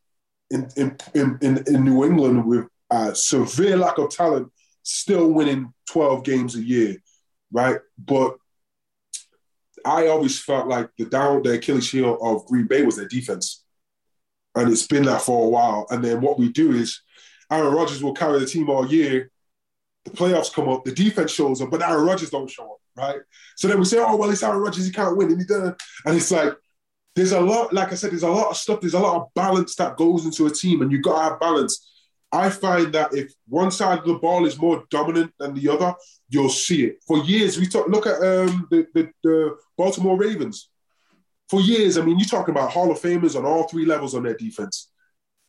in 0.50 0.68
in 0.76 0.96
in, 1.14 1.38
in 1.66 1.84
New 1.84 2.04
England 2.04 2.46
with 2.46 2.66
a 2.90 3.14
severe 3.14 3.76
lack 3.76 3.98
of 3.98 4.10
talent 4.10 4.52
still 4.82 5.32
winning 5.32 5.72
12 5.90 6.24
games 6.24 6.56
a 6.56 6.62
year, 6.62 6.96
right? 7.52 7.78
But 7.98 8.36
I 9.84 10.08
always 10.08 10.38
felt 10.38 10.68
like 10.68 10.90
the 10.98 11.06
down, 11.06 11.42
the 11.42 11.54
Achilles 11.54 11.90
heel 11.90 12.18
of 12.20 12.46
Green 12.46 12.66
Bay 12.66 12.82
was 12.82 12.96
their 12.96 13.08
defense. 13.08 13.64
And 14.54 14.70
it's 14.70 14.86
been 14.86 15.04
that 15.04 15.22
for 15.22 15.46
a 15.46 15.48
while. 15.48 15.86
And 15.90 16.04
then 16.04 16.20
what 16.20 16.38
we 16.38 16.50
do 16.50 16.72
is 16.72 17.00
Aaron 17.50 17.72
Rodgers 17.72 18.02
will 18.02 18.14
carry 18.14 18.38
the 18.38 18.46
team 18.46 18.68
all 18.68 18.86
year. 18.86 19.30
The 20.04 20.10
playoffs 20.10 20.52
come 20.52 20.68
up, 20.68 20.84
the 20.84 20.92
defense 20.92 21.30
shows 21.30 21.62
up, 21.62 21.70
but 21.70 21.82
Aaron 21.82 22.04
Rodgers 22.04 22.30
don't 22.30 22.50
show 22.50 22.64
up, 22.64 22.78
right? 22.96 23.20
So 23.56 23.68
then 23.68 23.78
we 23.78 23.84
say, 23.84 23.98
oh, 23.98 24.16
well, 24.16 24.30
it's 24.30 24.42
Aaron 24.42 24.58
Rodgers, 24.58 24.86
he 24.86 24.92
can't 24.92 25.16
win. 25.16 25.30
And, 25.30 25.40
he 25.40 25.46
doesn't. 25.46 25.80
and 26.06 26.16
it's 26.16 26.30
like, 26.30 26.54
there's 27.14 27.32
a 27.32 27.40
lot, 27.40 27.72
like 27.72 27.92
I 27.92 27.94
said, 27.94 28.10
there's 28.10 28.22
a 28.22 28.28
lot 28.28 28.50
of 28.50 28.56
stuff, 28.56 28.80
there's 28.80 28.94
a 28.94 29.00
lot 29.00 29.16
of 29.16 29.28
balance 29.34 29.76
that 29.76 29.96
goes 29.96 30.24
into 30.24 30.46
a 30.46 30.50
team, 30.50 30.82
and 30.82 30.90
you've 30.90 31.02
got 31.02 31.18
to 31.18 31.30
have 31.30 31.40
balance. 31.40 31.88
I 32.32 32.48
find 32.48 32.92
that 32.94 33.14
if 33.14 33.32
one 33.46 33.70
side 33.70 33.98
of 33.98 34.06
the 34.06 34.14
ball 34.14 34.46
is 34.46 34.58
more 34.58 34.84
dominant 34.90 35.32
than 35.38 35.54
the 35.54 35.68
other, 35.68 35.94
you'll 36.30 36.48
see 36.48 36.84
it. 36.86 37.04
For 37.06 37.18
years, 37.18 37.58
we 37.58 37.66
talk, 37.66 37.88
look 37.88 38.06
at 38.06 38.16
um, 38.16 38.66
the, 38.70 38.86
the, 38.94 39.10
the 39.22 39.56
Baltimore 39.76 40.16
Ravens. 40.16 40.70
For 41.50 41.60
years, 41.60 41.98
I 41.98 42.02
mean, 42.02 42.18
you're 42.18 42.26
talking 42.26 42.54
about 42.54 42.70
Hall 42.70 42.90
of 42.90 42.98
Famers 42.98 43.36
on 43.36 43.44
all 43.44 43.64
three 43.64 43.84
levels 43.84 44.14
on 44.14 44.22
their 44.22 44.36
defense. 44.36 44.91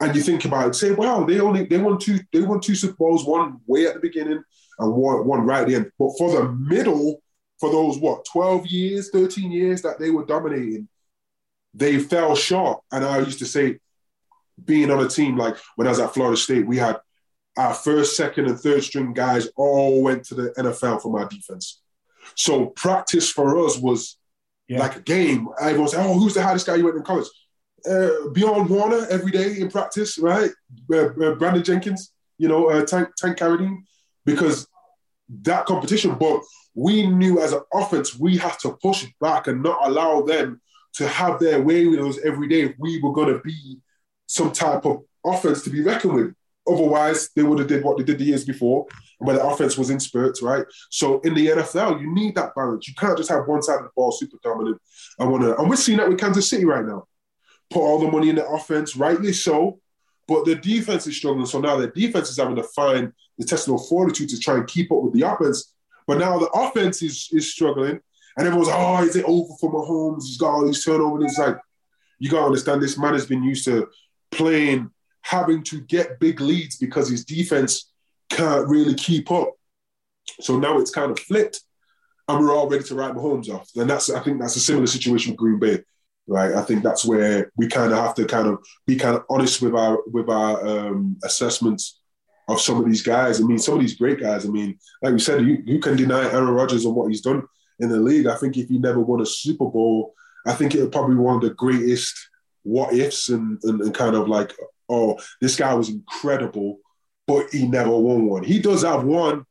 And 0.03 0.15
you 0.15 0.21
think 0.21 0.43
about 0.43 0.67
it, 0.67 0.75
say, 0.75 0.91
wow, 0.91 1.23
they 1.23 1.39
only 1.39 1.65
they 1.65 1.77
won 1.77 1.97
two, 1.97 2.19
they 2.33 2.41
won 2.41 2.59
two 2.59 2.75
Super 2.75 2.95
Bowls, 2.95 3.25
one 3.25 3.61
way 3.65 3.87
at 3.87 3.93
the 3.93 3.99
beginning 4.01 4.43
and 4.79 4.93
one, 4.93 5.25
one 5.25 5.45
right 5.45 5.61
at 5.61 5.67
the 5.67 5.75
end. 5.75 5.91
But 5.97 6.17
for 6.17 6.31
the 6.31 6.51
middle, 6.51 7.21
for 7.59 7.71
those 7.71 7.97
what, 7.97 8.25
12 8.25 8.67
years, 8.67 9.09
13 9.11 9.49
years 9.49 9.81
that 9.83 9.99
they 9.99 10.09
were 10.09 10.25
dominating, 10.25 10.89
they 11.73 11.99
fell 11.99 12.35
short. 12.35 12.81
And 12.91 13.05
I 13.05 13.19
used 13.19 13.39
to 13.39 13.45
say, 13.45 13.79
being 14.65 14.91
on 14.91 15.03
a 15.03 15.07
team 15.07 15.37
like 15.37 15.55
when 15.77 15.87
I 15.87 15.91
was 15.91 15.99
at 15.99 16.13
Florida 16.13 16.37
State, 16.37 16.67
we 16.67 16.77
had 16.77 16.99
our 17.57 17.73
first, 17.73 18.17
second, 18.17 18.47
and 18.47 18.59
third 18.59 18.83
string 18.83 19.13
guys 19.13 19.47
all 19.55 20.01
went 20.01 20.25
to 20.25 20.35
the 20.35 20.49
NFL 20.57 21.01
for 21.01 21.11
my 21.11 21.25
defense. 21.27 21.81
So 22.35 22.67
practice 22.67 23.29
for 23.29 23.65
us 23.65 23.77
was 23.77 24.17
yeah. 24.67 24.79
like 24.79 24.97
a 24.97 25.01
game. 25.01 25.47
Everyone 25.61 25.87
said, 25.87 26.05
"Oh, 26.05 26.19
who's 26.19 26.33
the 26.33 26.43
hardest 26.43 26.67
guy 26.67 26.75
you 26.75 26.83
went 26.83 26.97
in 26.97 27.03
college?" 27.03 27.27
Uh, 27.89 28.29
Bjorn 28.31 28.67
Werner 28.67 29.05
every 29.09 29.31
day 29.31 29.59
in 29.59 29.69
practice, 29.69 30.17
right? 30.17 30.51
Uh, 30.91 31.07
uh, 31.07 31.35
Brandon 31.35 31.63
Jenkins, 31.63 32.11
you 32.37 32.47
know, 32.47 32.69
uh, 32.69 32.85
Tank 32.85 33.09
Tank 33.17 33.37
Carradine, 33.37 33.79
because 34.25 34.67
that 35.41 35.65
competition. 35.65 36.15
But 36.15 36.41
we 36.75 37.05
knew 37.07 37.41
as 37.41 37.53
an 37.53 37.61
offense 37.73 38.17
we 38.17 38.37
had 38.37 38.57
to 38.59 38.77
push 38.81 39.05
back 39.19 39.47
and 39.47 39.61
not 39.61 39.85
allow 39.87 40.21
them 40.21 40.61
to 40.93 41.07
have 41.07 41.39
their 41.39 41.61
way 41.61 41.87
with 41.87 41.99
us 41.99 42.19
every 42.23 42.47
day 42.47 42.61
if 42.61 42.75
we 42.79 43.01
were 43.01 43.13
going 43.13 43.33
to 43.33 43.39
be 43.41 43.79
some 44.27 44.51
type 44.51 44.85
of 44.85 45.03
offense 45.25 45.63
to 45.63 45.69
be 45.69 45.81
reckoned 45.81 46.13
with. 46.13 46.33
Otherwise, 46.67 47.29
they 47.35 47.43
would 47.43 47.59
have 47.59 47.67
did 47.67 47.83
what 47.83 47.97
they 47.97 48.03
did 48.03 48.17
the 48.17 48.23
years 48.23 48.45
before, 48.45 48.85
where 49.19 49.35
the 49.35 49.45
offense 49.45 49.77
was 49.77 49.89
in 49.89 49.99
spurts, 49.99 50.41
right? 50.41 50.65
So 50.89 51.19
in 51.21 51.33
the 51.33 51.47
NFL, 51.47 51.99
you 51.99 52.13
need 52.13 52.35
that 52.35 52.55
balance. 52.55 52.87
You 52.87 52.93
can't 52.93 53.17
just 53.17 53.29
have 53.29 53.47
one 53.47 53.61
side 53.61 53.79
of 53.79 53.83
the 53.83 53.89
ball 53.95 54.11
super 54.11 54.37
dominant. 54.41 54.81
I 55.19 55.25
want 55.25 55.43
to, 55.43 55.57
and 55.57 55.69
we're 55.69 55.75
seeing 55.75 55.97
that 55.97 56.07
with 56.07 56.19
Kansas 56.19 56.49
City 56.49 56.63
right 56.63 56.85
now. 56.85 57.05
Put 57.73 57.81
all 57.81 57.97
the 57.97 58.11
money 58.11 58.29
in 58.29 58.35
the 58.35 58.47
offense, 58.47 58.95
rightly 58.95 59.33
so, 59.33 59.79
but 60.27 60.45
the 60.45 60.53
defense 60.53 61.07
is 61.07 61.17
struggling. 61.17 61.47
So 61.47 61.59
now 61.59 61.75
the 61.75 61.87
defense 61.87 62.29
is 62.29 62.37
having 62.37 62.55
to 62.57 62.63
find 62.63 63.07
the 63.07 63.43
intestinal 63.43 63.79
fortitude 63.79 64.29
to 64.29 64.39
try 64.39 64.57
and 64.57 64.67
keep 64.67 64.91
up 64.91 65.01
with 65.01 65.13
the 65.13 65.23
offense. 65.23 65.73
But 66.05 66.19
now 66.19 66.37
the 66.37 66.49
offense 66.49 67.01
is 67.01 67.29
is 67.31 67.51
struggling, 67.51 67.99
and 68.37 68.47
everyone's 68.47 68.69
oh, 68.71 69.03
is 69.03 69.15
it 69.15 69.25
over 69.25 69.55
for 69.59 69.73
Mahomes? 69.73 70.25
He's 70.25 70.37
got 70.37 70.51
all 70.51 70.67
these 70.67 70.85
turnovers. 70.85 71.23
It's 71.31 71.39
like 71.39 71.57
you 72.19 72.29
gotta 72.29 72.45
understand 72.45 72.79
this 72.79 72.97
man 72.97 73.13
has 73.13 73.25
been 73.25 73.43
used 73.43 73.65
to 73.65 73.87
playing, 74.29 74.91
having 75.21 75.63
to 75.63 75.81
get 75.81 76.19
big 76.19 76.41
leads 76.41 76.77
because 76.77 77.09
his 77.09 77.25
defense 77.25 77.91
can't 78.29 78.67
really 78.67 78.93
keep 78.93 79.31
up. 79.31 79.53
So 80.41 80.59
now 80.59 80.77
it's 80.77 80.91
kind 80.91 81.09
of 81.09 81.19
flipped, 81.19 81.61
and 82.27 82.39
we're 82.39 82.55
all 82.55 82.69
ready 82.69 82.83
to 82.83 82.95
write 82.95 83.15
Mahomes 83.15 83.49
off. 83.49 83.69
And 83.75 83.89
that's 83.89 84.11
I 84.11 84.19
think 84.19 84.39
that's 84.39 84.57
a 84.57 84.59
similar 84.59 84.85
situation 84.85 85.31
with 85.31 85.39
Green 85.39 85.57
Bay, 85.57 85.83
right? 86.27 86.53
I 86.53 86.61
think 86.61 86.83
that's 86.83 87.05
where 87.05 87.51
we 87.57 87.67
kind 87.67 87.91
of 87.91 87.97
have 87.97 88.15
to 88.15 88.25
kind 88.25 88.47
of 88.47 88.63
be 88.87 88.95
kind 88.95 89.15
of 89.15 89.23
honest 89.29 89.61
with 89.61 89.75
our 89.75 89.99
with 90.07 90.29
our 90.29 90.65
um, 90.65 91.17
assessments 91.23 91.99
of 92.47 92.59
some 92.59 92.77
of 92.77 92.85
these 92.85 93.01
guys. 93.01 93.39
I 93.39 93.43
mean, 93.43 93.59
some 93.59 93.75
of 93.75 93.81
these 93.81 93.95
great 93.95 94.19
guys. 94.19 94.45
I 94.45 94.49
mean, 94.49 94.77
like 95.01 95.13
we 95.13 95.19
said, 95.19 95.41
you, 95.41 95.63
you 95.65 95.79
can 95.79 95.95
deny 95.95 96.23
Aaron 96.31 96.49
Rodgers 96.49 96.85
and 96.85 96.95
what 96.95 97.09
he's 97.09 97.21
done 97.21 97.43
in 97.79 97.89
the 97.89 97.97
league. 97.97 98.27
I 98.27 98.35
think 98.35 98.57
if 98.57 98.67
he 98.67 98.79
never 98.79 98.99
won 98.99 99.21
a 99.21 99.25
Super 99.25 99.65
Bowl, 99.65 100.13
I 100.45 100.53
think 100.53 100.75
it 100.75 100.81
would 100.81 100.91
probably 100.91 101.15
be 101.15 101.21
one 101.21 101.35
of 101.35 101.41
the 101.41 101.51
greatest 101.51 102.29
what 102.63 102.93
ifs 102.93 103.29
and, 103.29 103.59
and, 103.63 103.81
and 103.81 103.93
kind 103.93 104.15
of 104.15 104.27
like, 104.27 104.53
oh, 104.89 105.19
this 105.41 105.55
guy 105.55 105.73
was 105.73 105.89
incredible, 105.89 106.79
but 107.27 107.49
he 107.51 107.67
never 107.67 107.95
won 107.97 108.25
one. 108.25 108.43
He 108.43 108.59
does 108.59 108.83
have 108.83 109.03
one. 109.03 109.45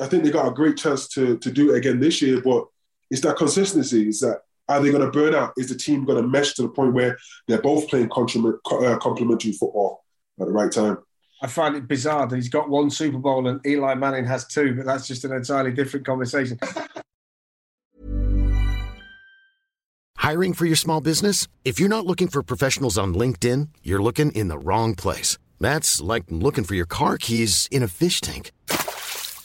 I 0.00 0.06
think 0.06 0.22
they 0.22 0.30
got 0.30 0.48
a 0.48 0.54
great 0.54 0.76
chance 0.76 1.08
to 1.08 1.38
to 1.38 1.50
do 1.50 1.74
it 1.74 1.78
again 1.78 2.00
this 2.00 2.22
year, 2.22 2.40
but 2.40 2.66
it's 3.10 3.22
that 3.22 3.36
consistency. 3.36 4.08
Is 4.08 4.20
that 4.20 4.40
are 4.68 4.80
they 4.80 4.90
going 4.90 5.04
to 5.04 5.10
burn 5.10 5.34
out? 5.34 5.52
Is 5.56 5.68
the 5.68 5.74
team 5.74 6.04
going 6.04 6.20
to 6.22 6.28
mesh 6.28 6.54
to 6.54 6.62
the 6.62 6.68
point 6.68 6.94
where 6.94 7.18
they're 7.46 7.62
both 7.62 7.88
playing 7.88 8.10
uh, 8.10 8.98
complementary 8.98 9.52
football 9.52 10.04
at 10.40 10.46
the 10.46 10.52
right 10.52 10.70
time? 10.70 10.98
I 11.40 11.46
find 11.46 11.76
it 11.76 11.86
bizarre 11.86 12.26
that 12.26 12.34
he's 12.34 12.48
got 12.48 12.68
one 12.68 12.90
Super 12.90 13.18
Bowl 13.18 13.46
and 13.46 13.64
Eli 13.64 13.94
Manning 13.94 14.26
has 14.26 14.46
two, 14.46 14.74
but 14.74 14.86
that's 14.86 15.06
just 15.06 15.24
an 15.24 15.32
entirely 15.32 15.70
different 15.72 16.04
conversation. 16.04 16.58
Hiring 20.16 20.52
for 20.52 20.66
your 20.66 20.76
small 20.76 21.00
business? 21.00 21.46
If 21.64 21.80
you're 21.80 21.88
not 21.88 22.04
looking 22.04 22.28
for 22.28 22.42
professionals 22.42 22.98
on 22.98 23.14
LinkedIn, 23.14 23.68
you're 23.82 24.02
looking 24.02 24.32
in 24.32 24.48
the 24.48 24.58
wrong 24.58 24.94
place. 24.94 25.38
That's 25.60 26.02
like 26.02 26.24
looking 26.28 26.64
for 26.64 26.74
your 26.74 26.86
car 26.86 27.16
keys 27.16 27.66
in 27.70 27.82
a 27.82 27.88
fish 27.88 28.20
tank. 28.20 28.52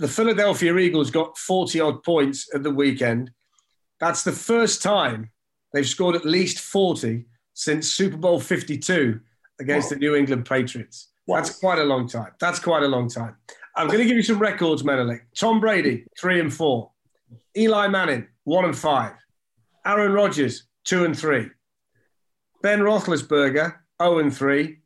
The 0.00 0.08
Philadelphia 0.08 0.74
Eagles 0.78 1.10
got 1.10 1.36
40 1.36 1.78
odd 1.78 2.02
points 2.02 2.48
at 2.54 2.62
the 2.62 2.70
weekend. 2.70 3.30
That's 4.00 4.22
the 4.22 4.32
first 4.32 4.82
time 4.82 5.30
they've 5.74 5.86
scored 5.86 6.16
at 6.16 6.24
least 6.24 6.58
40 6.58 7.26
since 7.52 7.92
Super 7.92 8.16
Bowl 8.16 8.40
52 8.40 9.20
against 9.60 9.90
the 9.90 9.96
New 9.96 10.14
England 10.14 10.46
Patriots. 10.46 11.08
That's 11.28 11.58
quite 11.58 11.78
a 11.78 11.84
long 11.84 12.08
time. 12.08 12.32
That's 12.40 12.58
quite 12.58 12.82
a 12.82 12.88
long 12.88 13.10
time. 13.10 13.36
I'm 13.76 13.88
going 13.88 13.98
to 13.98 14.06
give 14.06 14.16
you 14.16 14.22
some 14.22 14.38
records, 14.38 14.84
Menelik. 14.84 15.26
Tom 15.36 15.60
Brady, 15.60 16.06
three 16.18 16.40
and 16.40 16.52
four. 16.52 16.92
Eli 17.54 17.86
Manning, 17.88 18.26
one 18.44 18.64
and 18.64 18.76
five. 18.76 19.12
Aaron 19.84 20.12
Rodgers, 20.12 20.64
two 20.82 21.04
and 21.04 21.16
three. 21.16 21.50
Ben 22.62 22.80
Roethlisberger, 22.80 23.76
0 24.02 24.18
and 24.18 24.34
three. 24.34 24.78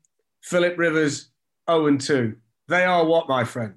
Philip 0.42 0.76
Rivers, 0.76 1.30
0 1.70 1.86
and 1.86 2.00
two. 2.00 2.34
They 2.66 2.84
are 2.84 3.04
what, 3.04 3.28
my 3.28 3.44
friend? 3.44 3.74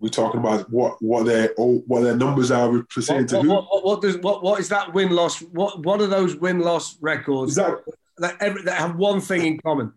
We're 0.00 0.08
talking 0.08 0.40
about 0.40 0.70
what 0.70 1.00
what 1.00 1.24
their 1.24 1.54
oh, 1.58 1.82
what 1.86 2.02
their 2.02 2.16
numbers 2.16 2.50
are 2.50 2.82
percentage 2.84 3.32
What, 3.32 3.42
to 3.42 3.48
what, 3.48 3.64
what, 3.70 3.84
what, 3.84 4.02
does, 4.02 4.18
what, 4.18 4.42
what 4.42 4.60
is 4.60 4.68
that 4.68 4.92
win 4.92 5.10
loss? 5.10 5.40
What, 5.40 5.84
what 5.84 6.00
are 6.00 6.06
those 6.06 6.36
win 6.36 6.58
loss 6.58 6.98
records 7.00 7.54
that 7.54 7.78
that, 8.18 8.36
every, 8.40 8.62
that 8.62 8.78
have 8.78 8.96
one 8.96 9.20
thing 9.20 9.46
in 9.46 9.58
common 9.60 9.92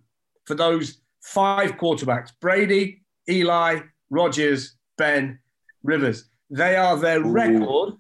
for 0.46 0.56
those 0.56 1.00
five 1.22 1.72
quarterbacks 1.78 2.30
Brady, 2.40 3.04
Eli, 3.30 3.80
Rodgers, 4.10 4.76
Ben, 4.98 5.40
Rivers. 5.84 6.30
They 6.50 6.76
are 6.76 6.98
their 6.98 7.20
Ooh. 7.20 7.30
record, 7.30 7.96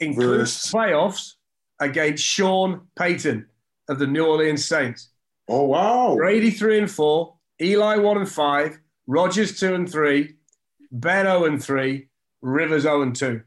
including 0.00 0.46
playoffs, 0.46 1.34
against 1.78 2.24
Sean 2.24 2.88
Payton 2.98 3.46
of 3.88 3.98
the 3.98 4.06
New 4.06 4.26
Orleans 4.26 4.64
Saints. 4.64 5.10
oh 5.48 5.64
wow. 5.64 6.16
Brady 6.16 6.50
three 6.50 6.78
and 6.78 6.90
four, 6.90 7.36
Eli 7.60 7.96
one 7.96 8.18
and 8.18 8.28
five, 8.28 8.78
Rodgers 9.06 9.58
two 9.58 9.74
and 9.74 9.90
three, 9.90 10.34
Ben 10.92 11.26
0 11.26 11.44
and 11.44 11.62
three, 11.62 12.08
Rivers 12.42 12.82
0 12.82 13.02
and 13.02 13.14
two 13.14 13.42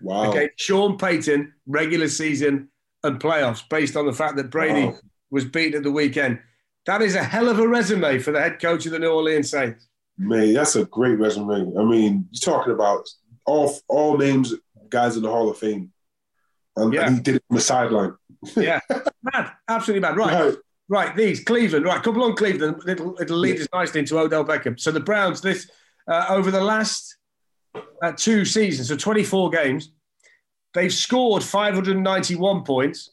Wow. 0.00 0.30
against 0.30 0.60
Sean 0.60 0.98
Payton, 0.98 1.52
regular 1.66 2.08
season 2.08 2.68
and 3.02 3.18
playoffs, 3.20 3.66
based 3.68 3.96
on 3.96 4.06
the 4.06 4.12
fact 4.12 4.36
that 4.36 4.50
Brady 4.50 4.86
Wow. 4.86 4.98
was 5.30 5.44
beaten 5.44 5.78
at 5.78 5.82
the 5.82 5.90
weekend. 5.92 6.40
That 6.86 7.00
is 7.02 7.14
a 7.14 7.22
hell 7.24 7.48
of 7.48 7.58
a 7.58 7.66
resume 7.66 8.18
for 8.18 8.30
the 8.32 8.40
head 8.40 8.60
coach 8.60 8.84
of 8.86 8.92
the 8.92 8.98
New 8.98 9.08
Orleans 9.10 9.50
Saints. 9.50 9.88
Man, 10.18 10.52
that's 10.54 10.76
a 10.76 10.84
great 10.84 11.18
resume. 11.18 11.72
I 11.76 11.82
mean, 11.84 12.28
you're 12.30 12.54
talking 12.54 12.72
about 12.74 13.08
all 13.46 13.76
all 13.88 14.16
names, 14.18 14.54
guys 14.90 15.16
in 15.16 15.22
the 15.22 15.30
Hall 15.30 15.50
of 15.50 15.58
Fame. 15.58 15.90
And, 16.76 16.92
Yeah. 16.92 17.06
and 17.06 17.16
he 17.16 17.22
did 17.22 17.36
it 17.36 17.44
from 17.48 17.56
the 17.56 17.62
sideline. 17.62 18.14
Yeah, 18.56 18.80
mad, 19.22 19.52
absolutely 19.68 20.00
mad. 20.06 20.16
Right, 20.16 20.44
Right. 20.44 20.54
right. 20.88 21.16
These 21.16 21.42
Cleveland, 21.44 21.84
right. 21.86 22.02
Couple 22.02 22.22
on 22.22 22.36
Cleveland. 22.36 22.82
It'll, 22.86 23.16
it'll 23.20 23.38
lead 23.38 23.60
us 23.60 23.68
nicely 23.72 24.00
into 24.00 24.18
Odell 24.18 24.44
Beckham. 24.44 24.78
So 24.78 24.90
the 24.92 25.00
Browns, 25.00 25.40
this 25.40 25.70
uh, 26.06 26.26
over 26.28 26.50
the 26.50 26.62
last 26.62 27.16
uh, 28.02 28.12
two 28.16 28.44
seasons, 28.44 28.88
so 28.88 28.96
24 28.96 29.50
games, 29.50 29.92
they've 30.74 30.92
scored 30.92 31.42
591 31.42 32.64
points, 32.64 33.10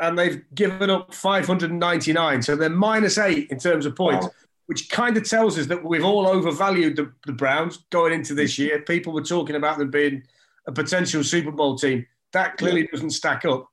and 0.00 0.18
they've 0.18 0.42
given 0.54 0.90
up 0.90 1.14
599. 1.14 2.42
So 2.42 2.56
they're 2.56 2.70
minus 2.70 3.18
eight 3.18 3.50
in 3.50 3.58
terms 3.58 3.86
of 3.86 3.96
points. 3.96 4.26
Wow. 4.26 4.32
Which 4.66 4.90
kind 4.90 5.16
of 5.16 5.26
tells 5.28 5.58
us 5.58 5.66
that 5.66 5.82
we've 5.82 6.04
all 6.04 6.26
overvalued 6.26 6.96
the, 6.96 7.10
the 7.24 7.32
Browns 7.32 7.78
going 7.90 8.12
into 8.12 8.34
this 8.34 8.58
year. 8.58 8.82
People 8.82 9.14
were 9.14 9.22
talking 9.22 9.56
about 9.56 9.78
them 9.78 9.90
being 9.90 10.22
a 10.66 10.72
potential 10.72 11.24
Super 11.24 11.50
Bowl 11.50 11.76
team. 11.76 12.06
That 12.34 12.58
clearly 12.58 12.86
doesn't 12.86 13.10
stack 13.10 13.46
up. 13.46 13.66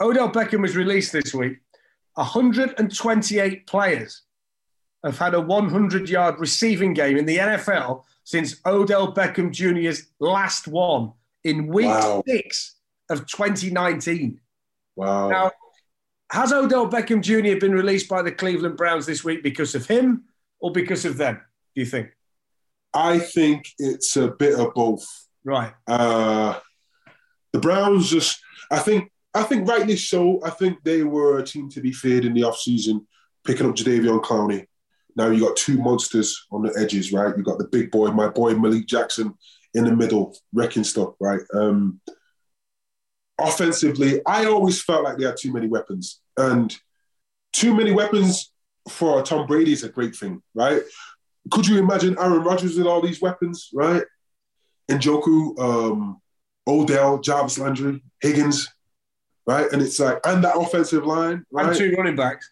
Odell 0.00 0.30
Beckham 0.30 0.62
was 0.62 0.76
released 0.76 1.12
this 1.12 1.34
week. 1.34 1.58
128 2.14 3.66
players 3.66 4.22
have 5.04 5.18
had 5.18 5.34
a 5.34 5.40
100 5.40 6.08
yard 6.08 6.38
receiving 6.38 6.92
game 6.92 7.16
in 7.16 7.24
the 7.26 7.38
NFL 7.38 8.04
since 8.24 8.56
Odell 8.66 9.12
Beckham 9.14 9.50
Jr.'s 9.52 10.08
last 10.20 10.68
one 10.68 11.12
in 11.44 11.66
week 11.68 11.86
Wow. 11.86 12.22
six 12.26 12.76
of 13.10 13.26
2019. 13.26 14.40
Wow. 14.96 15.28
Now, 15.28 15.50
has 16.30 16.52
Odell 16.52 16.90
Beckham 16.90 17.22
Jr. 17.22 17.58
been 17.58 17.72
released 17.72 18.08
by 18.08 18.20
the 18.22 18.32
Cleveland 18.32 18.76
Browns 18.76 19.06
this 19.06 19.24
week 19.24 19.42
because 19.42 19.74
of 19.74 19.86
him 19.86 20.24
or 20.60 20.72
because 20.72 21.04
of 21.04 21.16
them, 21.16 21.40
do 21.74 21.80
you 21.80 21.86
think? 21.86 22.10
I 22.92 23.18
think 23.18 23.66
it's 23.78 24.16
a 24.16 24.28
bit 24.28 24.58
of 24.58 24.74
both. 24.74 25.06
Right. 25.44 25.72
Uh, 25.86 26.58
the 27.52 27.60
Browns 27.60 28.10
just, 28.10 28.40
I 28.70 28.78
think, 28.80 29.10
I 29.32 29.42
think 29.44 29.68
rightly 29.68 29.96
so. 29.96 30.40
I 30.44 30.50
think 30.50 30.82
they 30.82 31.02
were 31.02 31.38
a 31.38 31.44
team 31.44 31.70
to 31.70 31.80
be 31.80 31.92
feared 31.92 32.24
in 32.24 32.34
the 32.34 32.42
offseason, 32.42 33.06
picking 33.44 33.66
up 33.66 33.76
Jadeveon 33.76 34.22
Clowney. 34.22 34.66
Now 35.18 35.30
you 35.30 35.40
got 35.40 35.56
two 35.56 35.78
monsters 35.78 36.46
on 36.52 36.62
the 36.62 36.72
edges, 36.78 37.12
right? 37.12 37.36
You 37.36 37.42
got 37.42 37.58
the 37.58 37.66
big 37.66 37.90
boy, 37.90 38.08
my 38.12 38.28
boy 38.28 38.54
Malik 38.54 38.86
Jackson, 38.86 39.34
in 39.74 39.84
the 39.84 39.94
middle, 39.94 40.38
wrecking 40.54 40.84
stuff, 40.84 41.14
right? 41.20 41.40
Um, 41.52 42.00
offensively, 43.36 44.20
I 44.24 44.46
always 44.46 44.80
felt 44.80 45.02
like 45.02 45.18
they 45.18 45.26
had 45.26 45.36
too 45.36 45.52
many 45.52 45.66
weapons, 45.66 46.20
and 46.36 46.74
too 47.52 47.74
many 47.74 47.90
weapons 47.90 48.52
for 48.88 49.20
Tom 49.22 49.48
Brady 49.48 49.72
is 49.72 49.82
a 49.82 49.88
great 49.88 50.14
thing, 50.14 50.40
right? 50.54 50.82
Could 51.50 51.66
you 51.66 51.78
imagine 51.78 52.16
Aaron 52.16 52.44
Rodgers 52.44 52.76
with 52.76 52.86
all 52.86 53.02
these 53.02 53.20
weapons, 53.20 53.70
right? 53.74 54.04
Njoku, 54.88 55.58
um, 55.58 56.20
Odell, 56.68 57.18
Jarvis 57.18 57.58
Landry, 57.58 58.04
Higgins, 58.20 58.68
right? 59.48 59.66
And 59.72 59.82
it's 59.82 59.98
like, 59.98 60.20
and 60.24 60.44
that 60.44 60.56
offensive 60.56 61.04
line, 61.04 61.44
right? 61.50 61.68
And 61.68 61.76
two 61.76 61.90
running 61.96 62.14
backs. 62.14 62.48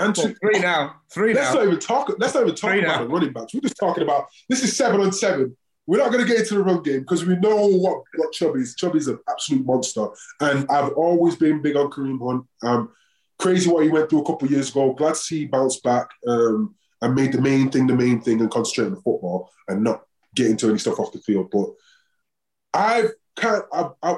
And 0.00 0.16
Well, 0.16 0.26
two- 0.28 0.34
three 0.34 0.58
now. 0.60 0.96
Three 1.12 1.34
Let's 1.34 1.50
now. 1.50 1.60
not 1.60 1.66
even 1.66 1.78
talk. 1.80 2.12
Let's 2.18 2.34
not 2.34 2.42
even 2.44 2.54
talk 2.54 2.70
Three 2.70 2.82
about 2.84 3.00
now. 3.00 3.02
the 3.04 3.08
running 3.10 3.32
backs. 3.32 3.54
We're 3.54 3.60
just 3.60 3.76
talking 3.78 4.02
about 4.02 4.26
this 4.48 4.62
is 4.64 4.76
seven 4.76 5.00
on 5.00 5.12
seven. 5.12 5.56
We're 5.86 5.98
not 5.98 6.12
going 6.12 6.24
to 6.24 6.28
get 6.30 6.40
into 6.40 6.54
the 6.54 6.62
run 6.62 6.82
game 6.82 7.00
because 7.00 7.24
we 7.24 7.36
know 7.36 7.66
what 7.66 8.02
what 8.16 8.32
Chubb 8.32 8.56
is. 8.56 8.74
Chubb 8.76 8.96
is 8.96 9.08
an 9.08 9.18
absolute 9.28 9.64
monster, 9.66 10.06
and 10.40 10.66
I've 10.70 10.92
always 10.92 11.36
been 11.36 11.62
big 11.62 11.76
on 11.76 11.90
Kareem 11.90 12.18
Hunt. 12.24 12.46
Um, 12.62 12.90
crazy 13.38 13.68
what 13.70 13.82
he 13.84 13.88
went 13.90 14.08
through 14.08 14.20
a 14.22 14.26
couple 14.26 14.46
of 14.46 14.52
years 14.52 14.70
ago. 14.70 14.92
Glad 14.94 15.14
to 15.14 15.20
see 15.20 15.38
he 15.40 15.44
bounced 15.46 15.82
back 15.82 16.08
um, 16.28 16.74
and 17.02 17.14
made 17.14 17.32
the 17.32 17.40
main 17.40 17.70
thing 17.70 17.86
the 17.86 17.94
main 17.96 18.20
thing 18.20 18.40
and 18.40 18.50
concentrate 18.50 18.86
on 18.86 18.90
the 18.94 19.00
football 19.00 19.50
and 19.68 19.82
not 19.82 20.02
get 20.34 20.46
into 20.50 20.68
any 20.68 20.78
stuff 20.78 21.00
off 21.00 21.12
the 21.12 21.18
field. 21.20 21.50
But 21.50 21.70
I've 22.72 23.10
kind 23.36 23.62
of, 23.72 23.94
I, 24.02 24.10
I, 24.12 24.16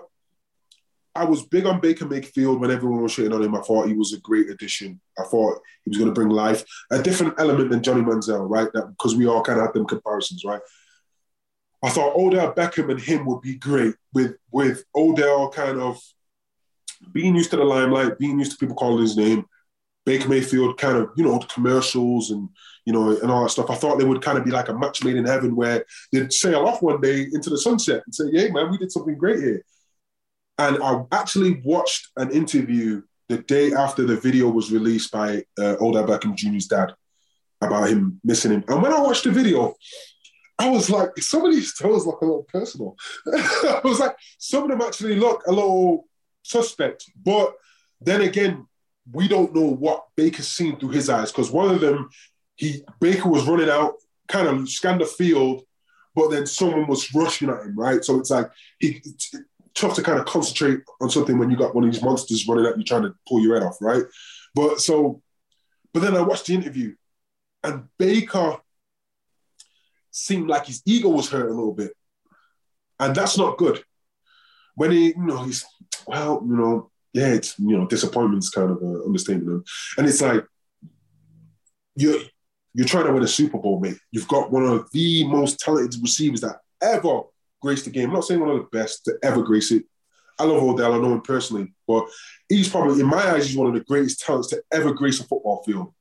I 1.15 1.25
was 1.25 1.45
big 1.45 1.67
on 1.67 1.81
Baker 1.81 2.07
Mayfield 2.07 2.61
when 2.61 2.71
everyone 2.71 3.03
was 3.03 3.13
shitting 3.13 3.35
on 3.35 3.43
him. 3.43 3.55
I 3.55 3.61
thought 3.61 3.87
he 3.87 3.95
was 3.95 4.13
a 4.15 4.21
great 4.21 4.49
addition. 4.49 5.01
I 5.19 5.25
thought 5.25 5.61
he 5.85 5.91
was 5.91 5.99
going 5.99 6.09
to 6.09 6.15
bring 6.15 6.31
life, 6.31 6.65
a 6.91 7.03
different 7.03 7.35
element 7.39 7.71
than 7.71 7.83
Johnny 7.83 8.01
Manziel, 8.01 8.49
right? 8.49 8.69
Because 8.73 9.15
we 9.15 9.27
all 9.27 9.43
kind 9.43 9.59
of 9.59 9.67
had 9.67 9.75
them 9.75 9.87
comparisons, 9.87 10.45
right? 10.45 10.61
I 11.83 11.91
thought 11.91 12.17
Odell 12.17 12.55
Beckham 12.55 12.91
and 12.91 13.01
him 13.01 13.27
would 13.27 13.43
be 13.43 13.57
great 13.57 13.95
with 14.15 14.37
with 14.51 14.85
Odell 14.95 15.51
kind 15.51 15.81
of 15.81 16.01
being 17.13 17.35
used 17.35 17.51
to 17.51 17.57
the 17.57 17.65
limelight, 17.65 18.19
being 18.19 18.39
used 18.39 18.53
to 18.53 18.59
people 18.59 18.77
calling 18.77 19.03
his 19.03 19.17
name. 19.17 19.45
Baker 20.05 20.29
Mayfield 20.29 20.79
kind 20.79 20.97
of, 20.97 21.11
you 21.17 21.25
know, 21.25 21.39
commercials 21.41 22.31
and 22.31 22.49
you 22.85 22.93
know 22.93 23.17
and 23.17 23.31
all 23.31 23.43
that 23.43 23.51
stuff. 23.51 23.71
I 23.71 23.75
thought 23.75 23.99
they 23.99 24.05
would 24.05 24.23
kind 24.23 24.39
of 24.39 24.45
be 24.45 24.51
like 24.51 24.69
a 24.69 24.75
match 24.75 25.05
made 25.05 25.17
in 25.17 25.27
heaven 25.27 25.55
where 25.55 25.85
they'd 26.13 26.33
sail 26.33 26.67
off 26.67 26.83
one 26.83 27.01
day 27.01 27.23
into 27.33 27.51
the 27.51 27.59
sunset 27.59 28.03
and 28.07 28.15
say, 28.15 28.31
"Hey, 28.31 28.51
man, 28.51 28.71
we 28.71 28.79
did 28.79 28.93
something 28.93 29.19
great 29.19 29.41
here." 29.41 29.65
And 30.59 30.83
I 30.83 31.03
actually 31.13 31.63
watched 31.65 32.09
an 32.17 32.31
interview 32.31 33.03
the 33.29 33.39
day 33.39 33.73
after 33.73 34.05
the 34.05 34.17
video 34.17 34.51
was 34.51 34.71
released 34.71 35.11
by 35.11 35.45
uh, 35.59 35.77
Odell 35.81 36.07
Beckham 36.07 36.35
Jr.'s 36.35 36.67
dad. 36.67 36.95
about 37.61 37.89
him 37.89 38.21
missing 38.25 38.53
him. 38.53 38.65
And 38.69 38.83
when 38.83 38.93
I 38.93 39.01
watched 39.01 39.25
the 39.25 39.31
video, 39.31 39.75
I 40.59 40.69
was 40.69 40.91
like, 40.91 41.17
some 41.19 41.45
of 41.45 41.53
these 41.53 41.73
throws 41.73 42.07
look 42.07 42.21
a 42.21 42.25
little 42.25 42.45
personal. 42.45 42.97
I 43.27 43.81
was 43.83 43.99
like, 43.99 44.17
some 44.39 44.65
of 44.65 44.69
them 44.71 44.83
actually 44.83 45.17
look 45.17 45.43
a 45.47 45.53
little 45.53 46.09
suspect. 46.43 47.11
But 47.25 47.55
then 48.01 48.21
again, 48.21 48.67
we 49.11 49.29
don't 49.29 49.55
know 49.55 49.67
what 49.67 50.07
Baker's 50.17 50.49
seen 50.49 50.79
through 50.79 50.91
his 50.91 51.09
eyes 51.09 51.33
because 51.33 51.51
one 51.51 51.75
of 51.75 51.81
them, 51.81 52.11
he 52.55 52.85
Baker 53.01 53.29
was 53.29 53.47
running 53.47 53.71
out, 53.71 53.95
kind 54.29 54.47
of 54.47 54.69
scanned 54.69 55.01
the 55.01 55.07
field, 55.07 55.63
but 56.15 56.31
then 56.31 56.47
someone 56.47 56.87
was 56.87 57.13
rushing 57.15 57.49
at 57.49 57.63
him, 57.63 57.77
right? 57.77 58.05
So 58.05 58.21
it's 58.21 58.31
like 58.31 58.51
he 58.79 59.03
tough 59.75 59.95
to 59.95 60.03
kind 60.03 60.19
of 60.19 60.27
concentrate 60.27 60.81
on 61.01 61.11
something 61.11 61.39
when 61.39 61.51
you 61.51 61.57
got 61.57 61.75
one 61.75 61.85
of 61.85 61.93
these 61.93 62.03
monsters 62.03 62.47
running 62.47 62.67
at 62.67 62.77
you 62.79 62.85
trying 62.85 63.03
to 63.03 63.15
pull 63.29 63.41
your 63.41 63.55
head 63.55 63.67
off, 63.67 63.77
right? 63.81 64.05
But 64.55 64.81
so, 64.81 65.23
but 65.93 66.01
then 66.01 66.17
I 66.17 66.21
watched 66.21 66.47
the 66.47 66.55
interview, 66.55 66.95
and 67.63 67.85
Baker 67.99 68.57
seemed 70.11 70.49
like 70.49 70.67
his 70.67 70.83
ego 70.87 71.09
was 71.09 71.31
hurt 71.31 71.51
a 71.51 71.55
little 71.55 71.75
bit, 71.75 71.93
and 73.01 73.15
that's 73.15 73.39
not 73.39 73.59
good. 73.59 73.83
When 74.75 74.91
he, 74.91 75.09
you 75.09 75.25
know, 75.25 75.43
he's 75.43 75.65
well, 76.07 76.43
you 76.47 76.57
know, 76.57 76.91
yeah, 77.13 77.29
it's 77.29 77.59
you 77.59 77.77
know, 77.77 77.87
disappointment's 77.87 78.51
kind 78.51 78.71
of 78.71 78.79
an 78.83 79.03
understatement, 79.07 79.69
and 79.97 80.07
it's 80.07 80.21
like 80.21 80.45
you're 81.97 82.21
you're 82.75 82.87
trying 82.87 83.07
to 83.07 83.13
win 83.13 83.23
a 83.23 83.29
Super 83.29 83.59
Bowl, 83.59 83.81
mate. 83.81 83.99
You've 84.11 84.29
got 84.29 84.51
one 84.51 84.65
of 84.65 84.89
the 84.93 85.27
most 85.27 85.61
talented 85.61 86.01
receivers 86.01 86.41
that 86.41 86.61
ever 86.81 87.23
graced 87.63 87.85
the 87.85 87.91
game. 87.91 88.09
I'm 88.09 88.15
not 88.15 88.25
saying 88.25 88.41
one 88.41 88.51
of 88.51 88.59
the 88.59 88.79
best 88.79 89.05
to 89.07 89.19
ever 89.23 89.43
grace 89.43 89.71
it. 89.71 89.85
I 90.39 90.45
love 90.45 90.63
Odell. 90.63 90.95
I 90.95 90.99
know 90.99 91.13
him 91.13 91.21
personally, 91.21 91.73
but 91.87 92.07
he's 92.49 92.69
probably, 92.69 93.01
in 93.01 93.07
my 93.07 93.33
eyes, 93.33 93.47
he's 93.47 93.57
one 93.57 93.69
of 93.69 93.75
the 93.75 93.85
greatest 93.85 94.21
talents 94.21 94.49
to 94.49 94.63
ever 94.73 94.93
grace 94.93 95.21
a 95.21 95.25
football 95.25 95.63
field. 95.65 95.95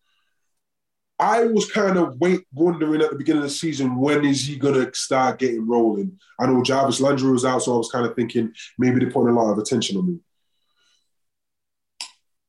I 1.20 1.44
was 1.46 1.72
kind 1.72 1.98
of 1.98 2.20
wait, 2.20 2.42
wondering 2.52 3.02
at 3.02 3.12
the 3.12 3.16
beginning 3.16 3.44
of 3.44 3.50
the 3.50 3.54
season 3.54 3.96
when 3.98 4.26
is 4.26 4.48
he 4.48 4.58
to 4.58 4.90
start 4.96 5.38
getting 5.38 5.68
rolling. 5.68 6.20
I 6.40 6.48
know 6.48 6.64
Jarvis 6.64 7.00
Landry 7.00 7.32
was 7.32 7.46
out, 7.46 7.62
so 7.62 7.76
I 7.76 7.78
was 7.78 7.92
kind 7.92 8.08
of 8.08 8.16
thinking 8.16 8.52
maybe 8.80 9.00
they're 9.00 9.12
putting 9.12 9.36
a 9.36 9.40
lot 9.40 9.52
of 9.52 9.60
attention 9.60 9.98
on 9.98 10.08
him. 10.08 10.22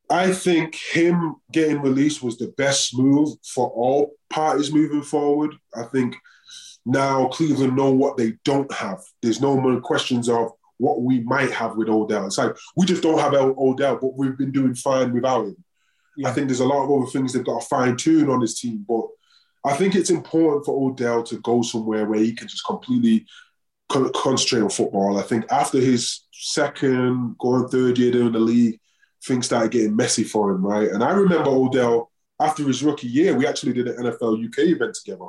I 0.08 0.32
think 0.32 0.74
him 0.74 1.36
getting 1.50 1.82
released 1.82 2.22
was 2.22 2.38
the 2.38 2.48
best 2.56 2.96
move 2.96 3.36
for 3.44 3.68
all 3.68 4.12
parties 4.30 4.72
moving 4.72 5.02
forward. 5.02 5.54
I 5.74 5.84
think 5.84 6.16
now 6.84 7.28
Cleveland 7.28 7.76
know 7.76 7.90
what 7.90 8.16
they 8.16 8.34
don't 8.44 8.72
have. 8.72 9.00
There's 9.22 9.40
no 9.40 9.60
more 9.60 9.80
questions 9.80 10.28
of 10.28 10.52
what 10.78 11.02
we 11.02 11.20
might 11.20 11.50
have 11.52 11.76
with 11.76 11.88
Odell. 11.88 12.26
It's 12.26 12.38
like 12.38 12.56
we 12.76 12.86
just 12.86 13.02
don't 13.02 13.18
have 13.18 13.34
Odell, 13.34 13.98
but 14.00 14.16
we've 14.16 14.36
been 14.36 14.52
doing 14.52 14.74
fine 14.74 15.12
without 15.12 15.46
him. 15.46 15.64
Yeah. 16.16 16.28
I 16.28 16.32
think 16.32 16.48
there's 16.48 16.60
a 16.60 16.66
lot 16.66 16.84
of 16.84 16.90
other 16.90 17.10
things 17.10 17.32
they've 17.32 17.44
got 17.44 17.60
to 17.60 17.66
fine 17.66 17.96
tune 17.96 18.28
on 18.28 18.40
this 18.40 18.60
team, 18.60 18.84
but 18.86 19.06
I 19.64 19.74
think 19.74 19.94
it's 19.94 20.10
important 20.10 20.66
for 20.66 20.90
Odell 20.90 21.22
to 21.24 21.38
go 21.38 21.62
somewhere 21.62 22.04
where 22.04 22.18
he 22.18 22.34
can 22.34 22.48
just 22.48 22.66
completely 22.66 23.26
concentrate 23.88 24.62
on 24.62 24.70
football. 24.70 25.18
I 25.18 25.22
think 25.22 25.44
after 25.50 25.78
his 25.78 26.22
second, 26.32 27.36
going 27.38 27.68
third 27.68 27.98
year 27.98 28.20
in 28.20 28.32
the 28.32 28.40
league, 28.40 28.80
things 29.24 29.46
started 29.46 29.70
getting 29.70 29.94
messy 29.94 30.24
for 30.24 30.50
him, 30.50 30.66
right? 30.66 30.88
And 30.88 31.04
I 31.04 31.12
remember 31.12 31.50
Odell 31.50 32.10
after 32.40 32.64
his 32.64 32.82
rookie 32.82 33.06
year, 33.06 33.34
we 33.34 33.46
actually 33.46 33.72
did 33.72 33.86
an 33.86 34.04
NFL 34.04 34.44
UK 34.44 34.70
event 34.70 34.94
together. 34.94 35.26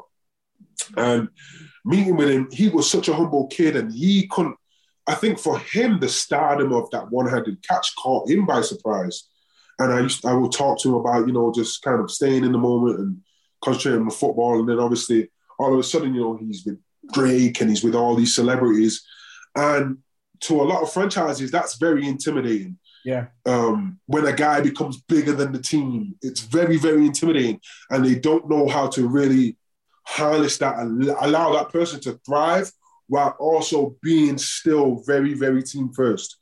And 0.97 1.29
meeting 1.85 2.15
with 2.15 2.29
him, 2.29 2.49
he 2.51 2.69
was 2.69 2.89
such 2.89 3.07
a 3.07 3.13
humble 3.13 3.47
kid, 3.47 3.75
and 3.75 3.93
he 3.93 4.27
couldn't. 4.27 4.55
I 5.05 5.15
think 5.15 5.37
for 5.37 5.59
him, 5.59 5.99
the 5.99 6.07
stardom 6.07 6.71
of 6.71 6.89
that 6.91 7.11
one-handed 7.11 7.67
catch 7.67 7.93
caught 7.97 8.29
him 8.29 8.45
by 8.45 8.61
surprise. 8.61 9.27
And 9.79 9.91
I 9.91 9.99
used, 10.01 10.25
I 10.25 10.33
will 10.33 10.49
talk 10.49 10.79
to 10.81 10.89
him 10.89 10.95
about, 10.95 11.27
you 11.27 11.33
know, 11.33 11.51
just 11.51 11.81
kind 11.81 11.99
of 11.99 12.09
staying 12.09 12.45
in 12.45 12.51
the 12.51 12.57
moment 12.57 12.99
and 12.99 13.17
concentrating 13.61 14.01
on 14.01 14.07
the 14.07 14.13
football. 14.13 14.59
And 14.59 14.69
then 14.69 14.79
obviously, 14.79 15.29
all 15.59 15.73
of 15.73 15.79
a 15.79 15.83
sudden, 15.83 16.13
you 16.13 16.21
know, 16.21 16.37
he's 16.37 16.63
with 16.65 16.79
Drake 17.11 17.59
and 17.59 17.69
he's 17.69 17.83
with 17.83 17.95
all 17.95 18.15
these 18.15 18.35
celebrities. 18.35 19.03
And 19.55 19.97
to 20.41 20.61
a 20.61 20.63
lot 20.63 20.83
of 20.83 20.93
franchises, 20.93 21.51
that's 21.51 21.75
very 21.77 22.07
intimidating. 22.07 22.77
Yeah. 23.03 23.25
Um, 23.45 23.99
when 24.05 24.25
a 24.25 24.31
guy 24.31 24.61
becomes 24.61 25.01
bigger 25.01 25.33
than 25.33 25.51
the 25.51 25.61
team, 25.61 26.15
it's 26.21 26.41
very, 26.41 26.77
very 26.77 27.05
intimidating. 27.05 27.59
And 27.89 28.05
they 28.05 28.15
don't 28.15 28.49
know 28.49 28.67
how 28.67 28.87
to 28.89 29.07
really 29.07 29.57
harness 30.05 30.57
that 30.57 30.79
and 30.79 31.03
allow 31.21 31.53
that 31.53 31.69
person 31.69 31.99
to 32.01 32.19
thrive 32.25 32.71
while 33.07 33.35
also 33.39 33.95
being 34.01 34.37
still 34.37 35.03
very, 35.05 35.33
very 35.33 35.63
team 35.63 35.91
first. 35.93 36.37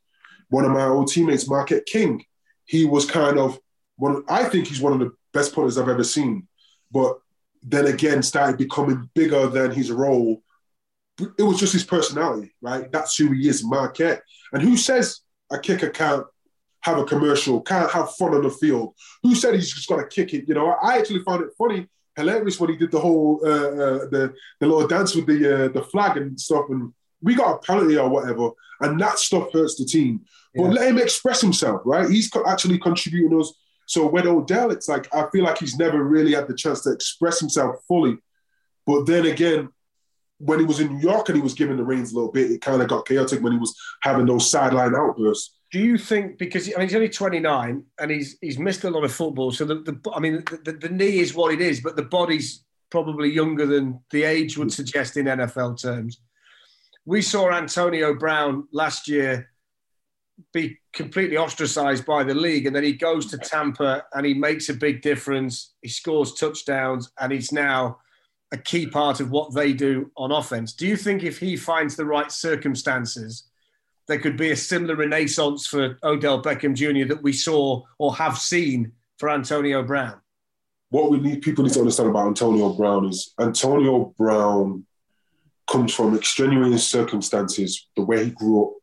One 0.50 0.66
of 0.66 0.72
my 0.72 0.86
old 0.86 1.08
teammates, 1.08 1.50
Marquette 1.50 1.86
King, 1.86 2.24
he 2.66 2.86
was 2.86 3.06
kind 3.06 3.38
of 3.38 3.60
one. 3.98 4.18
Of, 4.18 4.24
I 4.30 4.46
think 4.46 4.68
he's 4.68 4.82
one 4.82 4.94
of 4.94 5.00
the 5.00 5.12
best 5.34 5.54
punters 5.54 5.78
I've 5.78 5.90
ever 5.90 6.04
seen. 6.04 6.48
But 6.92 7.20
then 7.64 7.88
again, 7.88 8.22
started 8.24 8.58
becoming 8.58 9.10
bigger 9.14 9.48
than 9.48 9.72
his 9.72 9.92
role. 9.92 10.42
It 11.38 11.44
was 11.44 11.60
just 11.60 11.74
his 11.74 11.84
personality, 11.84 12.54
right? 12.62 12.92
That's 12.92 13.16
who 13.16 13.32
he 13.32 13.48
is, 13.48 13.64
Marquette. 13.64 14.24
And 14.54 14.62
who 14.62 14.76
says 14.76 15.22
a 15.52 15.60
kicker 15.60 15.90
can't 15.90 16.26
have 16.82 16.98
a 16.98 17.06
commercial, 17.06 17.62
can't 17.62 17.92
have 17.92 18.16
fun 18.16 18.34
on 18.34 18.44
the 18.44 18.50
field? 18.50 18.96
Who 19.24 19.36
said 19.36 19.54
he's 19.54 19.74
just 19.74 19.88
going 19.88 20.02
to 20.02 20.08
kick 20.08 20.34
it? 20.34 20.48
You 20.48 20.56
know, 20.56 20.76
I 20.82 20.98
actually 20.98 21.24
found 21.24 21.44
it 21.44 21.52
funny, 21.58 21.88
hilarious 22.16 22.60
when 22.60 22.72
he 22.72 22.78
did 22.78 22.92
the 22.92 23.00
whole 23.00 23.40
uh, 23.44 23.50
uh, 23.50 24.00
the 24.10 24.34
the 24.60 24.68
little 24.68 24.88
dance 24.88 25.16
with 25.16 25.26
the 25.26 25.66
uh, 25.66 25.68
the 25.70 25.84
flag 25.84 26.18
and 26.18 26.40
stuff, 26.40 26.66
and 26.70 26.94
we 27.22 27.36
got 27.36 27.56
a 27.56 27.60
penalty 27.60 27.98
or 27.98 28.10
whatever, 28.10 28.50
and 28.82 29.00
that 29.00 29.20
stuff 29.20 29.52
hurts 29.54 29.78
the 29.78 29.86
team. 29.86 30.22
But 30.56 30.64
yeah. 30.64 30.70
let 30.70 30.90
him 30.90 30.98
express 30.98 31.42
himself, 31.42 31.82
right? 31.86 32.10
He's 32.10 32.30
actually 32.46 32.80
contributing 32.80 33.40
us. 33.40 33.54
So 33.86 34.08
with 34.08 34.26
Odell, 34.26 34.72
it's 34.72 34.88
like 34.88 35.14
I 35.14 35.30
feel 35.32 35.44
like 35.44 35.58
he's 35.58 35.78
never 35.78 36.04
really 36.04 36.34
had 36.34 36.48
the 36.48 36.56
chance 36.56 36.82
to 36.84 36.92
express 36.92 37.40
himself 37.40 37.78
fully. 37.88 38.18
But 38.86 39.06
then 39.06 39.26
again, 39.26 39.70
when 40.38 40.60
he 40.60 40.66
was 40.66 40.80
in 40.80 40.94
New 40.94 41.00
York 41.00 41.30
and 41.30 41.38
he 41.38 41.42
was 41.42 41.54
given 41.54 41.78
the 41.78 41.84
reins 41.84 42.12
a 42.12 42.16
little 42.16 42.32
bit, 42.32 42.52
it 42.52 42.62
kind 42.62 42.82
of 42.82 42.88
got 42.88 43.06
chaotic 43.06 43.42
when 43.42 43.54
he 43.54 43.60
was 43.60 43.76
having 44.02 44.26
those 44.26 44.50
sideline 44.50 44.96
outbursts. 44.96 45.58
Do 45.72 45.80
you 45.80 45.98
think 45.98 46.38
because 46.38 46.68
I 46.74 46.80
mean 46.80 46.90
he's 46.90 46.96
only 46.96 47.10
29 47.10 47.84
and 48.00 48.12
he's 48.12 48.38
he's 48.42 48.60
missed 48.60 48.84
a 48.84 48.90
lot 48.90 49.06
of 49.06 49.14
football, 49.14 49.52
so 49.52 49.64
the, 49.64 49.76
the 49.76 50.12
I 50.14 50.20
mean 50.20 50.44
the, 50.66 50.74
the 50.74 50.90
knee 50.90 51.20
is 51.20 51.34
what 51.34 51.54
it 51.54 51.62
is, 51.62 51.80
but 51.80 51.96
the 51.96 52.04
body's 52.04 52.66
probably 52.90 53.30
younger 53.30 53.66
than 53.66 54.00
the 54.12 54.24
age 54.24 54.58
would 54.58 54.72
suggest 54.72 55.16
in 55.16 55.28
NFL 55.28 55.82
terms. 55.82 56.20
We 57.06 57.22
saw 57.22 57.52
Antonio 57.52 58.14
Brown 58.14 58.68
last 58.74 59.08
year 59.08 59.50
be 60.54 60.78
completely 60.92 61.38
ostracized 61.38 62.06
by 62.06 62.24
the 62.24 62.36
league, 62.36 62.68
and 62.68 62.76
then 62.76 62.84
he 62.84 62.94
goes 62.94 63.28
to 63.28 63.38
Tampa 63.38 64.04
and 64.14 64.26
he 64.26 64.34
makes 64.34 64.68
a 64.68 64.74
big 64.74 65.02
difference. 65.02 65.74
He 65.82 65.88
scores 65.88 66.34
touchdowns, 66.34 67.12
and 67.20 67.32
he's 67.32 67.54
now 67.54 68.00
a 68.52 68.58
key 68.58 68.86
part 68.86 69.22
of 69.22 69.32
what 69.32 69.54
they 69.54 69.72
do 69.72 70.12
on 70.18 70.32
offense. 70.32 70.74
Do 70.74 70.86
you 70.86 70.98
think 70.98 71.24
if 71.24 71.40
he 71.40 71.56
finds 71.56 71.96
the 71.96 72.06
right 72.06 72.30
circumstances, 72.30 73.46
there 74.08 74.20
could 74.20 74.38
be 74.38 74.52
a 74.52 74.56
similar 74.56 74.96
renaissance 74.96 75.68
for 75.68 75.98
Odell 76.04 76.42
Beckham 76.42 76.76
Jr. 76.76 77.08
that 77.14 77.24
we 77.24 77.34
saw 77.34 77.84
or 77.98 78.16
have 78.16 78.38
seen 78.38 78.92
for 79.18 79.30
Antonio 79.30 79.84
Brown? 79.84 80.20
What 80.90 81.10
we 81.10 81.20
need 81.20 81.42
people 81.42 81.64
need 81.64 81.74
to 81.74 81.80
understand 81.80 82.10
about 82.10 82.28
Antonio 82.28 82.74
Brown 82.74 83.06
is 83.06 83.34
Antonio 83.40 84.14
Brown 84.18 84.86
comes 85.70 85.94
from 85.94 86.16
extenuating 86.16 86.78
circumstances. 86.78 87.88
The 87.96 88.04
way 88.04 88.26
he 88.26 88.32
grew 88.32 88.66
up, 88.66 88.74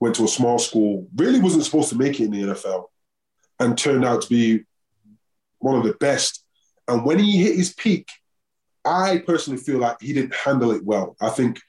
went 0.00 0.16
to 0.16 0.24
a 0.24 0.28
small 0.28 0.58
school, 0.58 1.06
really 1.14 1.40
wasn't 1.40 1.64
supposed 1.64 1.90
to 1.90 1.96
make 1.96 2.18
it 2.18 2.24
in 2.24 2.30
the 2.32 2.54
NFL, 2.54 2.86
and 3.60 3.78
turned 3.78 4.04
out 4.04 4.22
to 4.22 4.28
be 4.28 4.64
one 5.58 5.76
of 5.76 5.84
the 5.84 5.94
best. 5.94 6.44
And 6.88 7.04
when 7.04 7.18
he 7.18 7.42
hit 7.42 7.56
his 7.56 7.72
peak, 7.72 8.08
I 8.84 9.22
personally 9.26 9.60
feel 9.60 9.78
like 9.78 10.00
he 10.00 10.12
didn't 10.12 10.34
handle 10.34 10.72
it 10.72 10.84
well. 10.84 11.16
I 11.20 11.30
think 11.30 11.60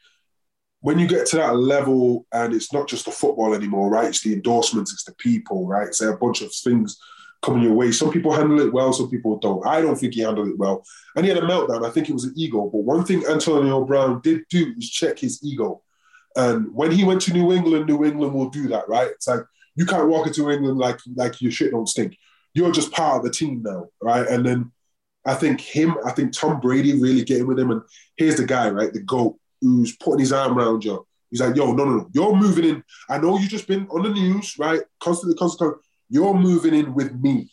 when 0.86 1.00
you 1.00 1.08
get 1.08 1.26
to 1.26 1.38
that 1.38 1.56
level 1.56 2.28
and 2.32 2.54
it's 2.54 2.72
not 2.72 2.88
just 2.88 3.06
the 3.06 3.12
football 3.12 3.56
anymore, 3.56 3.90
right? 3.90 4.08
It's 4.08 4.22
the 4.22 4.34
endorsements, 4.34 4.94
it's 4.94 5.04
the 5.04 5.16
people, 5.16 5.66
right? 5.66 5.88
It's 5.88 6.00
a 6.00 6.16
bunch 6.16 6.44
of 6.44 6.54
things 6.54 7.00
coming 7.42 7.64
your 7.64 7.74
way. 7.74 7.92
Some 7.92 8.12
people 8.12 8.32
handle 8.32 8.60
it 8.60 8.72
well, 8.72 8.94
some 8.94 9.10
people 9.10 9.40
don't. 9.40 9.66
I 9.66 9.82
don't 9.82 9.96
think 9.96 10.14
he 10.14 10.22
handled 10.22 10.50
it 10.50 10.60
well. 10.60 10.86
And 11.16 11.26
he 11.26 11.32
had 11.32 11.42
a 11.42 11.48
meltdown. 11.48 11.84
I 11.84 11.90
think 11.90 12.08
it 12.08 12.14
was 12.14 12.26
an 12.26 12.36
ego. 12.38 12.70
But 12.72 12.84
one 12.84 13.04
thing 13.04 13.26
Antonio 13.26 13.84
Brown 13.84 14.22
did 14.22 14.44
do 14.52 14.76
was 14.76 14.88
check 14.88 15.18
his 15.18 15.44
ego. 15.44 15.82
And 16.36 16.72
when 16.72 16.92
he 16.92 17.04
went 17.04 17.22
to 17.24 17.34
New 17.34 17.52
England, 17.52 17.88
New 17.88 18.06
England 18.06 18.36
will 18.36 18.52
do 18.52 18.68
that, 18.68 18.88
right? 18.88 19.08
It's 19.08 19.28
like 19.28 19.42
you 19.76 19.88
can't 19.88 20.08
walk 20.08 20.28
into 20.28 20.52
England 20.52 20.78
like 20.78 21.00
like 21.16 21.42
your 21.42 21.52
shit 21.52 21.72
don't 21.72 21.90
stink. 21.90 22.16
You're 22.54 22.72
just 22.72 22.92
part 22.92 23.18
of 23.18 23.24
the 23.24 23.32
team 23.32 23.64
now, 23.64 23.88
right? 24.04 24.28
And 24.28 24.46
then 24.46 24.72
I 25.26 25.34
think 25.34 25.62
him, 25.62 25.98
I 26.06 26.12
think 26.12 26.32
Tom 26.32 26.60
Brady 26.60 26.94
really 27.02 27.24
getting 27.24 27.48
with 27.48 27.58
him. 27.58 27.72
And 27.72 27.82
here's 28.18 28.38
the 28.38 28.46
guy, 28.46 28.70
right? 28.70 28.94
The 28.94 29.02
GOAT 29.02 29.36
who's 29.66 29.96
putting 29.98 30.20
his 30.20 30.32
arm 30.32 30.58
around 30.58 30.84
you. 30.84 31.06
He's 31.32 31.42
like, 31.42 31.56
yo, 31.56 31.74
no, 31.74 31.86
no, 31.86 31.96
no. 31.98 32.10
You're 32.14 32.36
moving 32.36 32.66
in. 32.66 32.84
I 33.10 33.18
know 33.18 33.38
you've 33.38 33.50
just 33.50 33.68
been 33.68 33.88
on 33.88 34.04
the 34.04 34.10
news, 34.10 34.56
right? 34.60 34.82
Constantly, 35.00 35.36
constantly. 35.36 35.78
You're 36.08 36.36
moving 36.36 36.76
in 36.76 36.94
with 36.94 37.14
me. 37.14 37.52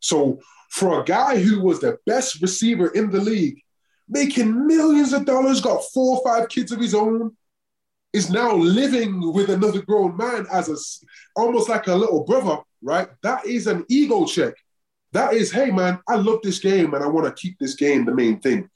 So 0.00 0.40
for 0.70 1.00
a 1.00 1.04
guy 1.04 1.38
who 1.38 1.60
was 1.60 1.80
the 1.80 1.98
best 2.06 2.40
receiver 2.40 2.88
in 2.88 3.10
the 3.10 3.20
league, 3.20 3.60
making 4.08 4.66
millions 4.66 5.12
of 5.12 5.26
dollars, 5.26 5.60
got 5.60 5.84
four 5.92 6.18
or 6.18 6.24
five 6.24 6.48
kids 6.48 6.72
of 6.72 6.80
his 6.80 6.94
own, 6.94 7.36
is 8.14 8.30
now 8.30 8.54
living 8.54 9.32
with 9.32 9.50
another 9.50 9.82
grown 9.82 10.16
man 10.16 10.46
as 10.50 10.68
a 10.68 10.76
almost 11.38 11.68
like 11.68 11.86
a 11.86 11.94
little 11.94 12.24
brother, 12.24 12.58
right? 12.82 13.08
That 13.22 13.46
is 13.46 13.66
an 13.66 13.84
ego 13.88 14.24
check. 14.24 14.54
That 15.12 15.34
is, 15.34 15.52
hey 15.52 15.70
man, 15.70 16.00
I 16.08 16.16
love 16.16 16.40
this 16.42 16.58
game 16.58 16.94
and 16.94 17.04
I 17.04 17.06
want 17.06 17.26
to 17.26 17.40
keep 17.40 17.58
this 17.58 17.74
game 17.74 18.04
the 18.04 18.14
main 18.14 18.40
thing. 18.40 18.68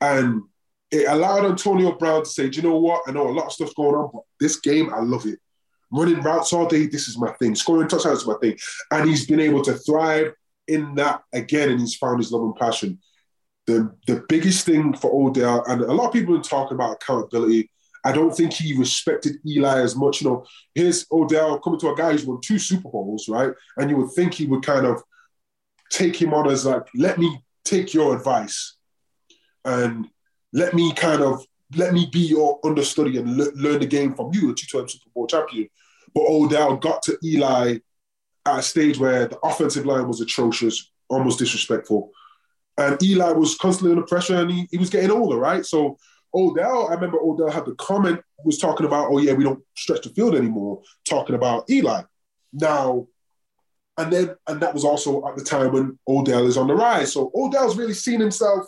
And 0.00 0.42
it 0.94 1.08
allowed 1.08 1.44
Antonio 1.44 1.92
Brown 1.92 2.22
to 2.22 2.28
say, 2.28 2.48
Do 2.48 2.56
you 2.56 2.62
know 2.62 2.78
what? 2.78 3.02
I 3.06 3.12
know 3.12 3.28
a 3.28 3.32
lot 3.32 3.46
of 3.46 3.52
stuff's 3.52 3.74
going 3.74 3.96
on, 3.96 4.10
but 4.12 4.22
this 4.38 4.60
game, 4.60 4.94
I 4.94 5.00
love 5.00 5.26
it. 5.26 5.40
Running 5.90 6.20
routes 6.20 6.52
all 6.52 6.66
day, 6.66 6.86
this 6.86 7.08
is 7.08 7.18
my 7.18 7.32
thing. 7.32 7.54
Scoring 7.54 7.88
touchdowns 7.88 8.20
is 8.20 8.26
my 8.26 8.36
thing. 8.40 8.56
And 8.90 9.08
he's 9.08 9.26
been 9.26 9.40
able 9.40 9.62
to 9.62 9.74
thrive 9.74 10.32
in 10.68 10.94
that 10.94 11.22
again, 11.32 11.70
and 11.70 11.80
he's 11.80 11.96
found 11.96 12.18
his 12.18 12.30
love 12.30 12.42
and 12.42 12.56
passion. 12.56 13.00
The, 13.66 13.92
the 14.06 14.24
biggest 14.28 14.66
thing 14.66 14.94
for 14.94 15.10
Odell, 15.12 15.64
and 15.66 15.82
a 15.82 15.92
lot 15.92 16.08
of 16.08 16.12
people 16.12 16.36
are 16.36 16.42
talking 16.42 16.76
about 16.76 16.94
accountability. 16.94 17.70
I 18.04 18.12
don't 18.12 18.36
think 18.36 18.52
he 18.52 18.76
respected 18.78 19.36
Eli 19.46 19.80
as 19.80 19.96
much. 19.96 20.20
You 20.20 20.28
know, 20.28 20.46
here's 20.74 21.06
Odell 21.10 21.58
coming 21.58 21.80
to 21.80 21.90
a 21.90 21.96
guy 21.96 22.12
who's 22.12 22.24
won 22.24 22.40
two 22.40 22.58
Super 22.58 22.90
Bowls, 22.90 23.28
right? 23.28 23.52
And 23.78 23.90
you 23.90 23.96
would 23.96 24.12
think 24.12 24.34
he 24.34 24.46
would 24.46 24.64
kind 24.64 24.86
of 24.86 25.02
take 25.90 26.20
him 26.20 26.34
on 26.34 26.50
as 26.50 26.66
like, 26.66 26.86
let 26.94 27.18
me 27.18 27.42
take 27.64 27.94
your 27.94 28.14
advice 28.14 28.76
and 29.64 30.08
let 30.54 30.72
me 30.72 30.92
kind 30.94 31.20
of 31.20 31.44
let 31.76 31.92
me 31.92 32.08
be 32.10 32.20
your 32.20 32.60
understudy 32.64 33.18
and 33.18 33.36
le- 33.36 33.52
learn 33.56 33.80
the 33.80 33.86
game 33.86 34.14
from 34.14 34.32
you, 34.32 34.50
a 34.50 34.54
two-time 34.54 34.88
Super 34.88 35.10
Bowl 35.14 35.26
champion. 35.26 35.68
But 36.14 36.24
Odell 36.28 36.76
got 36.76 37.02
to 37.02 37.18
Eli 37.24 37.78
at 38.46 38.58
a 38.58 38.62
stage 38.62 38.98
where 38.98 39.26
the 39.26 39.38
offensive 39.40 39.84
line 39.84 40.06
was 40.06 40.20
atrocious, 40.20 40.92
almost 41.08 41.40
disrespectful. 41.40 42.12
And 42.78 43.02
Eli 43.02 43.32
was 43.32 43.56
constantly 43.56 43.92
under 43.92 44.06
pressure 44.06 44.36
and 44.36 44.50
he, 44.50 44.68
he 44.70 44.78
was 44.78 44.90
getting 44.90 45.10
older, 45.10 45.36
right? 45.36 45.66
So 45.66 45.98
Odell, 46.32 46.88
I 46.88 46.94
remember 46.94 47.18
Odell 47.18 47.50
had 47.50 47.64
the 47.64 47.74
comment, 47.74 48.20
was 48.44 48.58
talking 48.58 48.86
about, 48.86 49.08
oh 49.10 49.18
yeah, 49.18 49.32
we 49.32 49.44
don't 49.44 49.62
stretch 49.76 50.02
the 50.02 50.10
field 50.10 50.36
anymore, 50.36 50.82
talking 51.08 51.34
about 51.34 51.68
Eli. 51.70 52.02
Now, 52.52 53.08
and 53.96 54.12
then, 54.12 54.34
and 54.46 54.60
that 54.60 54.74
was 54.74 54.84
also 54.84 55.26
at 55.26 55.36
the 55.36 55.44
time 55.44 55.72
when 55.72 55.98
Odell 56.06 56.46
is 56.46 56.56
on 56.56 56.66
the 56.68 56.74
rise. 56.74 57.12
So 57.12 57.32
Odell's 57.34 57.76
really 57.76 57.94
seen 57.94 58.20
himself 58.20 58.66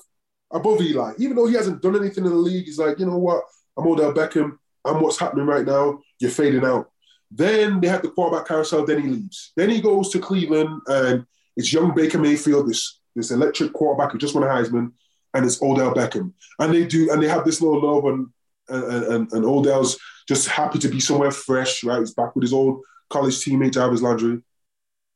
above 0.53 0.81
Eli. 0.81 1.13
Even 1.19 1.37
though 1.37 1.47
he 1.47 1.55
hasn't 1.55 1.83
done 1.83 1.97
anything 1.97 2.25
in 2.25 2.31
the 2.31 2.37
league, 2.37 2.65
he's 2.65 2.79
like, 2.79 2.99
you 2.99 3.07
know 3.07 3.19
what? 3.19 3.45
I'm 3.77 3.87
Odell 3.87 4.13
Beckham. 4.13 4.59
I'm 4.85 5.01
what's 5.01 5.19
happening 5.19 5.47
right 5.47 5.67
now. 5.67 6.01
You're 6.21 6.31
fading 6.31 6.65
out. 6.65 6.91
Then 7.31 7.81
they 7.81 7.89
have 7.89 8.03
the 8.03 8.11
quarterback 8.11 8.47
carousel. 8.47 8.87
Then 8.87 9.03
he 9.03 9.09
leaves. 9.09 9.53
Then 9.57 9.69
he 9.69 9.81
goes 9.81 10.11
to 10.11 10.19
Cleveland, 10.19 10.81
and 10.87 11.27
it's 11.57 11.73
young 11.73 11.95
Baker 11.95 12.19
Mayfield, 12.19 12.69
this 12.69 13.01
this 13.17 13.31
electric 13.31 13.73
quarterback 13.73 14.13
who 14.13 14.19
just 14.19 14.35
won 14.35 14.45
a 14.45 14.47
Heisman, 14.47 14.93
and 15.35 15.45
it's 15.45 15.61
Odell 15.61 15.95
Beckham. 15.95 16.33
And 16.59 16.73
they 16.73 16.85
do, 16.85 17.11
and 17.11 17.23
they 17.23 17.29
have 17.29 17.45
this 17.45 17.61
little 17.61 17.83
love, 17.83 18.05
and 18.05 18.29
and 18.69 19.05
and, 19.05 19.33
and 19.33 19.45
Odell's 19.45 19.99
just 20.29 20.49
happy 20.49 20.79
to 20.79 20.89
be 20.89 21.01
somewhere 21.01 21.31
fresh, 21.31 21.83
right? 21.83 21.99
He's 21.99 22.15
back 22.15 22.35
with 22.35 22.43
his 22.43 22.53
old 22.53 22.83
college 23.11 23.35
teammate 23.37 23.75
Jarvis 23.75 24.03
Landry. 24.03 24.41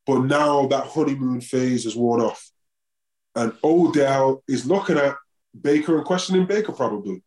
But 0.07 0.21
now 0.21 0.67
that 0.67 0.87
honeymoon 0.87 1.41
phase 1.41 1.87
is 1.87 1.95
worn 1.95 2.21
off. 2.21 2.51
And 3.35 3.53
Odell 3.63 4.43
is 4.49 4.67
looking 4.67 4.99
at 4.99 5.17
Baker 5.61 5.97
and 5.97 6.05
questioning 6.05 6.47
Baker 6.47 6.73
probably, 6.73 7.23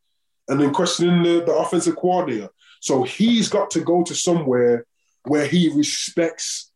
and 0.47 0.59
then 0.59 0.73
questioning 0.73 1.23
the, 1.23 1.45
the 1.45 1.53
offensive 1.53 1.95
coordinator. 1.95 2.49
So 2.81 3.03
he's 3.03 3.47
got 3.47 3.71
to 3.71 3.81
go 3.81 4.03
to 4.03 4.13
somewhere 4.13 4.85
where 5.23 5.47
he 5.47 5.69
respects 5.73 6.71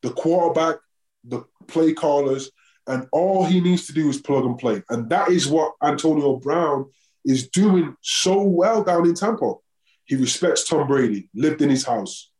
the 0.00 0.10
quarterback, 0.10 0.76
the 1.24 1.44
play 1.66 1.92
callers, 1.92 2.50
and 2.86 3.06
all 3.12 3.44
he 3.44 3.60
needs 3.60 3.86
to 3.86 3.92
do 3.92 4.08
is 4.08 4.20
plug 4.20 4.44
and 4.44 4.58
play. 4.58 4.82
And 4.88 5.08
that 5.10 5.28
is 5.28 5.46
what 5.46 5.74
Antonio 5.82 6.36
Brown 6.36 6.86
is 7.24 7.48
doing 7.48 7.96
so 8.00 8.42
well 8.42 8.82
down 8.82 9.06
in 9.06 9.14
Tampa. 9.14 9.54
He 10.04 10.16
respects 10.16 10.66
Tom 10.66 10.88
Brady, 10.88 11.28
lived 11.34 11.62
in 11.62 11.70
his 11.70 11.84
house, 11.84 12.30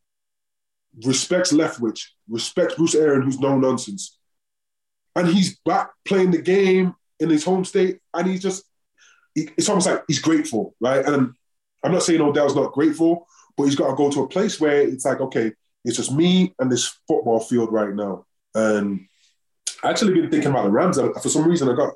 respects 1.05 1.53
Leftwich, 1.53 2.09
respects 2.28 2.74
Bruce 2.74 2.95
Arians, 2.95 3.24
who's 3.24 3.41
no 3.41 3.57
nonsense. 3.57 4.18
And 5.15 5.29
he's 5.29 5.59
back 5.61 5.91
playing 6.05 6.31
the 6.31 6.41
game 6.41 6.95
in 7.21 7.31
his 7.31 7.45
home 7.45 7.65
state, 7.65 8.01
and 8.15 8.27
he's 8.27 8.43
just, 8.43 8.65
he, 9.35 9.49
it's 9.57 9.69
almost 9.69 9.87
like 9.87 10.03
he's 10.09 10.21
grateful, 10.21 10.75
right? 10.81 11.05
And 11.05 11.35
I'm 11.85 11.93
not 11.93 12.03
saying 12.03 12.21
Odell's 12.21 12.57
not 12.57 12.73
grateful, 12.73 13.27
but 13.57 13.65
he's 13.65 13.77
got 13.77 13.91
to 13.91 13.97
go 13.97 14.11
to 14.11 14.23
a 14.23 14.29
place 14.29 14.61
where 14.61 14.81
it's 14.81 15.05
like, 15.05 15.21
okay, 15.21 15.53
it's 15.85 15.97
just 15.97 16.13
me 16.13 16.55
and 16.59 16.71
this 16.71 16.99
football 17.07 17.41
field 17.41 17.73
right 17.73 17.95
now. 17.95 18.25
And 18.55 19.07
I 19.83 19.91
actually 19.91 20.15
been 20.15 20.31
thinking 20.31 20.51
about 20.51 20.65
the 20.65 20.71
Rams. 20.71 20.99
For 20.99 21.29
some 21.29 21.47
reason, 21.49 21.69
I 21.69 21.75
got 21.75 21.95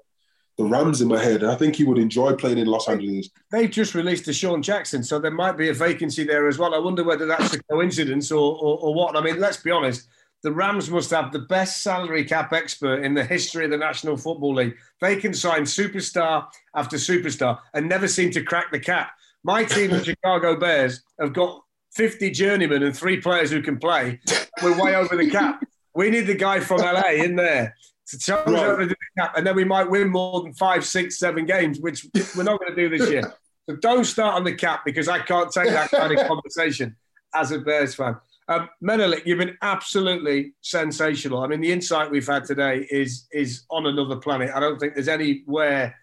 the 0.59 0.65
Rams 0.65 1.01
in 1.01 1.09
my 1.09 1.23
head. 1.23 1.43
And 1.43 1.53
I 1.53 1.55
think 1.55 1.77
he 1.77 1.85
would 1.85 1.99
enjoy 1.99 2.35
playing 2.35 2.59
in 2.59 2.67
Los 2.67 2.89
Angeles. 2.89 3.31
They've 3.51 3.71
just 3.71 3.95
released 3.95 4.25
DeSean 4.25 4.63
Jackson, 4.63 5.03
so 5.05 5.19
there 5.19 5.31
might 5.31 5.57
be 5.57 5.69
a 5.69 5.75
vacancy 5.75 6.25
there 6.25 6.49
as 6.49 6.59
well. 6.59 6.75
I 6.75 6.79
wonder 6.79 7.05
whether 7.05 7.27
that's 7.27 7.55
a 7.55 7.63
coincidence 7.65 8.33
or, 8.33 8.57
or, 8.57 8.79
or 8.79 8.95
what. 8.95 9.17
I 9.17 9.21
mean, 9.21 9.39
let's 9.39 9.59
be 9.59 9.71
honest. 9.71 10.09
The 10.47 10.53
Rams 10.53 10.89
must 10.89 11.11
have 11.11 11.33
the 11.33 11.41
best 11.41 11.83
salary 11.83 12.25
cap 12.25 12.53
expert 12.53 13.03
in 13.03 13.15
the 13.15 13.25
history 13.25 13.65
of 13.65 13.73
the 13.73 13.77
National 13.77 14.17
Football 14.17 14.55
League. 14.55 14.77
They 15.01 15.17
can 15.17 15.35
sign 15.35 15.63
superstar 15.63 16.47
after 16.73 16.99
superstar 16.99 17.59
and 17.75 17.89
never 17.89 18.07
seem 18.07 18.31
to 18.31 18.45
crack 18.45 18.71
the 18.71 18.79
cap. 18.79 19.11
My 19.43 19.65
team, 19.65 19.91
the 19.91 20.05
Chicago 20.05 20.55
Bears, 20.55 21.03
have 21.19 21.33
got 21.33 21.65
50 21.95 22.31
journeymen 22.31 22.85
and 22.85 22.97
three 22.97 23.21
players 23.21 23.51
who 23.51 23.61
can 23.61 23.77
play. 23.77 24.21
We're 24.63 24.81
way 24.81 24.95
over 24.95 25.17
the 25.17 25.29
cap. 25.29 25.65
We 25.97 26.11
need 26.11 26.29
the 26.29 26.37
guy 26.37 26.61
from 26.61 26.79
LA 26.79 27.25
in 27.25 27.35
there 27.35 27.75
to 28.11 28.17
tell 28.17 28.39
us 28.39 28.61
how 28.61 28.77
to 28.77 28.85
do 28.85 28.91
the 28.91 28.97
cap, 29.19 29.37
and 29.37 29.45
then 29.45 29.57
we 29.57 29.65
might 29.65 29.91
win 29.91 30.11
more 30.11 30.43
than 30.43 30.53
five, 30.53 30.85
six, 30.85 31.19
seven 31.19 31.45
games, 31.45 31.81
which 31.81 32.07
we're 32.37 32.45
not 32.45 32.61
going 32.61 32.73
to 32.73 32.89
do 32.89 32.97
this 32.97 33.11
year. 33.11 33.35
So 33.69 33.75
don't 33.75 34.05
start 34.05 34.37
on 34.37 34.45
the 34.45 34.55
cap 34.55 34.85
because 34.85 35.09
I 35.09 35.19
can't 35.19 35.51
take 35.51 35.71
that 35.71 35.91
kind 35.91 36.17
of 36.17 36.25
conversation 36.29 36.95
as 37.35 37.51
a 37.51 37.59
Bears 37.59 37.97
fan. 37.97 38.19
Um, 38.49 38.69
Menelik, 38.81 39.27
you've 39.27 39.39
been 39.39 39.59
absolutely 39.63 40.53
sensational. 40.61 41.43
I 41.43 41.49
mean, 41.49 41.61
the 41.61 41.73
insight 41.73 42.11
we've 42.11 42.27
had 42.27 42.45
today 42.45 42.87
is 42.91 43.27
is 43.33 43.65
on 43.71 43.87
another 43.87 44.17
planet. 44.17 44.51
I 44.55 44.61
don't 44.61 44.79
think 44.79 44.95
there's 44.95 45.09
anywhere 45.09 45.97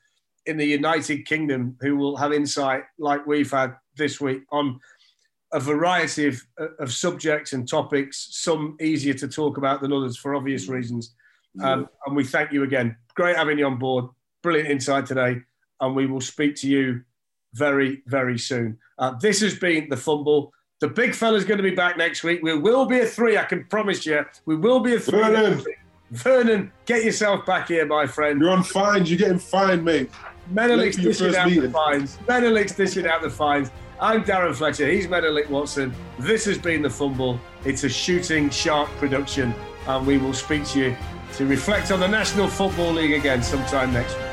in 0.46 0.58
the 0.58 0.66
United 0.66 1.26
Kingdom 1.26 1.78
who 1.80 1.96
will 1.96 2.18
have 2.18 2.34
insight 2.34 2.84
like 3.00 3.26
we've 3.26 3.52
had 3.52 3.76
this 3.96 4.20
week 4.20 4.44
on 4.52 4.80
a 5.54 5.60
variety 5.60 6.28
of, 6.28 6.42
of 6.80 6.92
subjects 6.92 7.54
and 7.54 7.68
topics, 7.68 8.28
some 8.32 8.76
easier 8.82 9.14
to 9.14 9.28
talk 9.28 9.58
about 9.58 9.82
than 9.82 9.94
others 9.94 10.18
for 10.18 10.36
obvious 10.36 10.68
reasons. 10.68 11.14
Um, 11.62 11.88
and 12.06 12.16
we 12.16 12.24
thank 12.24 12.52
you 12.52 12.64
again. 12.64 12.98
Great 13.14 13.36
having 13.36 13.60
you 13.60 13.68
on 13.68 13.78
board. 13.78 14.06
Brilliant 14.42 14.70
insight 14.70 15.06
today. 15.06 15.38
And 15.80 15.96
we 15.96 16.08
will 16.08 16.22
speak 16.22 16.56
to 16.58 16.68
you 16.68 17.04
very, 17.54 18.02
very 18.08 18.40
soon. 18.40 18.80
Uh, 18.98 19.14
this 19.22 19.42
has 19.42 19.58
been 19.58 19.88
The 19.90 19.98
Fumble. 19.98 20.52
The 20.80 20.88
big 20.88 21.16
fella's 21.16 21.46
going 21.46 21.58
to 21.58 21.64
be 21.64 21.76
back 21.76 21.98
next 21.98 22.24
week. 22.24 22.42
We 22.44 22.58
will 22.58 22.86
be 22.86 23.00
a 23.00 23.06
three, 23.06 23.38
I 23.38 23.46
can 23.46 23.64
promise 23.66 24.06
you. 24.06 24.26
We 24.46 24.56
will 24.56 24.80
be 24.82 24.96
a 24.96 25.00
three. 25.00 25.20
Vernon, 25.20 25.64
Vernon 26.12 26.72
get 26.86 27.04
yourself 27.04 27.46
back 27.46 27.70
here, 27.70 27.86
my 27.86 28.06
friend. 28.06 28.40
you're 28.42 28.50
on 28.50 28.64
fines. 28.64 29.10
You're 29.10 29.20
getting 29.20 29.40
fined, 29.40 29.86
mate. 29.86 30.10
Menelik's 30.54 30.98
Late 30.98 31.16
for 31.16 31.24
your 31.24 31.32
dishing 31.32 31.36
out 31.36 31.62
the 31.62 31.70
fines. 31.70 32.18
Menelik's 32.28 32.76
dishing 32.76 33.08
out 33.08 33.22
the 33.22 33.30
fines. 33.30 33.72
I'm 34.02 34.24
Darren 34.26 34.54
Fletcher. 34.54 34.90
He's 34.90 35.08
Menelik 35.08 35.50
Watson. 35.50 35.94
This 36.20 36.44
has 36.46 36.58
been 36.58 36.82
The 36.82 36.90
Fumble. 36.90 37.40
It's 37.64 37.86
a 37.86 37.90
shooting 37.90 38.50
shark 38.50 38.90
production, 38.98 39.56
and 39.88 40.06
we 40.06 40.18
will 40.18 40.34
speak 40.34 40.66
to 40.70 40.80
you 40.80 40.98
to 41.36 41.46
reflect 41.46 41.92
on 41.92 42.02
the 42.02 42.08
National 42.08 42.48
Football 42.50 42.92
League 42.94 43.14
again 43.14 43.42
sometime 43.42 43.94
next 43.94 44.16
week. 44.18 44.33